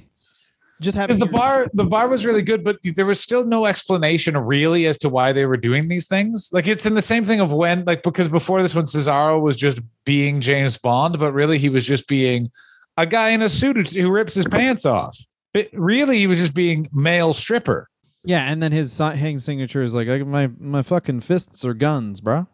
just 0.80 0.96
having 0.96 1.18
the 1.18 1.26
bar, 1.26 1.66
the 1.72 1.84
bar 1.84 2.08
was 2.08 2.24
really 2.26 2.42
good, 2.42 2.62
but 2.64 2.78
there 2.82 3.06
was 3.06 3.20
still 3.20 3.44
no 3.44 3.64
explanation 3.66 4.36
really 4.36 4.86
as 4.86 4.98
to 4.98 5.08
why 5.08 5.32
they 5.32 5.46
were 5.46 5.56
doing 5.56 5.88
these 5.88 6.06
things. 6.06 6.50
Like 6.52 6.66
it's 6.66 6.84
in 6.86 6.94
the 6.94 7.02
same 7.02 7.24
thing 7.24 7.40
of 7.40 7.52
when, 7.52 7.84
like, 7.84 8.02
because 8.02 8.28
before 8.28 8.62
this 8.62 8.74
one, 8.74 8.84
Cesaro 8.84 9.40
was 9.40 9.56
just 9.56 9.78
being 10.04 10.40
James 10.40 10.76
Bond, 10.76 11.18
but 11.18 11.32
really 11.32 11.58
he 11.58 11.68
was 11.68 11.86
just 11.86 12.06
being 12.06 12.50
a 12.96 13.06
guy 13.06 13.30
in 13.30 13.42
a 13.42 13.48
suit 13.48 13.76
who- 13.88 14.00
who 14.02 14.10
rips 14.10 14.34
his 14.34 14.46
pants 14.46 14.84
off. 14.84 15.16
But 15.54 15.68
really, 15.72 16.18
he 16.18 16.26
was 16.26 16.38
just 16.38 16.52
being 16.54 16.88
male 16.92 17.32
stripper. 17.32 17.88
Yeah, 18.24 18.50
and 18.50 18.62
then 18.62 18.72
his 18.72 18.98
hang 18.98 19.38
signature 19.38 19.82
is 19.82 19.94
like 19.94 20.08
my 20.26 20.48
my 20.58 20.82
fucking 20.82 21.20
fists 21.20 21.64
are 21.64 21.72
guns, 21.74 22.20
bro. 22.20 22.46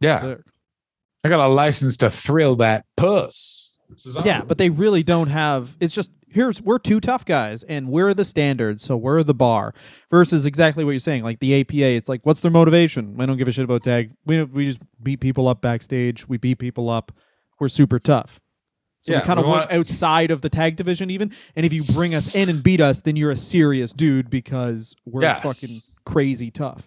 Yeah, 0.00 0.36
I 1.24 1.28
got 1.28 1.40
a 1.44 1.52
license 1.52 1.96
to 1.98 2.10
thrill 2.10 2.56
that 2.56 2.86
puss. 2.96 3.76
Cesaro. 3.94 4.24
Yeah, 4.24 4.42
but 4.44 4.56
they 4.56 4.70
really 4.70 5.02
don't 5.02 5.26
have. 5.28 5.76
It's 5.80 5.92
just 5.92 6.10
here's 6.30 6.62
we're 6.62 6.78
two 6.78 7.00
tough 7.00 7.24
guys, 7.24 7.62
and 7.64 7.88
we're 7.88 8.14
the 8.14 8.24
standard, 8.24 8.80
so 8.80 8.96
we're 8.96 9.22
the 9.22 9.34
bar. 9.34 9.74
Versus 10.10 10.46
exactly 10.46 10.84
what 10.84 10.92
you're 10.92 10.98
saying, 11.00 11.22
like 11.22 11.40
the 11.40 11.60
APA. 11.60 11.74
It's 11.96 12.08
like, 12.08 12.24
what's 12.24 12.40
their 12.40 12.50
motivation? 12.50 13.16
We 13.16 13.26
don't 13.26 13.36
give 13.36 13.48
a 13.48 13.52
shit 13.52 13.64
about 13.64 13.82
tag. 13.84 14.12
We 14.26 14.42
we 14.44 14.66
just 14.66 14.80
beat 15.02 15.20
people 15.20 15.48
up 15.48 15.60
backstage. 15.60 16.28
We 16.28 16.36
beat 16.38 16.58
people 16.58 16.88
up. 16.90 17.12
We're 17.58 17.68
super 17.68 17.98
tough. 17.98 18.40
So 19.02 19.12
Yeah, 19.12 19.20
we 19.20 19.26
kind 19.26 19.40
of 19.40 19.46
work 19.46 19.56
want- 19.60 19.72
outside 19.72 20.30
of 20.30 20.42
the 20.42 20.50
tag 20.50 20.76
division, 20.76 21.10
even. 21.10 21.32
And 21.56 21.64
if 21.64 21.72
you 21.72 21.82
bring 21.84 22.14
us 22.14 22.34
in 22.34 22.48
and 22.50 22.62
beat 22.62 22.80
us, 22.82 23.00
then 23.00 23.16
you're 23.16 23.30
a 23.30 23.36
serious 23.36 23.92
dude 23.92 24.28
because 24.28 24.94
we're 25.06 25.22
Yeah. 25.22 25.40
fucking 25.40 25.80
crazy 26.04 26.50
tough. 26.50 26.86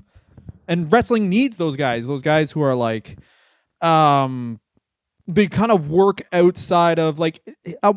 And 0.67 0.91
wrestling 0.93 1.27
needs 1.29 1.57
those 1.57 1.75
guys. 1.75 2.05
Those 2.05 2.21
guys 2.21 2.51
who 2.51 2.61
are 2.61 2.75
like, 2.75 3.17
um, 3.81 4.59
they 5.27 5.47
kind 5.47 5.71
of 5.71 5.89
work 5.89 6.21
outside 6.31 6.99
of 6.99 7.17
like 7.19 7.41
a, 7.81 7.95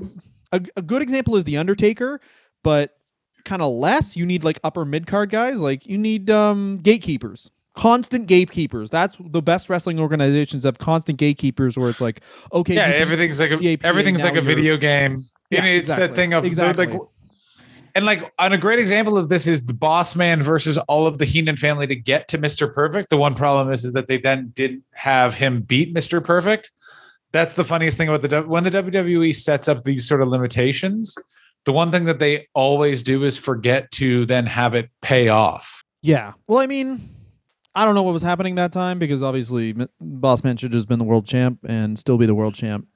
a, 0.57 0.61
a 0.77 0.83
good 0.83 1.03
example 1.03 1.37
is 1.37 1.45
the 1.45 1.57
Undertaker, 1.57 2.21
but 2.63 2.97
kind 3.45 3.63
of 3.63 3.73
less. 3.73 4.17
You 4.17 4.27
need 4.27 4.45
like 4.45 4.59
upper 4.65 4.85
mid 4.85 5.07
card 5.07 5.31
guys. 5.31 5.61
Like 5.61 5.87
you 5.87 5.99
need 5.99 6.31
um 6.31 6.79
gatekeepers. 6.79 7.51
Constant 7.75 8.27
gatekeepers. 8.27 8.89
That's 8.89 9.17
the 9.21 9.43
best 9.43 9.69
wrestling 9.69 10.01
organizations 10.01 10.65
have 10.65 10.79
constant 10.79 11.19
gatekeepers 11.19 11.77
where 11.77 11.91
it's 11.91 12.01
like, 12.01 12.23
okay, 12.53 12.75
yeah, 12.75 12.87
everything's 12.87 13.39
like 13.39 13.51
a, 13.51 13.79
everything's 13.85 14.25
like 14.25 14.37
a 14.37 14.41
video 14.41 14.79
game. 14.79 15.19
Yeah, 15.51 15.59
and 15.59 15.69
it's 15.69 15.91
exactly. 15.91 16.07
that 16.07 16.17
thing 16.17 16.33
of 16.33 16.45
Exactly. 16.45 16.87
like 16.87 17.01
and 17.97 18.05
like 18.05 18.31
on 18.39 18.53
a 18.53 18.59
great 18.59 18.79
example 18.79 19.17
of 19.17 19.31
this 19.31 19.47
is 19.47 19.65
the 19.67 19.73
boss 19.73 20.15
man 20.17 20.43
versus 20.43 20.77
all 20.79 21.07
of 21.07 21.19
the 21.19 21.25
Heenan 21.25 21.57
family 21.57 21.87
to 21.87 21.97
get 21.97 22.29
to 22.29 22.39
Mr. 22.39 22.73
Perfect. 22.73 23.09
The 23.09 23.17
one 23.17 23.35
problem 23.35 23.73
is, 23.73 23.85
is 23.85 23.95
that 23.95 24.07
they 24.07 24.19
then 24.19 24.53
didn't 24.55 24.85
have 24.93 25.35
him 25.35 25.63
beat 25.63 25.95
Mr. 25.95 26.23
Perfect. 26.23 26.73
That's 27.33 27.53
the 27.55 27.65
funniest 27.65 27.99
thing 27.99 28.09
about 28.09 28.23
the 28.23 28.43
when 28.43 28.65
the 28.65 28.71
WWE 28.71 29.35
sets 29.35 29.69
up 29.69 29.85
these 29.85 30.07
sort 30.09 30.23
of 30.23 30.29
limitations. 30.29 31.15
The 31.65 31.73
one 31.73 31.91
thing 31.91 32.05
that 32.05 32.19
they 32.21 32.47
always 32.55 33.03
do 33.03 33.25
is 33.25 33.37
forget 33.37 33.91
to 33.93 34.25
then 34.27 34.47
have 34.47 34.75
it 34.75 34.89
pay 35.03 35.29
off. 35.29 35.83
Yeah. 36.03 36.33
Well, 36.47 36.61
I 36.61 36.67
mean, 36.67 37.01
I 37.75 37.85
don't 37.85 37.95
know 37.97 38.05
what 38.05 38.13
was 38.13 38.23
happening 38.23 38.55
that 38.55 38.73
time 38.73 38.99
because 39.01 39.23
obviously 39.23 39.71
M- 39.71 39.89
Boss 40.01 40.45
Man 40.45 40.57
should 40.57 40.73
have 40.73 40.79
just 40.79 40.89
been 40.89 41.01
the 41.01 41.05
world 41.05 41.27
champ 41.27 41.59
and 41.69 41.99
still 41.99 42.17
be 42.19 42.27
the 42.27 42.35
world 42.37 42.55
champ. 42.55 42.87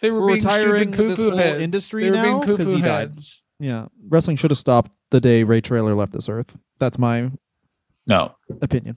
They 0.00 0.10
were 0.12 0.20
We're 0.20 0.26
being 0.28 0.44
retiring 0.44 0.92
stupid 0.92 1.10
this 1.10 1.18
whole 1.20 1.36
heads. 1.36 1.60
industry 1.62 2.04
They 2.04 2.10
were 2.10 2.22
being 2.22 2.36
now 2.38 2.44
'cause 2.44 2.56
poo-poo 2.58 2.76
he 2.76 2.82
died. 2.82 3.08
heads. 3.10 3.44
Yeah. 3.58 3.86
Wrestling 4.08 4.36
should 4.36 4.52
have 4.52 4.58
stopped 4.58 4.92
the 5.10 5.20
day 5.20 5.42
Ray 5.42 5.60
Traylor 5.60 5.94
left 5.96 6.12
this 6.12 6.28
earth. 6.28 6.56
That's 6.78 6.98
my 6.98 7.32
No, 8.06 8.36
opinion. 8.62 8.96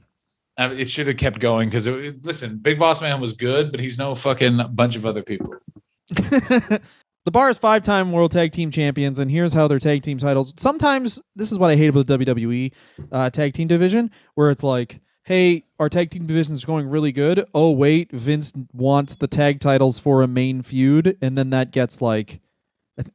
I 0.57 0.67
mean, 0.67 0.79
it 0.79 0.89
should 0.89 1.07
have 1.07 1.17
kept 1.17 1.39
going 1.39 1.69
because 1.69 1.87
listen, 1.87 2.57
Big 2.57 2.77
Boss 2.77 3.01
Man 3.01 3.19
was 3.19 3.33
good, 3.33 3.71
but 3.71 3.79
he's 3.79 3.97
no 3.97 4.15
fucking 4.15 4.59
bunch 4.71 4.95
of 4.95 5.05
other 5.05 5.23
people. 5.23 5.55
the 6.09 7.31
bar 7.31 7.49
is 7.49 7.57
five 7.57 7.83
time 7.83 8.11
world 8.11 8.31
tag 8.31 8.51
team 8.51 8.69
champions, 8.69 9.19
and 9.19 9.31
here's 9.31 9.53
how 9.53 9.67
their 9.67 9.79
tag 9.79 10.03
team 10.03 10.17
titles. 10.17 10.53
Sometimes 10.57 11.21
this 11.35 11.51
is 11.51 11.57
what 11.57 11.71
I 11.71 11.75
hate 11.75 11.87
about 11.87 12.07
the 12.07 12.17
WWE 12.17 12.71
uh, 13.11 13.29
tag 13.29 13.53
team 13.53 13.67
division, 13.67 14.11
where 14.35 14.51
it's 14.51 14.63
like, 14.63 14.99
hey, 15.23 15.63
our 15.79 15.89
tag 15.89 16.11
team 16.11 16.27
division 16.27 16.53
is 16.53 16.65
going 16.65 16.87
really 16.87 17.11
good. 17.11 17.45
Oh 17.55 17.71
wait, 17.71 18.11
Vince 18.11 18.53
wants 18.73 19.15
the 19.15 19.27
tag 19.27 19.59
titles 19.59 19.97
for 19.97 20.21
a 20.21 20.27
main 20.27 20.61
feud, 20.61 21.17
and 21.21 21.35
then 21.35 21.49
that 21.49 21.71
gets 21.71 21.99
like 21.99 22.41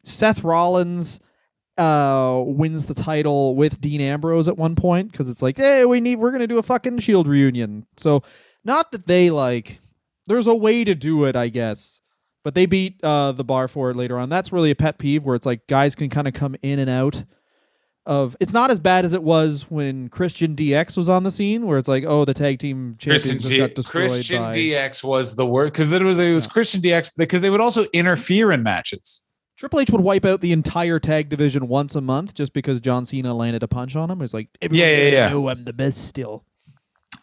Seth 0.03 0.43
Rollins 0.43 1.21
uh 1.79 2.43
wins 2.45 2.87
the 2.87 2.95
title 2.95 3.55
with 3.55 3.81
Dean 3.81 4.01
Ambrose 4.01 4.49
at 4.49 4.59
one 4.59 4.75
point 4.75 5.13
because 5.13 5.29
it's 5.29 5.43
like, 5.43 5.57
hey, 5.57 5.85
we 5.85 6.01
need 6.01 6.17
we're 6.17 6.33
gonna 6.33 6.47
do 6.47 6.59
a 6.59 6.63
fucking 6.63 6.99
Shield 6.99 7.27
reunion. 7.29 7.87
So 7.97 8.23
not 8.65 8.93
that 8.93 9.07
they 9.07 9.31
like, 9.31 9.81
there's 10.27 10.47
a 10.47 10.55
way 10.55 10.85
to 10.85 10.95
do 10.95 11.25
it, 11.25 11.37
I 11.37 11.49
guess 11.49 12.01
but 12.45 12.55
they 12.55 12.65
beat 12.65 13.03
uh, 13.05 13.33
the 13.33 13.45
bar 13.45 13.69
for 13.69 13.91
it 13.91 13.97
later 13.97 14.19
on. 14.19 14.31
That's 14.31 14.53
really 14.53 14.71
a 14.71 14.75
pet 14.75 14.97
peeve 14.99 15.25
where 15.25 15.37
it's 15.37 15.45
like 15.45 15.67
guys 15.67 15.95
can 15.95 16.09
kind 16.09 16.27
of 16.27 16.33
come 16.33 16.57
in 16.63 16.79
and 16.79 16.89
out 16.89 17.25
of. 18.07 18.37
It's 18.41 18.55
not 18.55 18.71
as 18.71 18.81
bad 18.81 19.05
as 19.05 19.13
it 19.13 19.23
was 19.23 19.67
when 19.69 20.09
Christian 20.09 20.57
DX 20.57 20.97
was 20.97 21.11
on 21.11 21.25
the 21.25 21.31
scene, 21.31 21.67
where 21.67 21.77
it's 21.77 21.89
like, 21.89 22.05
oh, 22.07 22.25
the 22.25 22.33
tag 22.33 22.59
team 22.59 22.95
champions 22.97 23.41
Christian, 23.43 23.59
got 23.59 23.75
destroyed 23.75 24.11
Christian 24.11 24.43
by. 24.43 24.55
DX 24.55 25.05
was 25.05 25.37
the 25.37 25.45
worst 25.45 25.75
because 25.75 25.93
it 25.93 26.03
was, 26.03 26.17
it 26.19 26.33
was 26.33 26.47
Yeah. 26.47 26.51
Christian 26.51 26.81
DX 26.81 27.13
because 27.19 27.43
they 27.43 27.51
would 27.51 27.61
also 27.61 27.85
interfere 27.93 28.51
in 28.51 28.63
matches. 28.63 29.25
Triple 29.59 29.81
H 29.81 29.91
would 29.91 30.01
wipe 30.01 30.25
out 30.25 30.41
the 30.41 30.53
entire 30.53 31.01
tag 31.01 31.29
division 31.29 31.67
once 31.67 31.97
a 31.97 32.01
month 32.01 32.33
just 32.33 32.53
because 32.53 32.81
John 32.81 33.05
Cena 33.05 33.35
landed 33.35 33.65
a 33.65 33.69
punch 33.69 33.97
on 33.97 34.09
him. 34.09 34.23
It's 34.23 34.33
like, 34.33 34.49
Yeah, 34.61 34.69
yeah, 34.91 35.31
yeah. 35.31 35.49
I'm 35.49 35.65
the 35.65 35.73
best 35.73 36.07
still. 36.07 36.45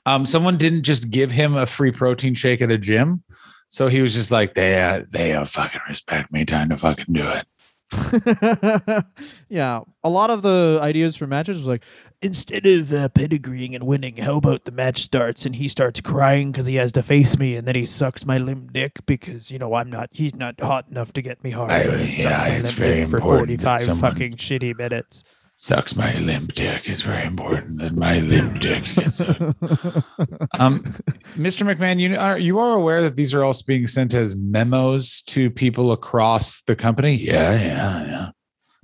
Um, 0.05 0.25
someone 0.25 0.57
didn't 0.57 0.83
just 0.83 1.09
give 1.09 1.31
him 1.31 1.55
a 1.55 1.65
free 1.65 1.91
protein 1.91 2.33
shake 2.33 2.61
at 2.61 2.69
a 2.69 2.77
gym, 2.77 3.23
so 3.69 3.88
he 3.88 4.01
was 4.03 4.13
just 4.13 4.29
like, 4.29 4.53
"They, 4.53 4.79
uh, 4.79 5.03
they 5.09 5.33
uh, 5.33 5.45
fucking 5.45 5.81
respect 5.89 6.31
me. 6.31 6.45
Time 6.45 6.69
to 6.69 6.77
fucking 6.77 7.11
do 7.11 7.27
it." 7.27 7.47
yeah, 9.49 9.81
a 10.03 10.09
lot 10.09 10.29
of 10.29 10.41
the 10.41 10.79
ideas 10.81 11.15
for 11.15 11.27
matches 11.27 11.57
was 11.57 11.67
like, 11.67 11.83
instead 12.21 12.65
of 12.65 12.91
uh, 12.93 13.09
pedigreeing 13.09 13.75
and 13.75 13.85
winning, 13.85 14.17
how 14.17 14.37
about 14.37 14.65
the 14.65 14.71
match 14.71 15.03
starts 15.03 15.45
and 15.45 15.55
he 15.55 15.67
starts 15.67 16.01
crying 16.01 16.51
because 16.51 16.65
he 16.65 16.75
has 16.75 16.91
to 16.93 17.03
face 17.03 17.37
me, 17.37 17.55
and 17.55 17.67
then 17.67 17.75
he 17.75 17.85
sucks 17.85 18.25
my 18.25 18.37
limp 18.37 18.73
dick 18.73 18.99
because 19.05 19.51
you 19.51 19.59
know 19.59 19.73
I'm 19.75 19.89
not, 19.89 20.09
he's 20.11 20.35
not 20.35 20.59
hot 20.59 20.85
enough 20.89 21.13
to 21.13 21.21
get 21.21 21.43
me 21.43 21.51
hard. 21.51 21.71
I- 21.71 21.83
yeah, 21.83 22.47
it's 22.47 22.71
very 22.71 23.01
dick 23.01 23.09
for 23.09 23.19
45 23.19 23.81
someone- 23.81 24.11
fucking 24.11 24.35
shitty 24.35 24.77
minutes. 24.77 25.23
Sucks 25.57 25.95
my 25.95 26.13
limp 26.19 26.53
dick. 26.53 26.89
It's 26.89 27.01
very 27.01 27.25
important 27.25 27.79
that 27.79 27.93
my 27.93 28.19
limp 28.19 28.59
dick 28.59 28.83
gets 28.95 29.21
out. 29.21 29.55
Um, 30.59 30.79
Mr. 31.35 31.65
McMahon, 31.65 31.99
you 31.99 32.15
are 32.15 32.39
you 32.39 32.59
are 32.59 32.73
aware 32.73 33.01
that 33.01 33.15
these 33.17 33.33
are 33.33 33.43
also 33.43 33.63
being 33.67 33.87
sent 33.87 34.13
as 34.13 34.35
memos 34.35 35.21
to 35.23 35.49
people 35.49 35.91
across 35.91 36.61
the 36.61 36.75
company? 36.75 37.15
Yeah, 37.15 37.59
yeah, 37.59 38.05
yeah. 38.05 38.29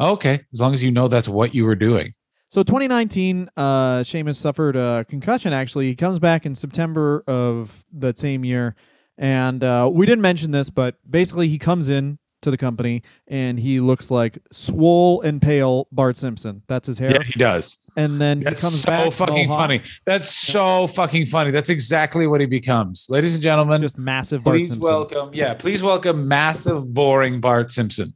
Okay, 0.06 0.42
as 0.52 0.60
long 0.60 0.74
as 0.74 0.84
you 0.84 0.92
know 0.92 1.08
that's 1.08 1.30
what 1.30 1.56
you 1.56 1.66
were 1.66 1.76
doing. 1.76 2.12
So 2.50 2.64
2019, 2.64 3.50
uh, 3.56 4.04
Sheamus 4.04 4.38
suffered 4.38 4.76
a 4.76 5.06
concussion. 5.08 5.54
Actually, 5.54 5.88
he 5.88 5.96
comes 5.96 6.20
back 6.20 6.46
in 6.46 6.56
September 6.56 7.24
of 7.26 7.86
that 7.94 8.18
same 8.18 8.44
year, 8.44 8.76
and 9.18 9.64
uh, 9.64 9.90
we 9.92 10.06
didn't 10.06 10.22
mention 10.22 10.52
this, 10.52 10.70
but 10.70 10.96
basically 11.10 11.48
he 11.48 11.58
comes 11.58 11.88
in 11.88 12.20
to 12.42 12.52
the 12.52 12.58
company 12.58 13.04
and 13.28 13.60
he 13.60 13.80
looks 13.80 14.10
like 14.12 14.40
swole 14.52 15.22
and 15.22 15.42
pale 15.42 15.88
Bart 15.92 16.18
Simpson. 16.18 16.64
That's 16.68 16.88
his 16.88 17.00
hair, 17.00 17.12
Yeah, 17.12 17.24
he 17.24 17.34
does. 17.40 17.78
and 17.96 18.20
then 18.20 18.40
he 18.40 18.44
That's 18.44 18.62
comes 18.62 18.82
so 18.82 18.88
back 18.88 19.14
fucking 19.14 19.48
mohawk, 19.48 19.60
funny. 19.62 19.82
That's 20.06 20.30
so 20.30 20.88
fucking 20.88 21.28
funny. 21.28 21.52
That's 21.52 21.70
exactly 21.70 22.28
what 22.28 22.42
he 22.42 22.48
becomes. 22.48 23.08
Ladies 23.10 23.34
and 23.34 23.44
gentlemen, 23.44 23.82
just 23.82 23.98
massive 23.98 24.44
Bart 24.44 24.56
please 24.56 24.68
Simpson. 24.70 24.82
welcome. 24.90 25.30
Yeah, 25.34 25.54
please 25.54 25.82
welcome 25.84 26.28
massive, 26.28 26.94
boring 26.94 27.40
Bart 27.40 27.72
Simpson. 27.72 28.14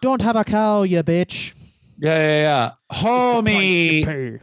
Don't 0.00 0.22
have 0.22 0.36
a 0.36 0.44
cow, 0.44 0.82
you 0.82 1.02
bitch. 1.02 1.52
Yeah, 1.98 2.16
yeah, 2.18 2.42
yeah. 2.42 2.70
Homie. 2.92 4.40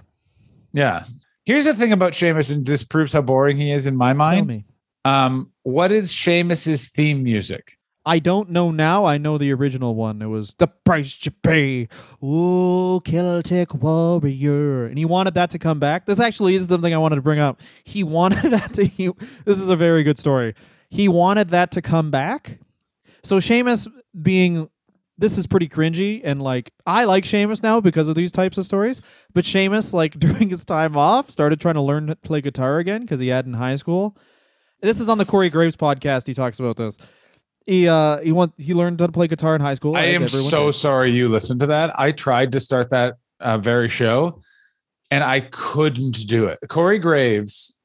Yeah. 0.71 1.03
Here's 1.45 1.65
the 1.65 1.73
thing 1.73 1.91
about 1.91 2.15
Sheamus, 2.15 2.49
and 2.49 2.65
this 2.65 2.83
proves 2.83 3.13
how 3.13 3.21
boring 3.21 3.57
he 3.57 3.71
is 3.71 3.85
in 3.85 3.95
my 3.95 4.13
mind. 4.13 4.47
me. 4.47 4.65
Um, 5.05 5.51
what 5.63 5.91
is 5.91 6.11
Sheamus's 6.11 6.89
theme 6.89 7.23
music? 7.23 7.77
I 8.05 8.19
don't 8.19 8.49
know 8.49 8.71
now. 8.71 9.05
I 9.05 9.17
know 9.17 9.37
the 9.37 9.53
original 9.53 9.95
one. 9.95 10.21
It 10.21 10.25
was 10.25 10.55
the 10.55 10.67
price 10.67 11.17
you 11.23 11.31
pay. 11.31 11.87
Ooh, 12.23 12.99
Celtic 13.01 13.73
warrior, 13.73 14.85
and 14.85 14.97
he 14.97 15.05
wanted 15.05 15.35
that 15.35 15.49
to 15.51 15.59
come 15.59 15.79
back. 15.79 16.05
This 16.05 16.19
actually 16.19 16.55
is 16.55 16.67
something 16.67 16.93
I 16.93 16.97
wanted 16.97 17.15
to 17.15 17.21
bring 17.21 17.39
up. 17.39 17.61
He 17.83 18.03
wanted 18.03 18.51
that 18.51 18.73
to. 18.73 18.85
He, 18.85 19.09
this 19.45 19.59
is 19.59 19.69
a 19.69 19.75
very 19.75 20.03
good 20.03 20.19
story. 20.19 20.53
He 20.89 21.07
wanted 21.07 21.49
that 21.49 21.71
to 21.71 21.81
come 21.81 22.11
back. 22.11 22.59
So 23.23 23.39
Sheamus 23.39 23.87
being, 24.21 24.69
this 25.17 25.37
is 25.37 25.47
pretty 25.47 25.69
cringy, 25.69 26.19
and 26.25 26.41
like 26.41 26.71
I 26.85 27.05
like 27.05 27.23
Sheamus 27.23 27.63
now 27.63 27.79
because 27.79 28.09
of 28.09 28.15
these 28.15 28.33
types 28.33 28.57
of 28.57 28.65
stories. 28.65 29.01
But 29.33 29.45
Sheamus, 29.45 29.93
like 29.93 30.11
during 30.19 30.49
his 30.49 30.65
time 30.65 30.97
off, 30.97 31.29
started 31.29 31.61
trying 31.61 31.75
to 31.75 31.81
learn 31.81 32.07
to 32.07 32.17
play 32.17 32.41
guitar 32.41 32.79
again 32.79 33.01
because 33.01 33.21
he 33.21 33.29
had 33.29 33.45
in 33.45 33.53
high 33.53 33.77
school. 33.77 34.17
This 34.81 34.99
is 34.99 35.07
on 35.07 35.17
the 35.17 35.25
Corey 35.25 35.49
Graves 35.49 35.77
podcast. 35.77 36.27
He 36.27 36.33
talks 36.33 36.59
about 36.59 36.75
this 36.75 36.97
he 37.65 37.87
uh 37.87 38.19
he 38.21 38.31
want 38.31 38.53
he 38.57 38.73
learned 38.73 38.99
how 38.99 39.07
to 39.07 39.11
play 39.11 39.27
guitar 39.27 39.55
in 39.55 39.61
high 39.61 39.73
school. 39.73 39.95
I 39.95 40.05
am 40.05 40.27
so 40.27 40.67
did. 40.67 40.73
sorry 40.73 41.11
you 41.11 41.29
listened 41.29 41.59
to 41.61 41.67
that. 41.67 41.97
I 41.99 42.11
tried 42.11 42.51
to 42.53 42.59
start 42.59 42.89
that 42.89 43.15
uh, 43.39 43.57
very 43.57 43.89
show 43.89 44.41
and 45.13 45.23
I 45.23 45.41
couldn't 45.41 46.25
do 46.27 46.47
it. 46.47 46.57
Corey 46.69 46.97
Graves, 46.97 47.77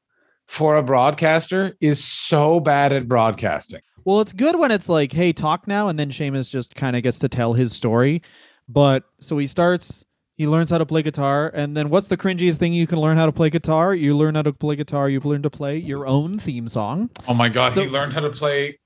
for 0.47 0.76
a 0.76 0.83
broadcaster, 0.83 1.76
is 1.79 2.03
so 2.03 2.59
bad 2.59 2.91
at 2.93 3.07
broadcasting. 3.07 3.83
Well, 4.07 4.22
it's 4.22 4.33
good 4.33 4.59
when 4.59 4.70
it's 4.70 4.89
like, 4.89 5.12
hey, 5.12 5.35
talk 5.35 5.68
now, 5.68 5.89
and 5.89 5.99
then 5.99 6.09
Sheamus 6.09 6.49
just 6.49 6.74
kind 6.74 6.97
of 6.97 7.03
gets 7.03 7.18
to 7.18 7.29
tell 7.29 7.53
his 7.53 7.74
story. 7.74 8.22
But 8.66 9.05
so 9.20 9.37
he 9.37 9.47
starts, 9.47 10.07
he 10.39 10.47
learns 10.47 10.70
how 10.70 10.78
to 10.78 10.86
play 10.86 11.03
guitar, 11.03 11.51
and 11.53 11.76
then 11.76 11.91
what's 11.91 12.07
the 12.07 12.16
cringiest 12.16 12.57
thing 12.59 12.72
you 12.72 12.86
can 12.86 13.01
learn 13.01 13.16
how 13.18 13.26
to 13.26 13.32
play 13.32 13.51
guitar? 13.51 13.93
You 13.93 14.16
learn 14.16 14.36
how 14.36 14.43
to 14.43 14.53
play 14.53 14.76
guitar, 14.76 15.09
you 15.11 15.18
learn 15.18 15.43
to 15.43 15.51
play 15.51 15.76
your 15.76 16.07
own 16.07 16.39
theme 16.39 16.68
song. 16.68 17.11
Oh 17.26 17.34
my 17.34 17.49
god, 17.49 17.72
So- 17.72 17.82
he 17.82 17.89
learned 17.91 18.12
how 18.12 18.20
to 18.20 18.30
play. 18.30 18.78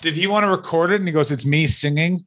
Did 0.00 0.14
he 0.14 0.28
want 0.28 0.44
to 0.44 0.48
record 0.48 0.90
it? 0.92 0.96
And 1.00 1.06
he 1.08 1.12
goes, 1.12 1.32
"It's 1.32 1.44
me 1.44 1.66
singing. 1.66 2.20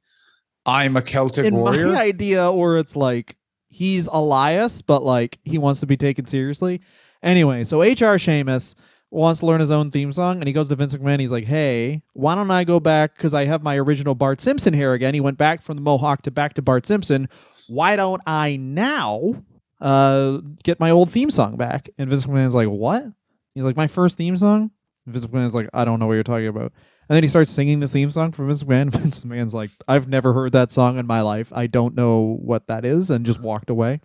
I'm 0.66 0.98
a 0.98 1.02
Celtic 1.02 1.46
In 1.46 1.56
warrior." 1.56 1.88
my 1.88 2.02
idea, 2.14 2.52
or 2.52 2.78
it's 2.78 2.96
like 2.98 3.38
he's 3.70 4.08
Elias, 4.08 4.82
but 4.82 5.02
like 5.04 5.40
he 5.46 5.58
wants 5.58 5.80
to 5.80 5.86
be 5.88 5.96
taken 5.98 6.26
seriously. 6.26 6.82
Anyway, 7.24 7.64
so 7.64 7.82
HR 7.82 8.18
Sheamus 8.20 8.76
wants 9.10 9.40
to 9.40 9.46
learn 9.46 9.62
his 9.62 9.72
own 9.72 9.90
theme 9.90 10.12
song, 10.12 10.40
and 10.40 10.48
he 10.48 10.54
goes 10.54 10.68
to 10.68 10.76
Vince 10.76 10.94
McMahon. 10.94 11.22
He's 11.22 11.32
like, 11.32 11.46
"Hey, 11.46 12.02
why 12.12 12.36
don't 12.36 12.52
I 12.52 12.66
go 12.66 12.82
back 12.82 13.16
because 13.16 13.34
I 13.34 13.46
have 13.46 13.64
my 13.64 13.78
original 13.78 14.16
Bart 14.16 14.42
Simpson 14.42 14.74
hair 14.74 14.92
again?" 14.94 15.14
He 15.14 15.22
went 15.22 15.38
back 15.38 15.62
from 15.62 15.78
the 15.78 15.82
Mohawk 15.82 16.24
to 16.24 16.32
back 16.32 16.54
to 16.56 16.62
Bart 16.62 16.86
Simpson. 16.86 17.30
Why 17.68 17.96
don't 17.96 18.22
I 18.26 18.56
now 18.58 19.44
uh, 19.82 20.40
get 20.64 20.80
my 20.80 20.92
old 20.92 21.12
theme 21.12 21.30
song 21.30 21.58
back? 21.58 21.90
And 21.98 22.10
Vince 22.10 22.26
McMahon's 22.26 22.56
like, 22.56 22.68
"What?" 22.68 23.06
He's 23.54 23.64
like, 23.64 23.76
"My 23.78 23.88
first 23.88 24.18
theme 24.18 24.36
song." 24.38 24.72
And 25.06 25.14
Vince 25.14 25.26
McMahon's 25.26 25.56
like, 25.56 25.70
"I 25.74 25.86
don't 25.86 26.00
know 26.00 26.08
what 26.08 26.14
you're 26.14 26.24
talking 26.24 26.48
about." 26.48 26.72
And 27.08 27.16
then 27.16 27.22
he 27.24 27.30
starts 27.30 27.52
singing 27.52 27.82
the 27.82 27.88
theme 27.88 28.10
song 28.10 28.32
for 28.32 28.46
Vince 28.46 28.64
McMahon. 28.64 28.90
Vince 28.92 29.24
McMahon's 29.24 29.54
like, 29.54 29.70
I've 29.88 30.08
never 30.08 30.34
heard 30.34 30.54
that 30.54 30.72
song 30.72 30.98
in 30.98 31.06
my 31.06 31.22
life. 31.22 31.54
I 31.54 31.68
don't 31.68 31.94
know 31.94 32.40
what 32.42 32.66
that 32.66 32.84
is, 32.84 33.12
and 33.12 33.26
just 33.28 33.40
walked 33.40 33.70
away. 33.70 34.02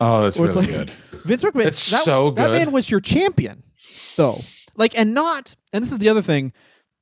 oh, 0.00 0.22
that's 0.24 0.36
Or 0.36 0.46
it's 0.46 0.56
really 0.56 0.66
like- 0.72 0.88
good. 1.12 1.20
Vince 1.24 1.44
McMahon, 1.44 1.66
It's 1.66 1.90
that, 1.92 2.02
so 2.02 2.32
that 2.32 2.50
man 2.50 2.72
was 2.72 2.90
your 2.90 2.98
champion, 2.98 3.62
though. 4.16 4.40
Like, 4.74 4.98
and 4.98 5.14
not, 5.14 5.54
and 5.72 5.84
this 5.84 5.92
is 5.92 5.98
the 5.98 6.08
other 6.08 6.22
thing, 6.22 6.52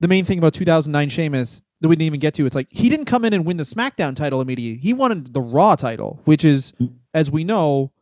the 0.01 0.09
main 0.09 0.27
thing 0.27 0.37
about 0.37 0.53
2009 0.53 1.09
Sheamus 1.09 1.63
that 1.81 1.89
we 1.89 1.97
didn't 1.97 2.07
even 2.07 2.21
get 2.21 2.35
to. 2.35 2.47
It's 2.47 2.55
like 2.55 2.69
he 2.73 2.89
didn't 2.89 3.07
come 3.07 3.25
in 3.25 3.33
and 3.33 3.45
win 3.45 3.57
the 3.57 3.65
SmackDown 3.65 4.15
title 4.15 4.41
immediately. 4.41 4.81
He 4.81 4.93
wanted 4.93 5.33
the 5.33 5.41
Raw 5.41 5.77
title, 5.77 6.21
which 6.25 6.45
is, 6.45 6.73
as 7.15 7.31
we 7.31 7.45
know, 7.45 7.93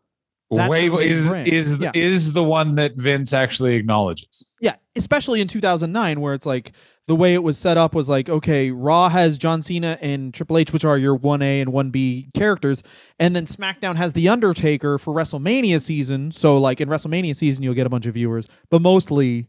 the 0.51 0.99
is 1.01 1.29
brand. 1.29 1.49
is 1.49 1.77
Yeah. 1.79 1.93
is 1.95 2.33
the 2.33 2.43
one 2.43 2.75
that 2.77 2.97
Vince 2.97 3.33
actually 3.33 3.75
acknowledges? 3.75 4.51
Yeah, 4.61 4.77
especially 4.97 5.41
in 5.41 5.49
2009, 5.49 6.21
where 6.21 6.33
it's 6.35 6.47
like 6.47 6.73
the 7.07 7.15
way 7.15 7.35
it 7.35 7.43
was 7.43 7.57
set 7.59 7.77
up 7.77 7.95
was 7.95 8.09
like, 8.09 8.29
okay, 8.29 8.71
Raw 8.71 9.09
has 9.09 9.39
John 9.39 9.63
Cena 9.63 9.99
and 10.01 10.33
Triple 10.33 10.59
H, 10.59 10.73
which 10.73 10.85
are 10.85 10.99
your 10.99 11.19
1A 11.19 11.63
and 11.63 11.71
1B 11.71 12.35
characters, 12.35 12.83
and 13.19 13.35
then 13.37 13.45
SmackDown 13.45 13.97
has 13.97 14.13
The 14.13 14.29
Undertaker 14.29 14.99
for 14.99 15.15
WrestleMania 15.15 15.81
season. 15.81 16.33
So, 16.33 16.59
like, 16.59 16.81
in 16.81 16.89
WrestleMania 16.89 17.35
season, 17.37 17.63
you'll 17.63 17.75
get 17.75 17.87
a 17.87 17.91
bunch 17.91 18.07
of 18.07 18.15
viewers, 18.15 18.47
but 18.71 18.83
mostly 18.83 19.49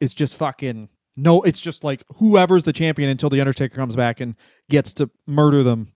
it's 0.00 0.14
just 0.14 0.36
fucking 0.36 0.88
no, 1.16 1.42
it's 1.42 1.60
just 1.60 1.84
like 1.84 2.02
whoever's 2.16 2.64
the 2.64 2.72
champion 2.72 3.08
until 3.08 3.30
The 3.30 3.40
Undertaker 3.40 3.76
comes 3.76 3.96
back 3.96 4.20
and 4.20 4.34
gets 4.68 4.92
to 4.94 5.10
murder 5.26 5.62
them 5.62 5.92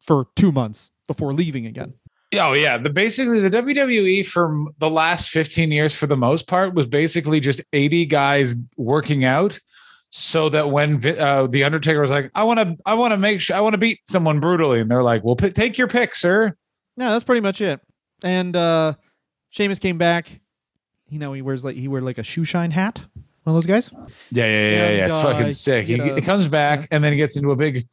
for 0.00 0.26
two 0.36 0.52
months 0.52 0.90
before 1.06 1.32
leaving 1.32 1.66
again. 1.66 1.94
Oh 2.34 2.52
yeah, 2.52 2.78
the 2.78 2.90
basically 2.90 3.40
the 3.40 3.50
WWE 3.50 4.26
for 4.26 4.66
the 4.78 4.90
last 4.90 5.28
15 5.28 5.70
years 5.70 5.94
for 5.94 6.06
the 6.06 6.16
most 6.16 6.46
part 6.46 6.74
was 6.74 6.86
basically 6.86 7.40
just 7.40 7.60
80 7.72 8.06
guys 8.06 8.54
working 8.76 9.24
out 9.24 9.60
so 10.10 10.48
that 10.48 10.70
when 10.70 11.04
uh, 11.18 11.46
the 11.46 11.64
Undertaker 11.64 12.00
was 12.00 12.10
like, 12.10 12.30
I 12.34 12.44
want 12.44 12.60
to 12.60 12.76
I 12.86 12.94
want 12.94 13.12
to 13.12 13.18
make 13.18 13.40
sure 13.40 13.56
I 13.56 13.60
want 13.60 13.74
to 13.74 13.78
beat 13.78 13.98
someone 14.06 14.40
brutally 14.40 14.80
and 14.80 14.90
they're 14.90 15.02
like, 15.02 15.24
"Well, 15.24 15.36
p- 15.36 15.50
take 15.50 15.76
your 15.76 15.88
pick, 15.88 16.14
sir." 16.14 16.56
Yeah, 16.96 17.10
that's 17.10 17.24
pretty 17.24 17.40
much 17.40 17.60
it. 17.60 17.80
And 18.22 18.54
uh 18.56 18.94
Sheamus 19.50 19.78
came 19.78 19.98
back. 19.98 20.40
You 21.08 21.18
know, 21.18 21.32
he 21.32 21.42
wears 21.42 21.64
like 21.64 21.76
he 21.76 21.88
wore 21.88 22.00
like 22.00 22.18
a 22.18 22.22
shoe 22.24 22.44
shine 22.44 22.70
hat. 22.70 23.00
One 23.44 23.54
of 23.56 23.62
those 23.62 23.66
guys. 23.66 23.90
Yeah, 24.30 24.44
yeah, 24.46 24.46
yeah, 24.46 24.90
yeah. 24.96 25.06
It's 25.08 25.18
uh, 25.18 25.22
fucking 25.32 25.50
sick. 25.52 25.86
He, 25.86 25.94
a- 25.98 26.14
he 26.16 26.20
comes 26.20 26.48
back 26.48 26.88
and 26.90 27.04
then 27.04 27.12
he 27.12 27.16
gets 27.18 27.36
into 27.36 27.50
a 27.50 27.56
big 27.56 27.86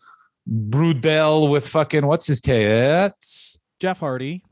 brudel 0.49 1.49
with 1.51 1.67
fucking 1.67 2.05
what's 2.05 2.27
his 2.27 2.41
tits? 2.41 3.59
Jeff 3.79 3.99
Hardy 3.99 4.43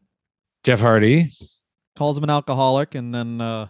Jeff 0.64 0.80
Hardy. 0.82 1.32
calls 1.96 2.18
him 2.18 2.24
an 2.26 2.30
alcoholic, 2.30 2.96
and 2.96 3.14
then. 3.14 3.40
uh 3.42 3.68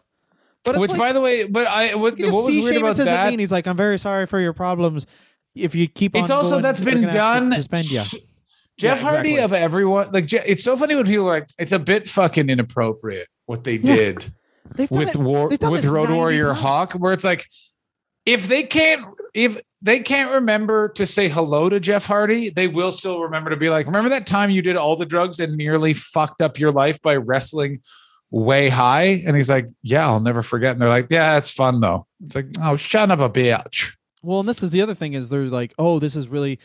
Which, 0.68 0.90
like, 0.92 0.98
by 1.00 1.14
the 1.14 1.22
way, 1.22 1.44
but 1.46 1.68
I 1.68 1.96
what, 1.96 2.20
what 2.20 2.32
was 2.32 2.48
weird 2.48 2.78
about 2.78 2.96
Sheamus 2.96 2.98
that? 2.98 3.30
mean. 3.30 3.40
He's 3.40 3.52
like, 3.52 3.68
I'm 3.68 3.78
very 3.78 4.00
sorry 4.00 4.26
for 4.26 4.40
your 4.40 4.54
problems. 4.54 5.06
If 5.56 5.76
you 5.76 5.88
keep 5.88 6.16
on, 6.16 6.24
It's 6.24 6.32
also 6.32 6.62
that's 6.62 6.80
been 6.80 6.96
gonna 6.96 7.08
have 7.08 7.12
to 7.14 7.18
done. 7.18 7.54
Suspend 7.54 7.92
you. 7.92 8.00
Jeff 8.00 8.22
Yeah, 8.80 8.96
Hardy 8.96 9.34
exactly. 9.34 9.44
of 9.44 9.54
everyone, 9.64 10.12
like 10.12 10.32
it's 10.32 10.64
so 10.64 10.78
funny 10.78 10.96
when 10.96 11.06
people 11.06 11.26
are 11.28 11.40
like, 11.40 11.48
it's 11.60 11.72
a 11.74 11.80
bit 11.80 12.08
fucking 12.10 12.50
inappropriate 12.50 13.28
what 13.46 13.64
they 13.64 13.76
Yeah. 13.76 13.96
did 13.96 14.34
They've 14.76 14.90
with 14.92 15.16
it- 15.16 15.18
war 15.18 15.50
they've 15.50 15.70
with 15.70 15.86
Road 15.86 16.10
Warrior 16.10 16.44
times. 16.44 16.60
Hawk, 16.60 16.92
where 16.94 17.14
it's 17.14 17.24
like, 17.24 17.46
if 18.26 18.48
they 18.48 18.64
can't, 18.64 19.06
if 19.34 19.60
they 19.82 20.00
can't 20.00 20.32
remember 20.32 20.90
to 20.90 21.06
say 21.06 21.30
hello 21.30 21.70
to 21.70 21.80
Jeff 21.80 22.06
Hardy, 22.06 22.50
they 22.50 22.68
will 22.68 22.92
still 22.92 23.22
remember 23.22 23.50
to 23.50 23.58
be 23.58 23.70
like, 23.70 23.86
remember 23.86 24.10
that 24.10 24.28
time 24.28 24.50
you 24.50 24.62
did 24.62 24.76
all 24.76 24.96
the 24.96 25.06
drugs 25.06 25.40
and 25.40 25.56
nearly 25.56 25.94
fucked 25.94 26.42
up 26.42 26.60
your 26.60 26.72
life 26.72 27.02
by 27.02 27.16
wrestling 27.16 27.80
way 28.30 28.70
high? 28.70 29.24
And 29.26 29.36
he's 29.36 29.50
like, 29.50 29.68
yeah, 29.82 30.06
I'll 30.06 30.20
never 30.20 30.42
forget. 30.42 30.74
And 30.74 30.82
they're 30.82 30.90
like, 30.90 31.08
yeah, 31.10 31.38
it's 31.38 31.50
fun 31.50 31.80
though. 31.80 32.06
It's 32.24 32.36
like, 32.36 32.48
oh, 32.62 32.76
son 32.76 33.10
of 33.10 33.22
a 33.22 33.30
bitch. 33.30 33.94
Well, 34.22 34.42
and 34.42 34.50
this 34.50 34.62
is 34.62 34.72
the 34.72 34.82
other 34.82 34.94
thing 34.94 35.14
is 35.14 35.30
they're 35.30 35.46
like, 35.46 35.74
oh, 35.80 36.00
this 36.00 36.16
is 36.16 36.28
really. 36.28 36.60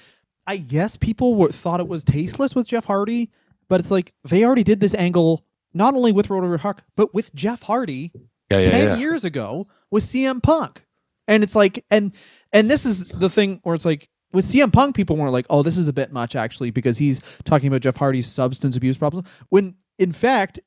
I 0.47 0.59
guess 0.59 0.99
people 0.99 1.37
were, 1.37 1.53
thought 1.53 1.81
it 1.81 1.89
was 1.89 2.05
tasteless 2.05 2.55
with 2.55 2.69
Jeff 2.69 2.85
Hardy, 2.85 3.31
but 3.69 3.81
it's 3.81 3.91
like 3.91 4.13
they 4.25 4.45
already 4.45 4.65
did 4.65 4.81
this 4.81 4.95
angle 4.95 5.47
not 5.75 5.95
only 5.95 6.13
with 6.13 6.31
Warrior 6.31 6.57
Hawk, 6.59 6.83
but 6.97 7.13
with 7.13 7.35
Jeff 7.35 7.63
Hardy 7.63 8.13
Yeah, 8.51 8.61
yeah, 8.61 8.71
10 8.71 8.89
yeah. 8.89 8.97
years 8.97 9.25
ago 9.25 9.67
with 9.91 10.05
CM 10.05 10.43
Punk. 10.43 10.87
And 11.27 11.43
it's 11.43 11.55
like 11.55 11.85
and 11.91 12.13
and 12.53 12.71
this 12.71 12.87
is 12.87 13.09
the 13.09 13.29
thing 13.31 13.61
where 13.65 13.75
it's 13.75 13.85
like 13.85 14.09
with 14.33 14.45
CM 14.45 14.73
Punk 14.73 14.95
people 14.97 15.17
weren't 15.17 15.33
like, 15.33 15.47
"Oh, 15.49 15.63
this 15.63 15.79
is 15.79 15.89
a 15.89 15.93
bit 15.93 16.13
much 16.13 16.37
actually 16.37 16.71
because 16.71 16.99
he's 16.99 17.21
talking 17.45 17.69
about 17.69 17.81
Jeff 17.81 17.97
Hardy's 17.97 18.27
substance 18.31 18.77
abuse 18.77 18.99
problems." 18.99 19.27
When 19.49 19.77
in 19.99 20.13
fact, 20.13 20.61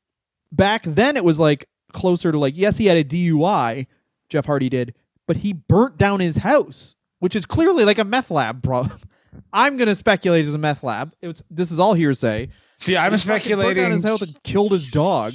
back 0.51 0.83
then 0.83 1.17
it 1.17 1.23
was 1.23 1.39
like 1.39 1.67
closer 1.93 2.31
to 2.31 2.37
like, 2.39 2.57
yes, 2.57 2.77
he 2.77 2.85
had 2.85 2.97
a 2.97 3.03
DUI, 3.03 3.87
Jeff 4.29 4.45
Hardy 4.45 4.69
did, 4.69 4.93
but 5.27 5.37
he 5.37 5.53
burnt 5.53 5.97
down 5.97 6.19
his 6.19 6.37
house, 6.37 6.95
which 7.19 7.35
is 7.35 7.45
clearly 7.45 7.85
like 7.85 7.99
a 7.99 8.05
meth 8.05 8.31
lab 8.31 8.63
problem. 8.63 8.99
I'm 9.53 9.77
going 9.77 9.87
to 9.87 9.95
speculate 9.95 10.45
it's 10.45 10.55
a 10.55 10.59
meth 10.59 10.83
lab. 10.83 11.13
It 11.21 11.27
was 11.27 11.43
this 11.49 11.71
is 11.71 11.79
all 11.79 11.93
hearsay. 11.93 12.49
See, 12.77 12.95
I'm 12.95 13.11
He 13.11 13.17
fucking 13.17 13.57
burnt 13.57 13.75
down 13.75 13.91
his 13.91 14.03
house 14.03 14.21
and 14.21 14.41
killed 14.43 14.71
his 14.71 14.89
dog 14.89 15.33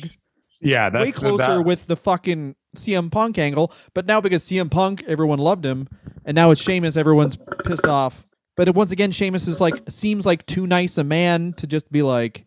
Yeah, 0.60 0.90
that's 0.90 1.04
way 1.04 1.10
closer 1.12 1.56
that- 1.58 1.64
with 1.66 1.86
the 1.86 1.96
fucking 1.96 2.54
CM 2.76 3.10
Punk 3.10 3.38
angle. 3.38 3.72
But 3.94 4.06
now 4.06 4.20
because 4.20 4.42
CM 4.44 4.70
Punk, 4.70 5.02
everyone 5.06 5.38
loved 5.38 5.64
him, 5.66 5.88
and 6.24 6.34
now 6.34 6.50
it's 6.52 6.62
Sheamus, 6.62 6.96
everyone's 6.96 7.36
pissed 7.64 7.86
off. 7.86 8.26
But 8.56 8.74
once 8.74 8.92
again, 8.92 9.10
Sheamus 9.10 9.48
is 9.48 9.60
like 9.60 9.82
seems 9.88 10.24
like 10.24 10.46
too 10.46 10.66
nice 10.66 10.98
a 10.98 11.04
man 11.04 11.52
to 11.54 11.66
just 11.66 11.90
be 11.90 12.02
like, 12.02 12.44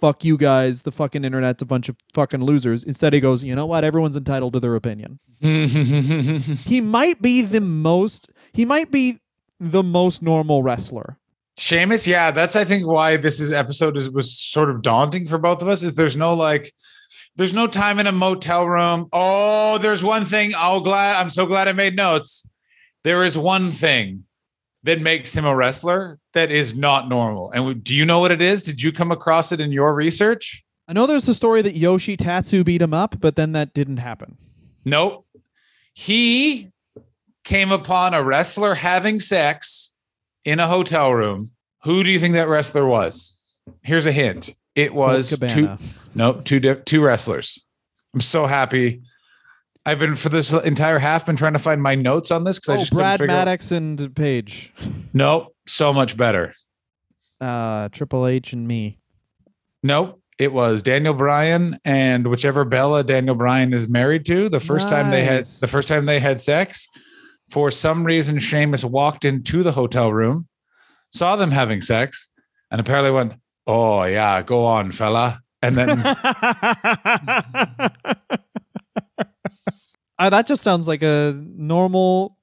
"Fuck 0.00 0.24
you 0.24 0.36
guys, 0.38 0.82
the 0.82 0.92
fucking 0.92 1.24
internet's 1.24 1.62
a 1.62 1.66
bunch 1.66 1.88
of 1.88 1.96
fucking 2.14 2.42
losers." 2.42 2.84
Instead, 2.84 3.12
he 3.12 3.20
goes, 3.20 3.44
"You 3.44 3.54
know 3.54 3.66
what? 3.66 3.84
Everyone's 3.84 4.16
entitled 4.16 4.52
to 4.54 4.60
their 4.60 4.74
opinion." 4.76 5.18
He 5.40 6.80
might 6.80 7.20
be 7.20 7.42
the 7.42 7.60
most. 7.60 8.30
He 8.52 8.64
might 8.64 8.90
be 8.90 9.20
the 9.60 9.82
most 9.82 10.22
normal 10.22 10.62
wrestler. 10.62 11.18
Sheamus, 11.58 12.06
yeah, 12.06 12.30
that's 12.30 12.56
I 12.56 12.64
think 12.64 12.86
why 12.86 13.16
this 13.16 13.40
is 13.40 13.50
episode 13.50 13.96
is 13.96 14.08
was 14.10 14.38
sort 14.38 14.70
of 14.70 14.82
daunting 14.82 15.26
for 15.26 15.38
both 15.38 15.60
of 15.60 15.68
us. 15.68 15.82
Is 15.82 15.94
there's 15.94 16.16
no 16.16 16.34
like, 16.34 16.72
there's 17.36 17.52
no 17.52 17.66
time 17.66 17.98
in 17.98 18.06
a 18.06 18.12
motel 18.12 18.64
room. 18.64 19.08
Oh, 19.12 19.78
there's 19.78 20.04
one 20.04 20.24
thing. 20.24 20.52
Oh, 20.56 20.80
glad 20.80 21.20
I'm 21.20 21.30
so 21.30 21.46
glad 21.46 21.66
I 21.66 21.72
made 21.72 21.96
notes. 21.96 22.46
There 23.02 23.24
is 23.24 23.36
one 23.36 23.70
thing 23.70 24.24
that 24.84 25.00
makes 25.00 25.34
him 25.34 25.44
a 25.44 25.54
wrestler 25.54 26.18
that 26.34 26.52
is 26.52 26.74
not 26.74 27.08
normal. 27.08 27.50
And 27.50 27.82
do 27.82 27.94
you 27.94 28.04
know 28.04 28.20
what 28.20 28.30
it 28.30 28.40
is? 28.40 28.62
Did 28.62 28.80
you 28.80 28.92
come 28.92 29.10
across 29.10 29.50
it 29.50 29.60
in 29.60 29.72
your 29.72 29.94
research? 29.94 30.64
I 30.86 30.92
know 30.92 31.06
there's 31.06 31.28
a 31.28 31.34
story 31.34 31.60
that 31.62 31.76
Yoshi 31.76 32.16
Tatsu 32.16 32.64
beat 32.64 32.80
him 32.80 32.94
up, 32.94 33.20
but 33.20 33.36
then 33.36 33.52
that 33.52 33.74
didn't 33.74 33.98
happen. 33.98 34.38
Nope. 34.84 35.26
He 35.92 36.70
came 37.44 37.72
upon 37.72 38.14
a 38.14 38.22
wrestler 38.22 38.74
having 38.74 39.18
sex 39.20 39.87
in 40.48 40.60
a 40.60 40.66
hotel 40.66 41.12
room. 41.12 41.50
Who 41.84 42.02
do 42.02 42.10
you 42.10 42.18
think 42.18 42.34
that 42.34 42.48
wrestler 42.48 42.86
was? 42.86 43.42
Here's 43.82 44.06
a 44.06 44.12
hint. 44.12 44.54
It 44.74 44.94
was 44.94 45.36
two, 45.48 45.76
nope, 46.14 46.44
two 46.44 46.58
two 46.60 47.02
wrestlers. 47.02 47.62
I'm 48.14 48.20
so 48.20 48.46
happy. 48.46 49.02
I've 49.84 49.98
been 49.98 50.16
for 50.16 50.28
this 50.28 50.52
entire 50.52 50.98
half 50.98 51.26
been 51.26 51.36
trying 51.36 51.52
to 51.54 51.58
find 51.58 51.82
my 51.82 51.94
notes 51.94 52.30
on 52.30 52.44
this 52.44 52.58
because 52.58 52.68
I 52.70 52.74
Oh, 52.74 52.78
just 52.78 52.90
couldn't 52.90 53.02
Brad 53.02 53.18
figure 53.20 53.34
out- 53.34 53.38
Maddox 53.46 53.70
and 53.72 54.14
Paige. 54.16 54.72
Nope, 55.12 55.54
so 55.66 55.92
much 55.92 56.16
better. 56.16 56.54
uh 57.40 57.88
Triple 57.90 58.26
H 58.26 58.52
and 58.52 58.66
me. 58.66 58.98
Nope. 59.82 60.20
It 60.38 60.52
was 60.52 60.82
Daniel 60.84 61.14
Bryan 61.14 61.78
and 61.84 62.28
whichever 62.28 62.64
Bella 62.64 63.02
Daniel 63.02 63.34
Bryan 63.34 63.72
is 63.74 63.88
married 63.88 64.24
to. 64.26 64.48
The 64.48 64.60
first 64.60 64.88
time 64.88 65.10
they 65.10 65.24
had 65.24 65.44
the 65.46 65.66
first 65.66 65.88
time 65.88 66.06
they 66.06 66.20
had 66.20 66.40
sex, 66.40 66.86
for 67.48 67.70
some 67.70 68.04
reason 68.04 68.38
Sheamus 68.38 68.84
walked 68.84 69.24
into 69.24 69.62
the 69.62 69.72
hotel 69.72 70.12
room, 70.12 70.46
saw 71.12 71.36
them 71.36 71.50
having 71.50 71.80
sex, 71.80 72.28
and 72.70 72.80
apparently 72.80 73.10
went, 73.10 73.34
"Oh 73.66 74.04
yeah, 74.04 74.42
go 74.42 74.64
on, 74.64 74.92
fella." 74.92 75.42
And 75.62 75.76
then 75.76 75.98
Uh, 80.20 80.28
that 80.30 80.48
just 80.48 80.62
sounds 80.64 80.88
like 80.88 81.02
a 81.02 81.32
normal 81.56 82.36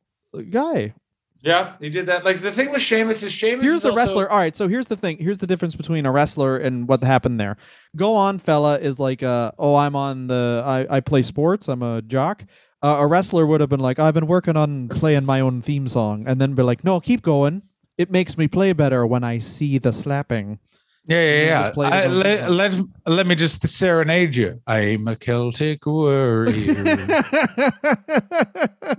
guy. 0.49 0.93
Yeah, 1.41 1.73
he 1.79 1.89
did 1.89 2.05
that. 2.07 2.23
Like 2.23 2.41
the 2.41 2.51
thing 2.51 2.71
with 2.71 2.81
Sheamus 2.81 3.21
is 3.21 3.33
Sheamus. 3.33 3.65
Here's 3.65 3.75
is 3.77 3.81
the 3.81 3.89
also- 3.89 3.97
wrestler. 3.97 4.31
All 4.31 4.37
right, 4.37 4.55
so 4.55 4.67
here's 4.69 4.87
the 4.87 4.95
thing. 4.95 5.17
Here's 5.17 5.39
the 5.39 5.45
difference 5.45 5.75
between 5.75 6.05
a 6.05 6.11
wrestler 6.11 6.57
and 6.57 6.87
what 6.87 7.03
happened 7.03 7.37
there. 7.39 7.57
Go 7.95 8.15
on, 8.15 8.39
fella 8.39 8.79
is 8.79 8.97
like, 8.97 9.21
uh, 9.21 9.51
oh, 9.59 9.75
I'm 9.75 9.95
on 9.95 10.27
the, 10.27 10.63
I, 10.65 10.97
I 10.97 10.99
play 11.01 11.21
sports. 11.21 11.67
I'm 11.67 11.83
a 11.83 12.01
jock. 12.01 12.45
Uh, 12.85 12.97
a 12.99 13.07
wrestler 13.07 13.47
would 13.47 13.61
have 13.61 13.69
been 13.69 13.79
like, 13.79 13.97
I've 13.97 14.13
been 14.13 14.27
working 14.27 14.55
on 14.55 14.89
playing 14.89 15.25
my 15.25 15.39
own 15.41 15.63
theme 15.63 15.87
song, 15.87 16.27
and 16.27 16.39
then 16.39 16.53
be 16.53 16.61
like, 16.61 16.83
no, 16.83 16.99
keep 16.99 17.23
going. 17.23 17.63
It 17.97 18.11
makes 18.11 18.37
me 18.37 18.47
play 18.47 18.73
better 18.73 19.07
when 19.07 19.23
I 19.23 19.39
see 19.39 19.79
the 19.79 19.91
slapping. 19.91 20.59
Yeah, 21.07 21.17
yeah, 21.21 21.45
yeah. 21.45 21.61
just 21.63 21.73
played 21.73 21.93
his 21.95 22.05
I- 22.05 22.07
let, 22.07 22.51
let 22.51 22.71
let 23.07 23.25
me 23.27 23.33
just 23.33 23.67
serenade 23.67 24.35
you. 24.35 24.61
I'm 24.67 25.07
a 25.07 25.15
Celtic 25.15 25.85
warrior. 25.85 26.53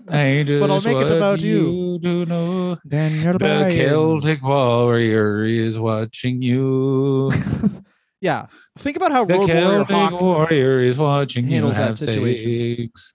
I 0.08 0.44
But 0.48 0.70
I'll 0.70 0.80
make 0.80 0.96
it 0.98 1.12
about 1.16 1.40
you. 1.40 1.98
do 2.00 2.26
know. 2.26 2.78
Daniel 2.88 3.34
The 3.34 3.38
Bryan. 3.38 3.70
Celtic 3.70 4.42
warrior 4.42 5.44
is 5.44 5.78
watching 5.78 6.42
you. 6.42 7.30
Yeah. 8.20 8.46
Think 8.78 8.96
about 8.96 9.12
how 9.12 9.24
The 9.24 9.34
Road 9.34 9.48
Warrior 9.48 9.84
Hawk. 9.84 10.20
warrior 10.20 10.80
is 10.80 10.96
watching 10.98 11.44
you 11.46 11.52
handles 11.52 11.76
that 11.76 11.86
have 11.86 11.98
situation. 11.98 12.88
sex. 12.90 13.14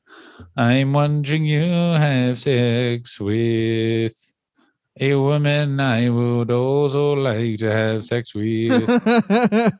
I'm 0.56 0.94
wondering 0.94 1.46
you 1.46 1.62
have 1.62 2.38
sex 2.40 3.20
with 3.20 4.34
a 5.00 5.16
woman 5.16 5.80
I 5.80 6.10
would 6.10 6.52
also 6.52 7.14
like 7.14 7.58
to 7.60 7.72
have 7.72 8.06
sex 8.06 8.36
with. 8.36 8.86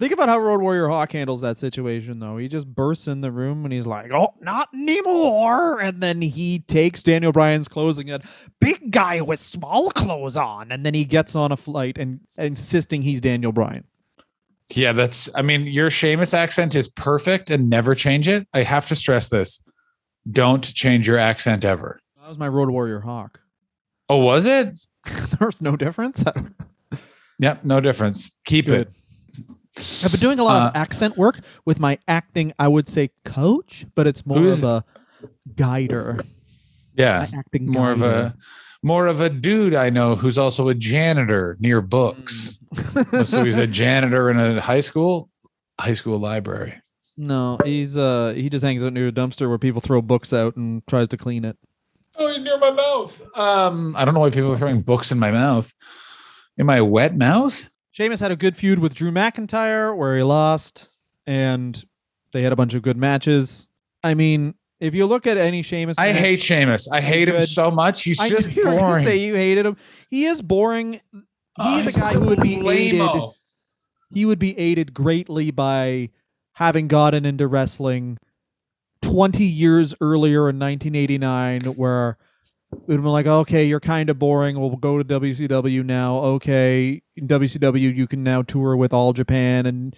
Think 0.00 0.12
about 0.12 0.28
how 0.28 0.38
Road 0.40 0.60
Warrior 0.60 0.88
Hawk 0.88 1.12
handles 1.12 1.40
that 1.42 1.56
situation, 1.56 2.18
though. 2.18 2.36
He 2.36 2.48
just 2.48 2.66
bursts 2.66 3.06
in 3.06 3.20
the 3.20 3.30
room 3.30 3.64
and 3.64 3.72
he's 3.72 3.86
like, 3.86 4.10
"Oh, 4.12 4.34
not 4.40 4.68
anymore!" 4.74 5.80
And 5.80 6.02
then 6.02 6.20
he 6.20 6.58
takes 6.58 7.00
Daniel 7.02 7.30
Bryan's 7.30 7.68
clothes 7.68 7.98
and 7.98 8.08
goes, 8.08 8.20
"Big 8.60 8.90
guy 8.90 9.20
with 9.20 9.38
small 9.38 9.90
clothes 9.90 10.36
on," 10.36 10.72
and 10.72 10.84
then 10.84 10.94
he 10.94 11.04
gets 11.04 11.36
on 11.36 11.52
a 11.52 11.56
flight 11.56 11.96
and 11.96 12.20
insisting 12.36 13.02
he's 13.02 13.20
Daniel 13.20 13.52
Bryan. 13.52 13.84
Yeah, 14.70 14.92
that's. 14.92 15.28
I 15.34 15.42
mean, 15.42 15.66
your 15.66 15.90
Sheamus 15.90 16.32
accent 16.34 16.74
is 16.74 16.88
perfect, 16.88 17.50
and 17.50 17.68
never 17.68 17.94
change 17.94 18.28
it. 18.28 18.46
I 18.54 18.62
have 18.62 18.86
to 18.88 18.96
stress 18.96 19.28
this: 19.28 19.62
don't 20.30 20.62
change 20.74 21.06
your 21.06 21.18
accent 21.18 21.64
ever. 21.64 22.00
That 22.20 22.28
was 22.28 22.38
my 22.38 22.48
Road 22.48 22.70
Warrior 22.70 23.00
Hawk. 23.00 23.40
Oh, 24.08 24.18
was 24.18 24.44
it? 24.46 24.80
There's 25.38 25.60
no 25.60 25.76
difference. 25.76 26.22
Yep, 27.40 27.64
no 27.64 27.80
difference. 27.80 28.30
Keep 28.44 28.66
Good. 28.66 28.88
it. 29.76 30.04
I've 30.04 30.12
been 30.12 30.20
doing 30.20 30.38
a 30.38 30.44
lot 30.44 30.68
of 30.68 30.76
Uh, 30.76 30.78
accent 30.78 31.16
work 31.16 31.40
with 31.64 31.80
my 31.80 31.98
acting. 32.06 32.52
I 32.60 32.68
would 32.68 32.86
say 32.86 33.10
coach, 33.24 33.86
but 33.96 34.06
it's 34.06 34.24
more 34.24 34.46
of 34.46 34.62
a 34.62 34.84
guider. 35.56 36.20
Yeah, 36.96 37.26
acting 37.36 37.66
more 37.68 37.90
of 37.90 38.02
a 38.02 38.36
more 38.84 39.06
of 39.06 39.20
a 39.20 39.30
dude 39.30 39.74
I 39.74 39.90
know 39.90 40.14
who's 40.14 40.38
also 40.38 40.68
a 40.68 40.74
janitor 40.74 41.56
near 41.58 41.80
books. 41.80 42.58
so 43.24 43.42
he's 43.42 43.56
a 43.56 43.66
janitor 43.82 44.30
in 44.30 44.38
a 44.38 44.60
high 44.60 44.80
school, 44.80 45.30
high 45.80 45.94
school 45.94 46.18
library. 46.18 46.74
No, 47.16 47.58
he's 47.64 47.96
uh 47.96 48.34
he 48.36 48.48
just 48.48 48.64
hangs 48.64 48.84
out 48.84 48.92
near 48.92 49.08
a 49.08 49.12
dumpster 49.12 49.48
where 49.48 49.58
people 49.58 49.80
throw 49.80 50.02
books 50.02 50.32
out 50.32 50.56
and 50.56 50.86
tries 50.86 51.08
to 51.08 51.16
clean 51.16 51.44
it. 51.44 51.56
Oh, 52.16 52.32
he's 52.32 52.42
near 52.42 52.58
my 52.58 52.70
mouth. 52.70 53.20
Um, 53.36 53.96
I 53.96 54.04
don't 54.04 54.14
know 54.14 54.20
why 54.20 54.30
people 54.30 54.52
are 54.52 54.56
throwing 54.58 54.82
books 54.82 55.10
in 55.10 55.18
my 55.18 55.30
mouth. 55.30 55.72
In 56.58 56.66
my 56.66 56.80
wet 56.80 57.16
mouth? 57.16 57.68
Sheamus 57.90 58.20
had 58.20 58.30
a 58.30 58.36
good 58.36 58.56
feud 58.56 58.78
with 58.78 58.94
Drew 58.94 59.10
McIntyre 59.10 59.96
where 59.96 60.16
he 60.16 60.22
lost, 60.22 60.90
and 61.26 61.82
they 62.32 62.42
had 62.42 62.52
a 62.52 62.56
bunch 62.56 62.74
of 62.74 62.82
good 62.82 62.96
matches. 62.96 63.66
I 64.02 64.14
mean, 64.14 64.54
if 64.84 64.94
you 64.94 65.06
look 65.06 65.26
at 65.26 65.36
any 65.36 65.62
Sheamus, 65.62 65.98
I 65.98 66.12
hate 66.12 66.40
Sheamus. 66.42 66.88
I 66.88 67.00
hate 67.00 67.28
him 67.28 67.36
good. 67.36 67.48
so 67.48 67.70
much. 67.70 68.02
He's 68.02 68.20
I 68.20 68.28
just 68.28 68.50
you 68.56 68.64
boring. 68.64 69.04
say 69.04 69.16
you 69.16 69.34
hated 69.34 69.66
him. 69.66 69.76
He 70.10 70.24
is 70.26 70.42
boring. 70.42 71.00
Oh, 71.58 71.76
He's 71.76 71.96
a 71.96 71.98
guy 71.98 72.12
who 72.14 72.26
would 72.26 72.40
be 72.40 72.54
aided. 72.54 72.64
lame-o. 73.00 73.34
He 74.12 74.24
would 74.24 74.38
be 74.38 74.58
aided 74.58 74.92
greatly 74.94 75.50
by 75.50 76.10
having 76.54 76.88
gotten 76.88 77.24
into 77.24 77.46
wrestling 77.48 78.18
20 79.02 79.44
years 79.44 79.94
earlier 80.00 80.48
in 80.48 80.58
1989, 80.58 81.62
where 81.74 82.16
it 82.72 82.78
would 82.86 82.94
have 82.94 83.02
been 83.02 83.12
like, 83.12 83.26
okay, 83.26 83.64
you're 83.64 83.80
kind 83.80 84.08
of 84.10 84.18
boring. 84.18 84.58
We'll 84.58 84.76
go 84.76 85.02
to 85.02 85.04
WCW 85.04 85.84
now. 85.84 86.18
Okay, 86.18 87.02
in 87.16 87.28
WCW, 87.28 87.94
you 87.94 88.06
can 88.06 88.22
now 88.22 88.42
tour 88.42 88.76
with 88.76 88.92
All 88.92 89.12
Japan. 89.12 89.66
And 89.66 89.94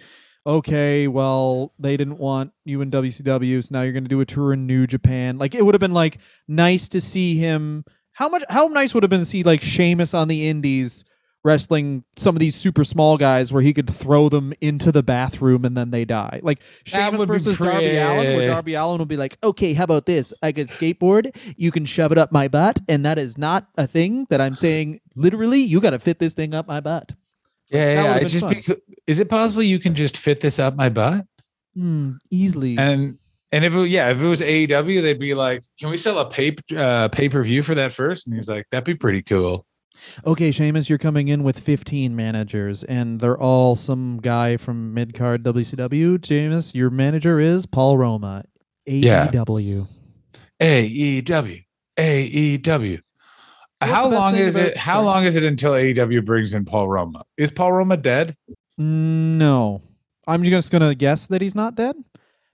okay, 0.47 1.07
well, 1.07 1.73
they 1.77 1.97
didn't 1.97 2.17
want 2.17 2.53
you 2.63 2.81
in 2.81 2.89
WCW, 2.89 3.63
so 3.63 3.69
now 3.71 3.81
you're 3.81 3.91
going 3.91 4.05
to 4.05 4.09
do 4.09 4.21
a 4.21 4.25
tour 4.25 4.53
in 4.53 4.65
New 4.65 4.87
Japan. 4.87 5.37
Like, 5.37 5.53
it 5.53 5.63
would 5.63 5.75
have 5.75 5.81
been 5.81 5.93
like 5.93 6.17
nice 6.47 6.87
to 6.89 7.01
see 7.01 7.37
him. 7.37 7.83
How 8.13 8.29
much? 8.29 8.43
How 8.49 8.67
nice 8.67 8.93
would 8.93 9.03
have 9.03 9.09
been 9.09 9.19
to 9.19 9.25
see 9.25 9.43
like 9.43 9.61
Sheamus 9.61 10.13
on 10.13 10.27
the 10.27 10.47
Indies 10.47 11.03
wrestling 11.43 12.03
some 12.17 12.35
of 12.35 12.39
these 12.39 12.55
super 12.55 12.83
small 12.83 13.15
guys 13.17 13.53
where 13.53 13.61
he 13.61 13.73
could 13.73 13.89
throw 13.89 14.27
them 14.27 14.53
into 14.59 14.91
the 14.91 15.03
bathroom 15.03 15.63
and 15.63 15.77
then 15.77 15.91
they 15.91 16.03
die. 16.03 16.39
Like 16.43 16.59
Sheamus 16.83 17.23
versus 17.25 17.57
Darby 17.57 17.97
Allin, 17.97 18.35
where 18.35 18.47
Darby 18.49 18.73
Allin 18.73 18.99
would 18.99 19.07
be 19.07 19.17
like, 19.17 19.37
"Okay, 19.43 19.73
how 19.73 19.83
about 19.83 20.05
this? 20.05 20.33
I 20.41 20.51
could 20.51 20.67
skateboard. 20.67 21.35
You 21.55 21.71
can 21.71 21.85
shove 21.85 22.11
it 22.11 22.17
up 22.17 22.31
my 22.31 22.47
butt, 22.47 22.81
and 22.87 23.05
that 23.05 23.17
is 23.19 23.37
not 23.37 23.67
a 23.77 23.87
thing 23.87 24.25
that 24.29 24.41
I'm 24.41 24.53
saying. 24.53 24.99
Literally, 25.15 25.59
you 25.61 25.79
got 25.79 25.91
to 25.91 25.99
fit 25.99 26.19
this 26.19 26.33
thing 26.33 26.53
up 26.53 26.67
my 26.67 26.79
butt. 26.79 27.13
Yeah, 27.69 28.15
yeah. 28.17 28.23
just 28.23 28.45
fun. 28.45 28.55
becau- 28.55 28.81
is 29.05 29.19
it 29.19 29.29
possible 29.29 29.63
you 29.63 29.79
can 29.79 29.95
just 29.95 30.17
fit 30.17 30.39
this 30.39 30.59
up 30.59 30.75
my 30.75 30.89
butt? 30.89 31.25
Hmm, 31.75 32.13
easily. 32.31 32.77
And 32.77 33.19
and 33.51 33.63
if 33.63 33.73
it, 33.73 33.89
yeah, 33.89 34.09
if 34.09 34.21
it 34.21 34.27
was 34.27 34.41
AEW, 34.41 35.01
they'd 35.01 35.19
be 35.19 35.33
like, 35.33 35.63
"Can 35.79 35.89
we 35.89 35.97
sell 35.97 36.17
a 36.19 36.29
pay 36.29 36.55
uh, 36.75 37.07
pay 37.09 37.29
per 37.29 37.43
view 37.43 37.63
for 37.63 37.75
that 37.75 37.93
first? 37.93 38.27
And 38.27 38.35
he's 38.35 38.49
like, 38.49 38.65
"That'd 38.71 38.85
be 38.85 38.95
pretty 38.95 39.21
cool." 39.21 39.65
okay, 40.25 40.51
Sheamus, 40.51 40.89
you're 40.89 40.97
coming 40.97 41.27
in 41.27 41.43
with 41.43 41.59
15 41.59 42.15
managers, 42.15 42.83
and 42.83 43.19
they're 43.19 43.37
all 43.37 43.75
some 43.75 44.19
guy 44.21 44.57
from 44.57 44.93
mid 44.93 45.13
card 45.13 45.43
WCW. 45.43 46.23
Sheamus, 46.23 46.73
your 46.75 46.89
manager 46.89 47.39
is 47.39 47.65
Paul 47.65 47.97
Roma, 47.97 48.43
AEW. 48.87 49.03
Yeah. 49.03 49.31
AEW. 50.59 51.63
AEW, 51.97 52.99
how 53.81 54.09
long 54.09 54.35
is 54.35 54.55
about- 54.55 54.67
it? 54.69 54.77
How 54.77 54.93
sorry. 54.95 55.05
long 55.05 55.23
is 55.25 55.35
it 55.35 55.43
until 55.43 55.73
AEW 55.73 56.25
brings 56.25 56.53
in 56.53 56.65
Paul 56.65 56.87
Roma? 56.89 57.23
Is 57.37 57.51
Paul 57.51 57.73
Roma 57.73 57.97
dead? 57.97 58.35
No. 58.77 59.81
I'm 60.27 60.43
just 60.43 60.71
going 60.71 60.81
to 60.81 60.93
guess 60.95 61.27
that 61.27 61.41
he's 61.41 61.55
not 61.55 61.75
dead. 61.75 61.95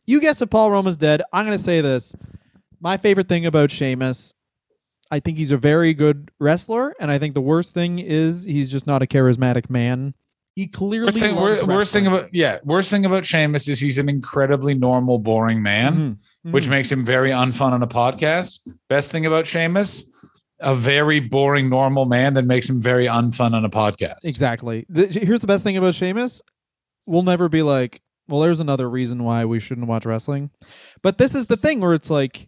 You 0.05 0.19
guess 0.19 0.41
if 0.41 0.49
Paul 0.49 0.71
Roma's 0.71 0.97
dead. 0.97 1.21
I'm 1.31 1.45
going 1.45 1.57
to 1.57 1.63
say 1.63 1.81
this. 1.81 2.15
My 2.79 2.97
favorite 2.97 3.29
thing 3.29 3.45
about 3.45 3.71
Sheamus, 3.71 4.33
I 5.09 5.19
think 5.19 5.37
he's 5.37 5.51
a 5.51 5.57
very 5.57 5.93
good 5.93 6.29
wrestler. 6.39 6.93
And 6.99 7.09
I 7.09 7.17
think 7.19 7.33
the 7.33 7.41
worst 7.41 7.73
thing 7.73 7.99
is 7.99 8.43
he's 8.45 8.69
just 8.71 8.85
not 8.85 9.01
a 9.01 9.05
charismatic 9.05 9.69
man. 9.69 10.13
He 10.55 10.67
clearly 10.67 11.05
Worst 11.07 11.17
thing, 11.19 11.35
loves 11.35 11.63
worst 11.63 11.93
thing 11.93 12.05
about 12.05 12.31
yeah, 12.31 12.59
worst 12.63 12.91
thing 12.91 13.05
about 13.05 13.25
Sheamus 13.25 13.67
is 13.67 13.79
he's 13.79 13.97
an 13.97 14.07
incredibly 14.07 14.75
normal, 14.75 15.17
boring 15.17 15.63
man, 15.63 16.19
Mhm. 16.45 16.51
which 16.51 16.65
Mhm. 16.65 16.69
makes 16.69 16.91
him 16.91 17.03
very 17.03 17.31
unfun 17.31 17.71
on 17.71 17.81
a 17.81 17.87
podcast. 17.87 18.59
Best 18.87 19.11
thing 19.11 19.25
about 19.25 19.47
Sheamus, 19.47 20.11
a 20.63 20.73
very 20.73 21.19
boring, 21.19 21.69
normal 21.69 22.05
man 22.05 22.33
that 22.33 22.45
makes 22.45 22.69
him 22.69 22.81
very 22.81 23.05
unfun 23.05 23.53
on 23.53 23.65
a 23.65 23.69
podcast. 23.69 24.25
Exactly. 24.25 24.85
The, 24.89 25.07
here's 25.07 25.41
the 25.41 25.47
best 25.47 25.63
thing 25.63 25.77
about 25.77 25.95
Sheamus. 25.95 26.41
We'll 27.05 27.23
never 27.23 27.49
be 27.49 27.61
like, 27.61 28.01
well, 28.29 28.41
there's 28.41 28.61
another 28.61 28.89
reason 28.89 29.23
why 29.23 29.45
we 29.45 29.59
shouldn't 29.59 29.87
watch 29.87 30.05
wrestling. 30.05 30.49
But 31.01 31.17
this 31.17 31.35
is 31.35 31.47
the 31.47 31.57
thing 31.57 31.81
where 31.81 31.93
it's 31.93 32.09
like, 32.09 32.47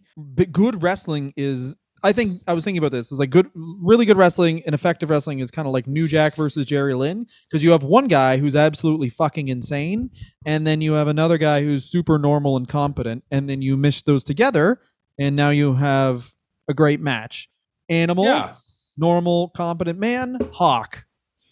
good 0.50 0.82
wrestling 0.82 1.34
is. 1.36 1.76
I 2.02 2.12
think 2.12 2.42
I 2.46 2.52
was 2.52 2.62
thinking 2.62 2.78
about 2.78 2.92
this. 2.92 3.10
It's 3.10 3.18
like 3.18 3.30
good, 3.30 3.50
really 3.54 4.04
good 4.04 4.16
wrestling 4.16 4.62
and 4.64 4.74
effective 4.74 5.10
wrestling 5.10 5.40
is 5.40 5.50
kind 5.50 5.66
of 5.66 5.72
like 5.72 5.86
New 5.86 6.06
Jack 6.06 6.36
versus 6.36 6.64
Jerry 6.66 6.94
Lynn 6.94 7.26
because 7.48 7.64
you 7.64 7.70
have 7.70 7.82
one 7.82 8.06
guy 8.06 8.36
who's 8.36 8.54
absolutely 8.54 9.08
fucking 9.08 9.48
insane, 9.48 10.10
and 10.44 10.66
then 10.66 10.80
you 10.80 10.92
have 10.92 11.08
another 11.08 11.36
guy 11.36 11.62
who's 11.62 11.84
super 11.84 12.18
normal 12.18 12.56
and 12.56 12.68
competent, 12.68 13.24
and 13.30 13.48
then 13.48 13.60
you 13.60 13.76
mish 13.76 14.02
those 14.02 14.24
together, 14.24 14.78
and 15.18 15.34
now 15.34 15.50
you 15.50 15.74
have 15.74 16.32
a 16.68 16.74
great 16.74 17.00
match. 17.00 17.48
Animal, 17.88 18.24
Yeah. 18.24 18.56
normal, 18.96 19.48
competent 19.50 19.98
man, 19.98 20.38
Hawk, 20.52 21.04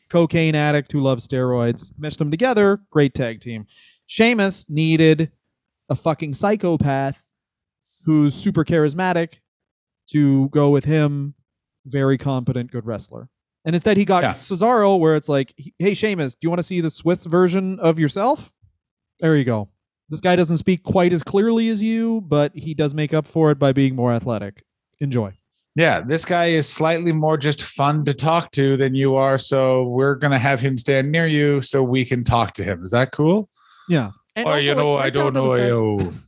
cocaine 0.09 0.55
addict 0.55 0.93
who 0.93 1.01
loves 1.01 1.27
steroids. 1.27 1.93
Meshed 1.99 2.19
them 2.19 2.31
together, 2.31 2.81
great 2.91 3.15
tag 3.15 3.41
team. 3.41 3.67
Sheamus 4.07 4.67
needed 4.69 5.31
a 5.89 5.95
fucking 5.95 6.35
psychopath 6.35 7.25
who's 8.05 8.35
super 8.35 8.65
charismatic 8.65 9.35
to 10.09 10.49
go 10.51 10.71
with 10.71 10.85
him, 10.85 11.35
very 11.87 12.19
competent, 12.19 12.71
good 12.71 12.85
wrestler. 12.87 13.29
And 13.65 13.75
instead, 13.75 13.97
he 13.97 14.05
got 14.05 14.23
Yeah. 14.23 14.35
Cesaro, 14.35 14.99
where 14.99 15.17
it's 15.17 15.29
like, 15.29 15.55
hey, 15.79 15.95
Sheamus, 15.95 16.35
do 16.35 16.41
you 16.43 16.51
want 16.51 16.59
to 16.59 16.63
see 16.65 16.81
the 16.83 16.91
Swiss 16.91 17.25
version 17.25 17.79
of 17.81 17.99
yourself? 17.99 18.53
There 19.21 19.37
you 19.37 19.45
go. 19.45 19.71
This 20.11 20.21
guy 20.21 20.37
doesn't 20.37 20.59
speak 20.59 20.83
quite 20.83 21.15
as 21.15 21.23
clearly 21.23 21.71
as 21.71 21.83
you, 21.83 22.21
but 22.21 22.53
he 22.55 22.75
does 22.75 22.93
make 22.93 23.15
up 23.15 23.27
for 23.27 23.51
it 23.51 23.59
by 23.59 23.73
being 23.73 23.95
more 23.97 24.13
athletic. 24.13 24.65
Enjoy. 25.01 25.33
Yeah, 25.77 26.01
this 26.03 26.25
guy 26.25 26.47
is 26.47 26.69
slightly 26.69 27.13
more 27.13 27.37
just 27.37 27.63
fun 27.63 28.05
to 28.05 28.15
talk 28.15 28.51
to 28.53 28.77
than 28.77 28.95
you 28.95 29.17
are. 29.17 29.39
So 29.39 29.85
we're 29.89 30.15
gonna 30.15 30.39
have 30.39 30.61
him 30.61 30.79
stand 30.79 31.11
near 31.11 31.27
you 31.27 31.63
so 31.63 31.83
we 31.83 32.05
can 32.05 32.23
talk 32.23 32.53
to 32.55 32.65
him. 32.65 32.85
Is 32.85 32.93
that 32.93 33.11
cool? 33.13 33.49
Yeah. 33.89 34.11
And 34.37 34.47
or 34.47 34.53
also, 34.53 34.61
you 34.63 34.75
like, 34.75 34.85
know, 34.85 34.95
right 34.97 35.05
I 35.07 35.11
down 35.11 35.33
don't 35.33 35.35
to 35.35 35.41
the 35.41 35.69
know. 35.69 35.99
fact- 35.99 36.13
Yo. 36.15 36.21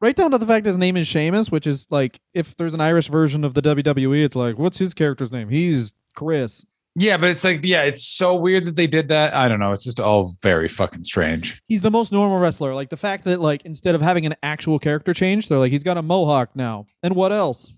right 0.00 0.16
down 0.16 0.30
to 0.32 0.38
the 0.38 0.46
fact 0.46 0.66
his 0.66 0.78
name 0.78 0.96
is 0.96 1.08
Sheamus, 1.08 1.50
which 1.50 1.66
is 1.66 1.86
like 1.90 2.20
if 2.34 2.56
there's 2.56 2.74
an 2.74 2.80
Irish 2.80 3.08
version 3.08 3.44
of 3.44 3.54
the 3.54 3.62
WWE, 3.62 4.24
it's 4.24 4.36
like 4.36 4.58
what's 4.58 4.78
his 4.78 4.94
character's 4.94 5.32
name? 5.32 5.48
He's 5.48 5.92
Chris. 6.14 6.64
Yeah, 6.98 7.18
but 7.18 7.28
it's 7.28 7.44
like, 7.44 7.60
yeah, 7.62 7.82
it's 7.82 8.06
so 8.06 8.34
weird 8.36 8.64
that 8.64 8.76
they 8.76 8.86
did 8.86 9.08
that. 9.08 9.34
I 9.34 9.48
don't 9.50 9.60
know. 9.60 9.74
It's 9.74 9.84
just 9.84 10.00
all 10.00 10.34
very 10.42 10.66
fucking 10.66 11.04
strange. 11.04 11.60
He's 11.68 11.82
the 11.82 11.90
most 11.90 12.10
normal 12.10 12.38
wrestler. 12.38 12.74
Like 12.74 12.88
the 12.88 12.96
fact 12.96 13.24
that 13.24 13.38
like 13.40 13.66
instead 13.66 13.94
of 13.94 14.00
having 14.00 14.24
an 14.24 14.34
actual 14.42 14.78
character 14.78 15.12
change, 15.12 15.48
they're 15.48 15.58
like 15.58 15.72
he's 15.72 15.84
got 15.84 15.98
a 15.98 16.02
mohawk 16.02 16.54
now. 16.56 16.86
And 17.02 17.14
what 17.14 17.32
else? 17.32 17.72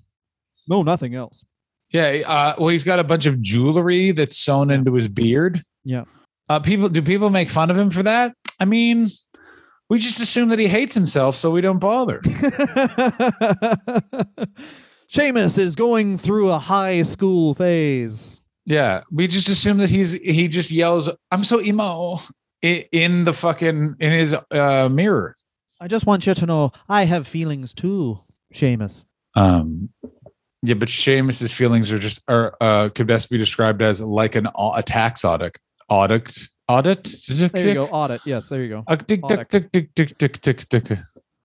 No, 0.68 0.82
nothing 0.82 1.14
else. 1.14 1.44
Yeah. 1.90 2.22
Uh, 2.26 2.54
well, 2.58 2.68
he's 2.68 2.84
got 2.84 2.98
a 2.98 3.04
bunch 3.04 3.26
of 3.26 3.40
jewelry 3.40 4.12
that's 4.12 4.36
sewn 4.36 4.70
into 4.70 4.94
his 4.94 5.08
beard. 5.08 5.62
Yeah. 5.84 6.04
Uh, 6.48 6.60
people, 6.60 6.88
do 6.88 7.02
people 7.02 7.30
make 7.30 7.48
fun 7.48 7.70
of 7.70 7.78
him 7.78 7.90
for 7.90 8.02
that? 8.02 8.34
I 8.60 8.64
mean, 8.64 9.08
we 9.88 9.98
just 9.98 10.20
assume 10.20 10.48
that 10.50 10.58
he 10.58 10.68
hates 10.68 10.94
himself, 10.94 11.36
so 11.36 11.50
we 11.50 11.60
don't 11.60 11.78
bother. 11.78 12.20
Sheamus 15.08 15.56
is 15.56 15.74
going 15.74 16.18
through 16.18 16.50
a 16.50 16.58
high 16.58 17.02
school 17.02 17.54
phase. 17.54 18.42
Yeah, 18.66 19.00
we 19.10 19.26
just 19.26 19.48
assume 19.48 19.78
that 19.78 19.88
he's 19.88 20.12
he 20.12 20.46
just 20.46 20.70
yells, 20.70 21.08
"I'm 21.30 21.42
so 21.42 21.62
emo" 21.62 22.18
in 22.60 23.24
the 23.24 23.32
fucking 23.32 23.96
in 23.98 24.12
his 24.12 24.36
uh, 24.50 24.90
mirror. 24.90 25.34
I 25.80 25.88
just 25.88 26.04
want 26.04 26.26
you 26.26 26.34
to 26.34 26.44
know 26.44 26.72
I 26.86 27.04
have 27.04 27.26
feelings 27.26 27.72
too, 27.72 28.20
Sheamus. 28.52 29.06
Um, 29.34 29.88
yeah, 30.62 30.74
but 30.74 30.88
Sheamus's 30.88 31.52
feelings 31.52 31.92
are 31.92 31.98
just 31.98 32.20
are 32.28 32.56
uh, 32.60 32.88
could 32.90 33.06
best 33.06 33.30
be 33.30 33.38
described 33.38 33.82
as 33.82 34.00
like 34.00 34.34
an 34.34 34.48
a 34.56 34.82
tax 34.82 35.24
audit 35.24 35.58
audit 35.88 36.36
audit. 36.68 37.04
There 37.28 37.68
you 37.68 37.74
go, 37.74 37.86
audit. 37.86 38.20
Yes, 38.24 38.48
there 38.48 38.62
you 38.62 38.68
go. 38.68 38.84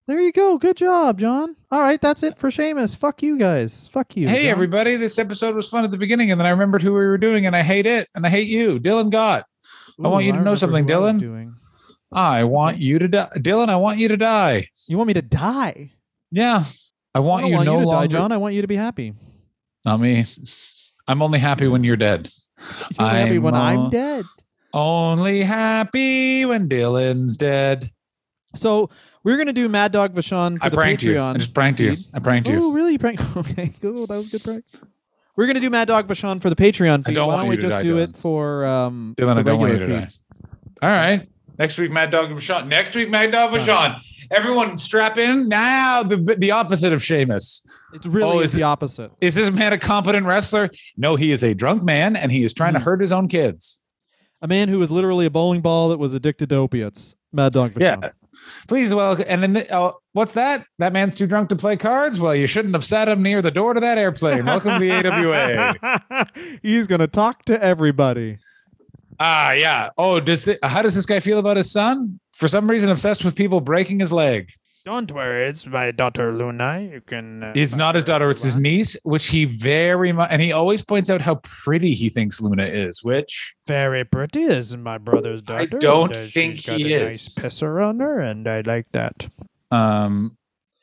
There 0.06 0.20
you 0.20 0.34
go. 0.34 0.58
Good 0.58 0.76
job, 0.76 1.18
John. 1.18 1.56
All 1.72 1.80
right, 1.80 2.02
that's 2.02 2.24
it 2.24 2.38
for 2.38 2.52
Sheamus. 2.52 2.94
Fuck 2.94 3.24
you 3.24 3.38
guys. 3.38 3.88
Fuck 3.88 4.18
you. 4.18 4.28
Hey, 4.28 4.44
John. 4.44 4.52
everybody. 4.52 4.98
This 4.98 5.18
episode 5.18 5.56
was 5.56 5.70
fun 5.70 5.86
at 5.86 5.92
the 5.92 5.98
beginning, 5.98 6.30
and 6.30 6.38
then 6.38 6.46
I 6.46 6.50
remembered 6.50 6.82
who 6.82 6.92
we 6.92 7.00
were 7.00 7.18
doing, 7.18 7.46
and 7.46 7.56
I 7.56 7.62
hate 7.62 7.86
it, 7.86 8.10
and 8.14 8.26
I 8.26 8.30
hate 8.30 8.50
you. 8.50 8.82
Dylan 8.82 9.12
Gott. 9.12 9.46
Ooh, 10.02 10.06
I 10.06 10.08
want 10.10 10.26
you 10.26 10.34
to 10.34 10.40
I 10.40 10.44
know 10.44 10.56
something, 10.56 10.86
Dylan. 10.86 11.54
I, 12.12 12.40
I 12.40 12.44
want 12.44 12.80
you 12.80 13.00
to 13.00 13.08
die. 13.08 13.30
Dylan, 13.38 13.70
I 13.70 13.78
want 13.78 13.98
you 13.98 14.10
to 14.10 14.18
die. 14.18 14.68
You 14.90 14.98
want 14.98 15.08
me 15.08 15.14
to 15.14 15.22
die? 15.22 15.94
Yeah. 16.32 16.66
I 17.16 17.20
I 17.20 17.22
want 17.22 17.42
don't 17.42 17.50
you 17.52 17.56
want 17.58 17.66
no 17.66 17.74
you 17.76 17.82
to 17.82 17.88
longer. 17.88 18.08
die, 18.08 18.08
John. 18.20 18.32
I 18.32 18.38
want 18.38 18.56
you 18.56 18.62
to 18.62 18.68
be 18.68 18.76
happy. 18.76 19.14
Not 19.86 20.00
me. 20.00 20.26
I'm 21.08 21.22
only 21.22 21.40
happy 21.40 21.68
when 21.68 21.84
you're 21.84 21.98
dead. 21.98 22.30
You're 23.00 23.10
happy 23.10 23.40
when 23.40 23.54
I'm, 23.54 23.78
I'm 23.80 23.86
uh, 23.88 23.90
dead. 23.90 24.26
Only 24.74 25.42
happy 25.44 26.46
when 26.46 26.68
Dylan's 26.70 27.38
dead. 27.38 27.92
So 28.56 28.90
we're 29.24 29.38
gonna 29.38 29.54
do 29.54 29.68
Mad 29.70 29.92
Dog 29.92 30.14
Vachon 30.16 30.60
for 30.62 30.62
Patreon. 30.62 30.66
I 30.66 30.70
the 30.70 30.76
pranked 30.76 31.04
you. 31.04 31.14
Patreon. 31.16 31.36
I 31.36 31.38
just 31.38 31.54
pranked 31.54 31.80
you. 31.80 31.96
feed. 31.96 32.06
I 32.16 32.20
pranked 32.20 32.48
you. 32.50 32.60
Oh, 32.64 32.72
really? 32.74 32.94
You 32.94 33.00
prank? 33.00 33.20
Okay, 33.38 33.72
cool. 33.82 34.08
That 34.08 34.16
was 34.18 34.28
a 34.34 34.38
good 34.38 34.44
prank. 34.44 34.64
We're 35.36 35.48
gonna 35.48 35.60
do 35.60 35.70
Mad 35.70 35.88
Dog 35.88 36.08
Vachon 36.08 36.42
for 36.42 36.50
the 36.50 36.56
Patreon 36.56 37.06
feed. 37.06 37.16
don't 37.16 37.28
Why 37.28 37.38
don't 37.38 37.46
you 37.46 37.50
we 37.52 37.58
just 37.58 37.76
die, 37.76 37.84
do 37.84 37.96
Dylan. 37.96 38.10
it 38.10 38.18
for 38.18 38.66
um 38.66 39.16
Dylan, 39.18 39.38
I 39.38 39.44
don't 39.44 39.60
want 39.60 39.74
you 39.74 39.80
to 39.80 39.86
feed? 39.88 39.94
die. 39.94 40.08
All 40.82 40.90
right. 40.92 41.28
Next 41.64 41.78
week, 41.78 41.92
Mad 41.92 42.12
Dog 42.12 42.30
Vachon. 42.32 42.68
Next 42.68 42.94
week, 42.94 43.10
Mad 43.10 43.32
Dog 43.32 43.52
Vachon. 43.52 43.98
Everyone 44.30 44.76
strap 44.76 45.18
in. 45.18 45.48
Now, 45.48 46.04
the 46.04 46.18
the 46.38 46.52
opposite 46.52 46.92
of 46.92 47.02
Sheamus. 47.02 47.66
It 47.94 48.04
really 48.04 48.30
Oh, 48.30 48.40
is 48.42 48.48
is 48.48 48.52
the 48.52 48.64
opposite. 48.64 49.12
Is 49.22 49.34
this 49.36 49.50
man 49.50 49.72
a 49.72 49.78
competent 49.78 50.26
wrestler? 50.28 50.70
No, 50.98 51.16
he 51.16 51.32
is 51.32 51.42
a 51.42 51.54
drunk 51.54 51.82
man 51.82 52.18
and 52.18 52.34
he 52.34 52.44
is 52.44 52.52
trying 52.54 52.74
to 52.74 52.80
Hmm. 52.80 52.84
hurt 52.84 53.00
his 53.00 53.14
own 53.14 53.30
kids. 53.30 53.82
A 54.42 54.48
man 54.48 54.68
who 54.68 54.78
was 54.78 54.92
literally 54.92 55.26
a 55.26 55.30
bowling 55.30 55.62
ball 55.62 55.88
that 55.88 56.00
was 56.00 56.14
addicted 56.14 56.50
to 56.50 56.56
opiates. 56.56 57.16
Mad 57.32 57.54
Dog 57.54 57.72
Vachon. 57.72 57.82
Yeah. 58.04 58.10
Please, 58.68 58.94
well, 58.94 59.18
and 59.26 59.42
then 59.42 59.54
the, 59.54 59.74
oh, 59.74 60.00
what's 60.12 60.34
that? 60.34 60.66
That 60.80 60.92
man's 60.92 61.16
too 61.16 61.28
drunk 61.28 61.48
to 61.48 61.56
play 61.56 61.78
cards? 61.78 62.20
Well, 62.20 62.36
you 62.36 62.46
shouldn't 62.46 62.74
have 62.74 62.84
sat 62.84 63.08
him 63.08 63.24
near 63.24 63.42
the 63.42 63.52
door 63.52 63.74
to 63.74 63.80
that 63.80 63.98
airplane. 63.98 64.44
Welcome 64.46 64.80
to 64.82 64.86
the 64.86 64.92
AWA. 64.92 66.28
He's 66.62 66.88
gonna 66.88 67.08
talk 67.08 67.46
to 67.46 67.64
everybody. 67.64 68.36
Ah, 69.20 69.52
yeah. 69.52 69.90
Oh, 69.98 70.20
does 70.20 70.44
the, 70.44 70.58
how 70.64 70.82
does 70.82 70.96
this 70.96 71.06
guy 71.06 71.20
feel 71.20 71.38
about 71.38 71.58
his 71.58 71.72
son? 71.72 72.20
For 72.34 72.48
some 72.48 72.70
reason, 72.70 72.90
obsessed 72.90 73.24
with 73.24 73.36
people 73.36 73.62
breaking 73.62 74.00
his 74.00 74.12
leg. 74.12 74.52
Don't 74.86 75.10
worry, 75.14 75.48
it's 75.48 75.66
my 75.66 75.92
daughter 75.92 76.34
Luna. 76.34 76.82
You 76.82 77.00
can. 77.00 77.42
Uh, 77.42 77.54
It's 77.56 77.74
not 77.74 77.96
his 77.96 78.04
daughter; 78.04 78.30
it's 78.30 78.44
his 78.44 78.58
niece, 78.58 78.98
which 79.04 79.28
he 79.28 79.46
very 79.46 80.12
much, 80.12 80.28
and 80.30 80.42
he 80.42 80.52
always 80.52 80.82
points 80.82 81.10
out 81.10 81.22
how 81.22 81.36
pretty 81.36 81.94
he 81.94 82.10
thinks 82.10 82.42
Luna 82.42 82.64
is. 82.66 83.02
Which 83.02 83.56
Very 83.66 84.04
pretty. 84.04 84.44
Is 84.44 84.76
my 84.76 84.98
brother's 84.98 85.42
daughter. 85.42 85.78
I 85.78 85.80
don't 85.80 86.12
uh, 86.12 86.28
think 86.28 86.56
she's 86.56 86.66
got 86.66 86.80
he 86.82 86.94
a 86.94 87.08
is. 87.08 87.38
Nice 87.38 87.46
pisser 87.46 87.82
on 87.88 88.02
her, 88.02 88.20
and 88.20 88.46
I 88.46 88.60
like 88.60 88.88
that. 88.92 89.30
Um, 89.72 90.38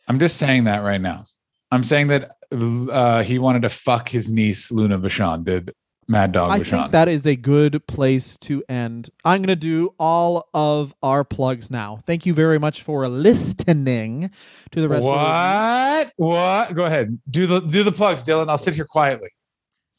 I'm 0.09 0.19
just 0.19 0.39
saying 0.39 0.65
that 0.65 0.79
right 0.79 1.01
now. 1.01 1.25
I'm 1.71 1.85
saying 1.85 2.07
that 2.07 2.37
uh, 2.53 3.23
he 3.23 3.39
wanted 3.39 3.63
to 3.63 3.69
fuck 3.69 4.09
his 4.09 4.31
niece 4.31 4.73
Luna 4.73 4.99
Vachon. 4.99 5.45
Did 5.45 5.75
Mad 6.11 6.33
Dog 6.33 6.51
I 6.51 6.61
Vachon? 6.61 6.71
think 6.71 6.91
that 6.93 7.09
is 7.09 7.27
a 7.27 7.37
good 7.37 7.87
place 7.87 8.37
to 8.39 8.65
end. 8.69 9.11
I'm 9.25 9.41
going 9.43 9.49
to 9.49 9.57
do 9.57 9.95
all 9.99 10.49
of 10.53 10.93
our 11.03 11.23
plugs 11.25 11.71
now. 11.71 12.01
Thank 12.05 12.27
you 12.27 12.35
very 12.35 12.59
much 12.59 12.83
for 12.83 13.09
listening 13.09 14.31
to 14.73 14.81
the 14.81 14.89
rest 14.89 15.07
of 15.07 15.13
the 15.13 15.17
what? 15.17 16.13
What? 16.17 16.75
Go 16.75 16.85
ahead. 16.85 17.19
Do 17.31 17.47
the 17.47 17.61
do 17.61 17.83
the 17.85 17.93
plugs, 17.93 18.23
Dylan. 18.23 18.49
I'll 18.51 18.59
sit 18.59 18.75
here 18.75 18.85
quietly. 18.87 19.29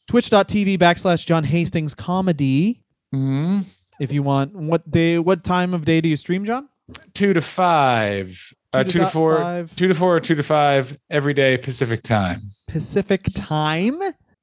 twitch.tv 0.08 0.78
backslash 0.78 1.24
John 1.26 1.44
Hastings 1.44 1.94
comedy. 1.94 2.82
hmm 3.12 3.60
If 3.98 4.12
you 4.12 4.22
want, 4.22 4.54
what 4.54 4.90
day, 4.90 5.18
what 5.18 5.44
time 5.44 5.72
of 5.74 5.84
day 5.84 6.00
do 6.00 6.08
you 6.08 6.16
stream, 6.16 6.44
John? 6.44 6.68
Two 7.14 7.32
to 7.32 7.40
five. 7.40 8.52
uh, 8.74 8.82
Two 8.84 8.84
to 8.84 8.92
two 8.92 8.98
to 8.98 9.06
four. 9.06 9.36
five. 9.38 9.74
Two 9.76 9.88
to 9.88 9.94
four 9.94 10.14
or 10.16 10.20
two 10.20 10.34
to 10.34 10.42
five 10.42 10.98
every 11.08 11.32
day 11.32 11.56
Pacific 11.56 12.02
time. 12.02 12.50
Pacific 12.68 13.22
time. 13.34 13.98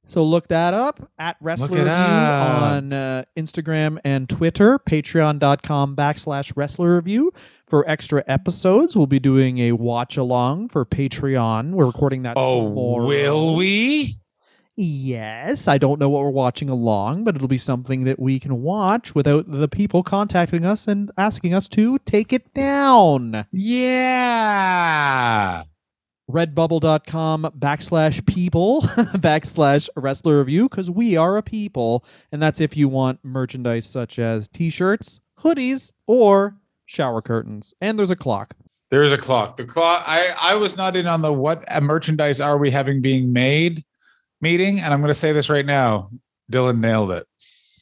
So 0.10 0.24
look 0.24 0.48
that 0.48 0.74
up 0.74 1.12
at 1.20 1.38
Wrestler 1.40 1.68
Review 1.68 1.92
on 1.92 2.94
uh, 2.94 3.26
Instagram 3.38 4.00
and 4.04 4.28
Twitter. 4.28 4.80
Patreon.com 4.80 5.96
backslash 5.96 6.52
Wrestler 6.56 6.96
Review 6.96 7.32
for 7.68 7.88
extra 7.88 8.24
episodes. 8.26 8.96
We'll 8.96 9.06
be 9.06 9.20
doing 9.20 9.60
a 9.60 9.74
watch 9.74 10.18
along 10.18 10.70
for 10.70 10.84
Patreon. 10.84 11.74
We're 11.74 11.86
recording 11.86 12.24
that. 12.24 12.38
Oh, 12.38 12.70
tomorrow. 12.70 13.06
will 13.06 13.56
we? 13.56 14.16
Yes, 14.76 15.68
I 15.68 15.78
don't 15.78 16.00
know 16.00 16.10
what 16.10 16.24
we're 16.24 16.32
watching 16.32 16.70
along, 16.70 17.24
but 17.24 17.36
it'll 17.36 17.48
be 17.48 17.60
something 17.60 18.06
that 18.06 18.18
we 18.18 18.40
can 18.40 18.64
watch 18.64 19.14
without 19.14 19.46
the 19.48 19.68
people 19.68 20.02
contacting 20.02 20.66
us 20.66 20.88
and 20.88 21.12
asking 21.20 21.54
us 21.54 21.70
to 21.70 22.00
take 22.00 22.34
it 22.34 22.52
down. 22.56 23.46
Yeah. 23.52 25.66
Redbubble.com 26.30 27.52
backslash 27.58 28.26
people 28.26 28.82
backslash 29.18 29.90
wrestler 29.96 30.40
review 30.40 30.70
because 30.70 30.90
we 30.90 31.18
are 31.18 31.38
a 31.38 31.42
people. 31.42 32.06
And 32.32 32.42
that's 32.42 32.62
if 32.62 32.78
you 32.78 32.88
want 32.88 33.20
merchandise 33.24 33.86
such 33.86 34.20
as 34.20 34.48
t 34.48 34.70
shirts, 34.70 35.20
hoodies, 35.40 35.92
or 36.06 36.58
shower 36.86 37.22
curtains. 37.22 37.74
And 37.82 37.98
there's 37.98 38.12
a 38.12 38.16
clock. 38.16 38.56
There 38.90 39.04
is 39.04 39.12
a 39.12 39.18
clock. 39.18 39.58
The 39.58 39.66
clock. 39.66 40.04
I 40.06 40.34
I 40.40 40.56
was 40.56 40.78
not 40.78 40.96
in 40.96 41.08
on 41.08 41.22
the 41.22 41.34
what 41.34 41.64
uh, 41.72 41.82
merchandise 41.82 42.40
are 42.40 42.58
we 42.58 42.72
having 42.72 43.02
being 43.02 43.34
made 43.34 43.84
meeting, 44.42 44.80
and 44.80 44.94
I'm 44.94 45.02
going 45.02 45.10
to 45.10 45.16
say 45.16 45.32
this 45.32 45.50
right 45.50 45.66
now. 45.66 46.10
Dylan 46.52 46.80
nailed 46.80 47.12
it. 47.12 47.28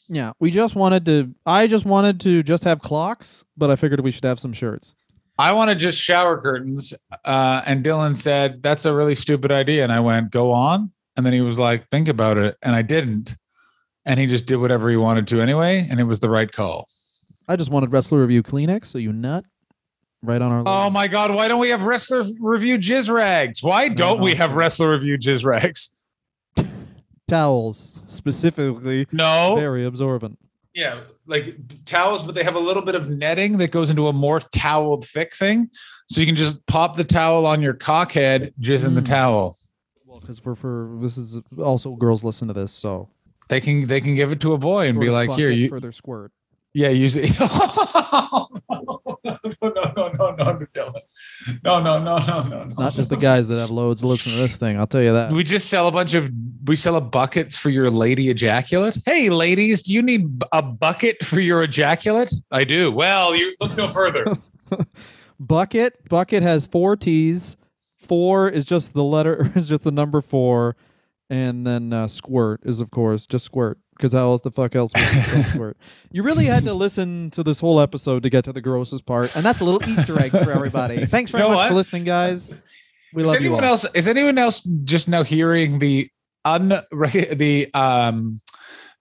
Yeah, 0.09 0.31
we 0.39 0.51
just 0.51 0.75
wanted 0.75 1.05
to, 1.05 1.33
I 1.45 1.67
just 1.67 1.85
wanted 1.85 2.19
to 2.21 2.41
just 2.41 2.63
have 2.63 2.81
clocks, 2.81 3.43
but 3.57 3.69
I 3.69 3.75
figured 3.75 3.99
we 4.01 4.11
should 4.11 4.23
have 4.23 4.39
some 4.39 4.53
shirts. 4.53 4.95
I 5.39 5.51
want 5.53 5.69
to 5.69 5.75
just 5.75 5.99
shower 6.01 6.39
curtains. 6.41 6.93
Uh, 7.23 7.61
and 7.65 7.83
Dylan 7.83 8.17
said, 8.17 8.61
That's 8.63 8.85
a 8.85 8.93
really 8.93 9.15
stupid 9.15 9.51
idea. 9.51 9.83
And 9.83 9.91
I 9.91 9.99
went, 9.99 10.31
Go 10.31 10.51
on. 10.51 10.91
And 11.15 11.25
then 11.25 11.33
he 11.33 11.41
was 11.41 11.59
like, 11.59 11.89
Think 11.89 12.07
about 12.07 12.37
it. 12.37 12.57
And 12.61 12.75
I 12.75 12.81
didn't. 12.81 13.35
And 14.05 14.19
he 14.19 14.25
just 14.25 14.45
did 14.45 14.57
whatever 14.57 14.89
he 14.89 14.95
wanted 14.95 15.27
to 15.27 15.41
anyway. 15.41 15.85
And 15.89 15.99
it 15.99 16.05
was 16.05 16.19
the 16.19 16.29
right 16.29 16.51
call. 16.51 16.87
I 17.47 17.55
just 17.55 17.69
wanted 17.69 17.91
wrestler 17.91 18.21
review 18.21 18.43
Kleenex, 18.43 18.85
so 18.87 18.97
you 18.97 19.13
nut 19.13 19.45
right 20.21 20.41
on 20.41 20.51
our. 20.51 20.63
Oh 20.65 20.89
my 20.89 21.07
God. 21.07 21.33
Why 21.33 21.47
don't 21.47 21.59
we 21.59 21.69
have 21.69 21.83
wrestler 21.83 22.23
review 22.39 22.77
jizz 22.77 23.13
rags? 23.13 23.61
Why 23.61 23.89
don't 23.89 24.21
we 24.21 24.35
have 24.35 24.55
wrestler 24.55 24.91
review 24.91 25.17
jizz 25.17 25.45
rags? 25.45 25.91
towels 27.27 28.01
specifically 28.07 29.05
No. 29.11 29.55
very 29.57 29.85
absorbent. 29.85 30.39
Yeah. 30.77 31.01
Like 31.25 31.55
towels, 31.85 32.21
but 32.23 32.35
they 32.35 32.43
have 32.43 32.55
a 32.55 32.59
little 32.59 32.83
bit 32.83 32.93
of 32.93 33.09
netting 33.09 33.57
that 33.57 33.71
goes 33.71 33.89
into 33.89 34.07
a 34.09 34.13
more 34.13 34.39
toweled 34.39 35.07
thick 35.07 35.33
thing. 35.33 35.71
So 36.07 36.21
you 36.21 36.27
can 36.27 36.35
just 36.35 36.63
pop 36.67 36.95
the 36.95 37.03
towel 37.03 37.47
on 37.47 37.63
your 37.63 37.73
cock 37.73 38.11
head, 38.11 38.53
jizz 38.61 38.85
in 38.85 38.93
the 38.93 39.01
Mm. 39.01 39.05
towel. 39.05 39.57
Well, 40.05 40.19
because 40.19 40.37
for 40.37 40.53
for 40.55 40.95
this 41.01 41.17
is 41.17 41.37
also 41.57 41.95
girls 41.95 42.23
listen 42.23 42.47
to 42.47 42.53
this, 42.53 42.71
so 42.71 43.09
They 43.49 43.59
can 43.59 43.87
they 43.87 44.01
can 44.01 44.13
give 44.13 44.31
it 44.31 44.39
to 44.41 44.53
a 44.53 44.57
boy 44.59 44.85
and 44.87 44.95
sort 44.97 45.01
be 45.01 45.07
of 45.07 45.13
like, 45.13 45.31
here, 45.33 45.47
bucket 45.49 45.59
you 45.59 45.69
for 45.69 45.79
their 45.79 45.91
squirt. 45.91 46.31
Yeah, 46.73 46.89
usually. 46.89 47.29
no, 47.39 48.47
no, 48.69 48.99
no, 49.23 49.39
no, 49.65 49.91
no, 49.95 50.11
no, 50.15 50.35
no, 50.35 50.67
Dylan. 50.75 51.01
No, 51.63 51.81
no, 51.81 52.01
no, 52.01 52.17
no, 52.19 52.41
no. 52.43 52.61
It's 52.61 52.77
not 52.77 52.93
just 52.93 53.09
the 53.09 53.17
guys 53.17 53.47
that 53.47 53.59
have 53.59 53.69
loads 53.69 54.03
listen 54.03 54.31
to 54.31 54.37
this 54.37 54.57
thing. 54.57 54.77
I'll 54.77 54.87
tell 54.87 55.01
you 55.01 55.13
that. 55.13 55.31
We 55.31 55.43
just 55.43 55.69
sell 55.69 55.87
a 55.87 55.91
bunch 55.91 56.13
of. 56.13 56.29
We 56.65 56.75
sell 56.75 56.95
a 56.95 57.01
buckets 57.01 57.55
for 57.57 57.69
your 57.69 57.89
lady 57.89 58.29
ejaculate. 58.29 58.97
Hey, 59.05 59.29
ladies, 59.29 59.83
do 59.83 59.93
you 59.93 60.01
need 60.01 60.43
a 60.51 60.61
bucket 60.61 61.23
for 61.23 61.39
your 61.39 61.63
ejaculate? 61.63 62.33
I 62.51 62.63
do. 62.63 62.91
Well, 62.91 63.35
you 63.35 63.55
look 63.59 63.77
no 63.77 63.87
further. 63.87 64.25
Bucket 65.39 66.09
Bucket 66.09 66.41
has 66.41 66.65
four 66.65 66.95
T's, 66.95 67.57
Four 67.97 68.47
is 68.47 68.63
just 68.65 68.93
the 68.93 69.03
letter 69.03 69.51
is 69.55 69.69
just 69.69 69.83
the 69.83 69.91
number 69.91 70.21
four, 70.21 70.75
and 71.29 71.65
then 71.65 71.91
uh, 71.91 72.07
squirt 72.07 72.61
is 72.63 72.79
of 72.79 72.91
course 72.91 73.25
just 73.27 73.45
squirt 73.45 73.79
because 73.97 74.13
how 74.13 74.29
else 74.29 74.41
the 74.41 74.51
fuck 74.51 74.75
else 74.75 74.91
would 74.95 75.55
you? 75.55 75.73
You 76.11 76.23
really 76.23 76.45
had 76.45 76.65
to 76.65 76.73
listen 76.73 77.29
to 77.31 77.43
this 77.43 77.59
whole 77.59 77.79
episode 77.79 78.23
to 78.23 78.29
get 78.29 78.45
to 78.45 78.53
the 78.53 78.61
grossest 78.61 79.05
part, 79.05 79.35
and 79.35 79.43
that's 79.43 79.59
a 79.59 79.65
little 79.65 79.83
Easter 79.89 80.19
egg 80.21 80.31
for 80.31 80.51
everybody. 80.51 81.05
Thanks 81.07 81.31
very 81.31 81.43
You 81.43 81.49
know 81.49 81.55
much 81.55 81.63
what? 81.63 81.67
for 81.69 81.73
listening, 81.75 82.03
guys. 82.05 82.53
We 83.13 83.23
is 83.23 83.27
love 83.27 83.35
you 83.35 83.47
anyone 83.47 83.63
all. 83.63 83.71
else? 83.71 83.85
Is 83.93 84.07
anyone 84.07 84.37
else 84.37 84.61
just 84.83 85.07
now 85.07 85.23
hearing 85.23 85.79
the 85.79 86.07
un 86.45 86.69
the 86.91 87.67
um 87.73 88.41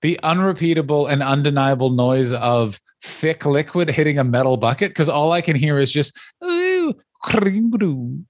the 0.03 0.19
unrepeatable 0.23 1.07
and 1.07 1.23
undeniable 1.23 1.91
noise 1.91 2.33
of 2.33 2.81
thick 3.03 3.47
liquid 3.47 3.91
hitting 3.91 4.19
a 4.19 4.25
metal 4.25 4.57
bucket? 4.57 4.91
Because 4.91 5.09
all 5.09 5.33
I 5.33 5.41
can 5.41 5.57
hear 5.57 5.79
is 5.79 5.93
just 5.93 6.13
ooh, 6.45 6.95
kring-doo. 7.23 8.25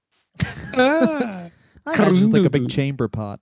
Ah. 0.75 1.49
I 1.87 1.93
imagine 1.93 2.25
it's 2.25 2.33
like 2.33 2.45
a 2.45 2.49
big 2.49 2.69
chamber 2.69 3.07
pot. 3.07 3.39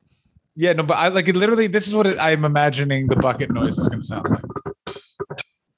Yeah, 0.55 0.73
no, 0.73 0.83
but 0.83 0.97
I 0.97 1.09
like 1.09 1.27
it 1.27 1.35
literally. 1.35 1.67
This 1.67 1.87
is 1.87 1.93
what 1.93 2.07
it, 2.07 2.17
I'm 2.19 2.45
imagining 2.45 3.07
the 3.07 3.17
bucket 3.17 3.51
noise 3.51 3.77
is 3.77 3.89
going 3.89 4.01
to 4.01 4.07
sound 4.07 4.29
like. 4.29 4.41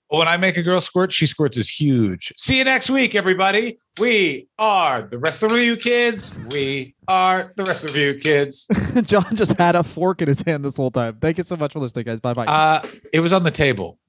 When 0.09 0.28
I 0.28 0.38
make 0.38 0.55
a 0.55 0.63
girl 0.63 0.80
squirt, 0.80 1.11
she 1.11 1.25
squirts 1.25 1.57
is 1.57 1.67
huge. 1.67 2.32
See 2.38 2.59
you 2.59 2.63
next 2.63 2.89
week, 2.89 3.13
everybody. 3.13 3.78
We 3.99 4.47
are 4.57 5.01
the 5.01 5.17
rest 5.19 5.43
of 5.43 5.51
you 5.51 5.75
kids. 5.75 6.34
We 6.51 6.95
are 7.09 7.51
the 7.57 7.63
rest 7.63 7.84
of 7.84 7.93
you 7.95 8.15
kids. 8.15 8.67
John 9.03 9.36
just 9.36 9.57
had 9.57 9.75
a 9.75 9.84
fork 9.84 10.21
in 10.21 10.30
his 10.30 10.41
hand 10.43 10.63
this 10.63 10.78
whole 10.78 10.91
time. 10.91 11.17
Thank 11.19 11.39
you 11.39 11.43
so 11.43 11.57
much 11.57 11.73
for 11.73 11.80
listening, 11.80 12.05
guys. 12.05 12.21
Bye 12.21 12.34
bye. 12.34 12.45
Uh, 12.45 12.88
it 13.11 13.19
was 13.19 13.34
on 13.34 13.43
the 13.43 13.51
table. 13.51 13.99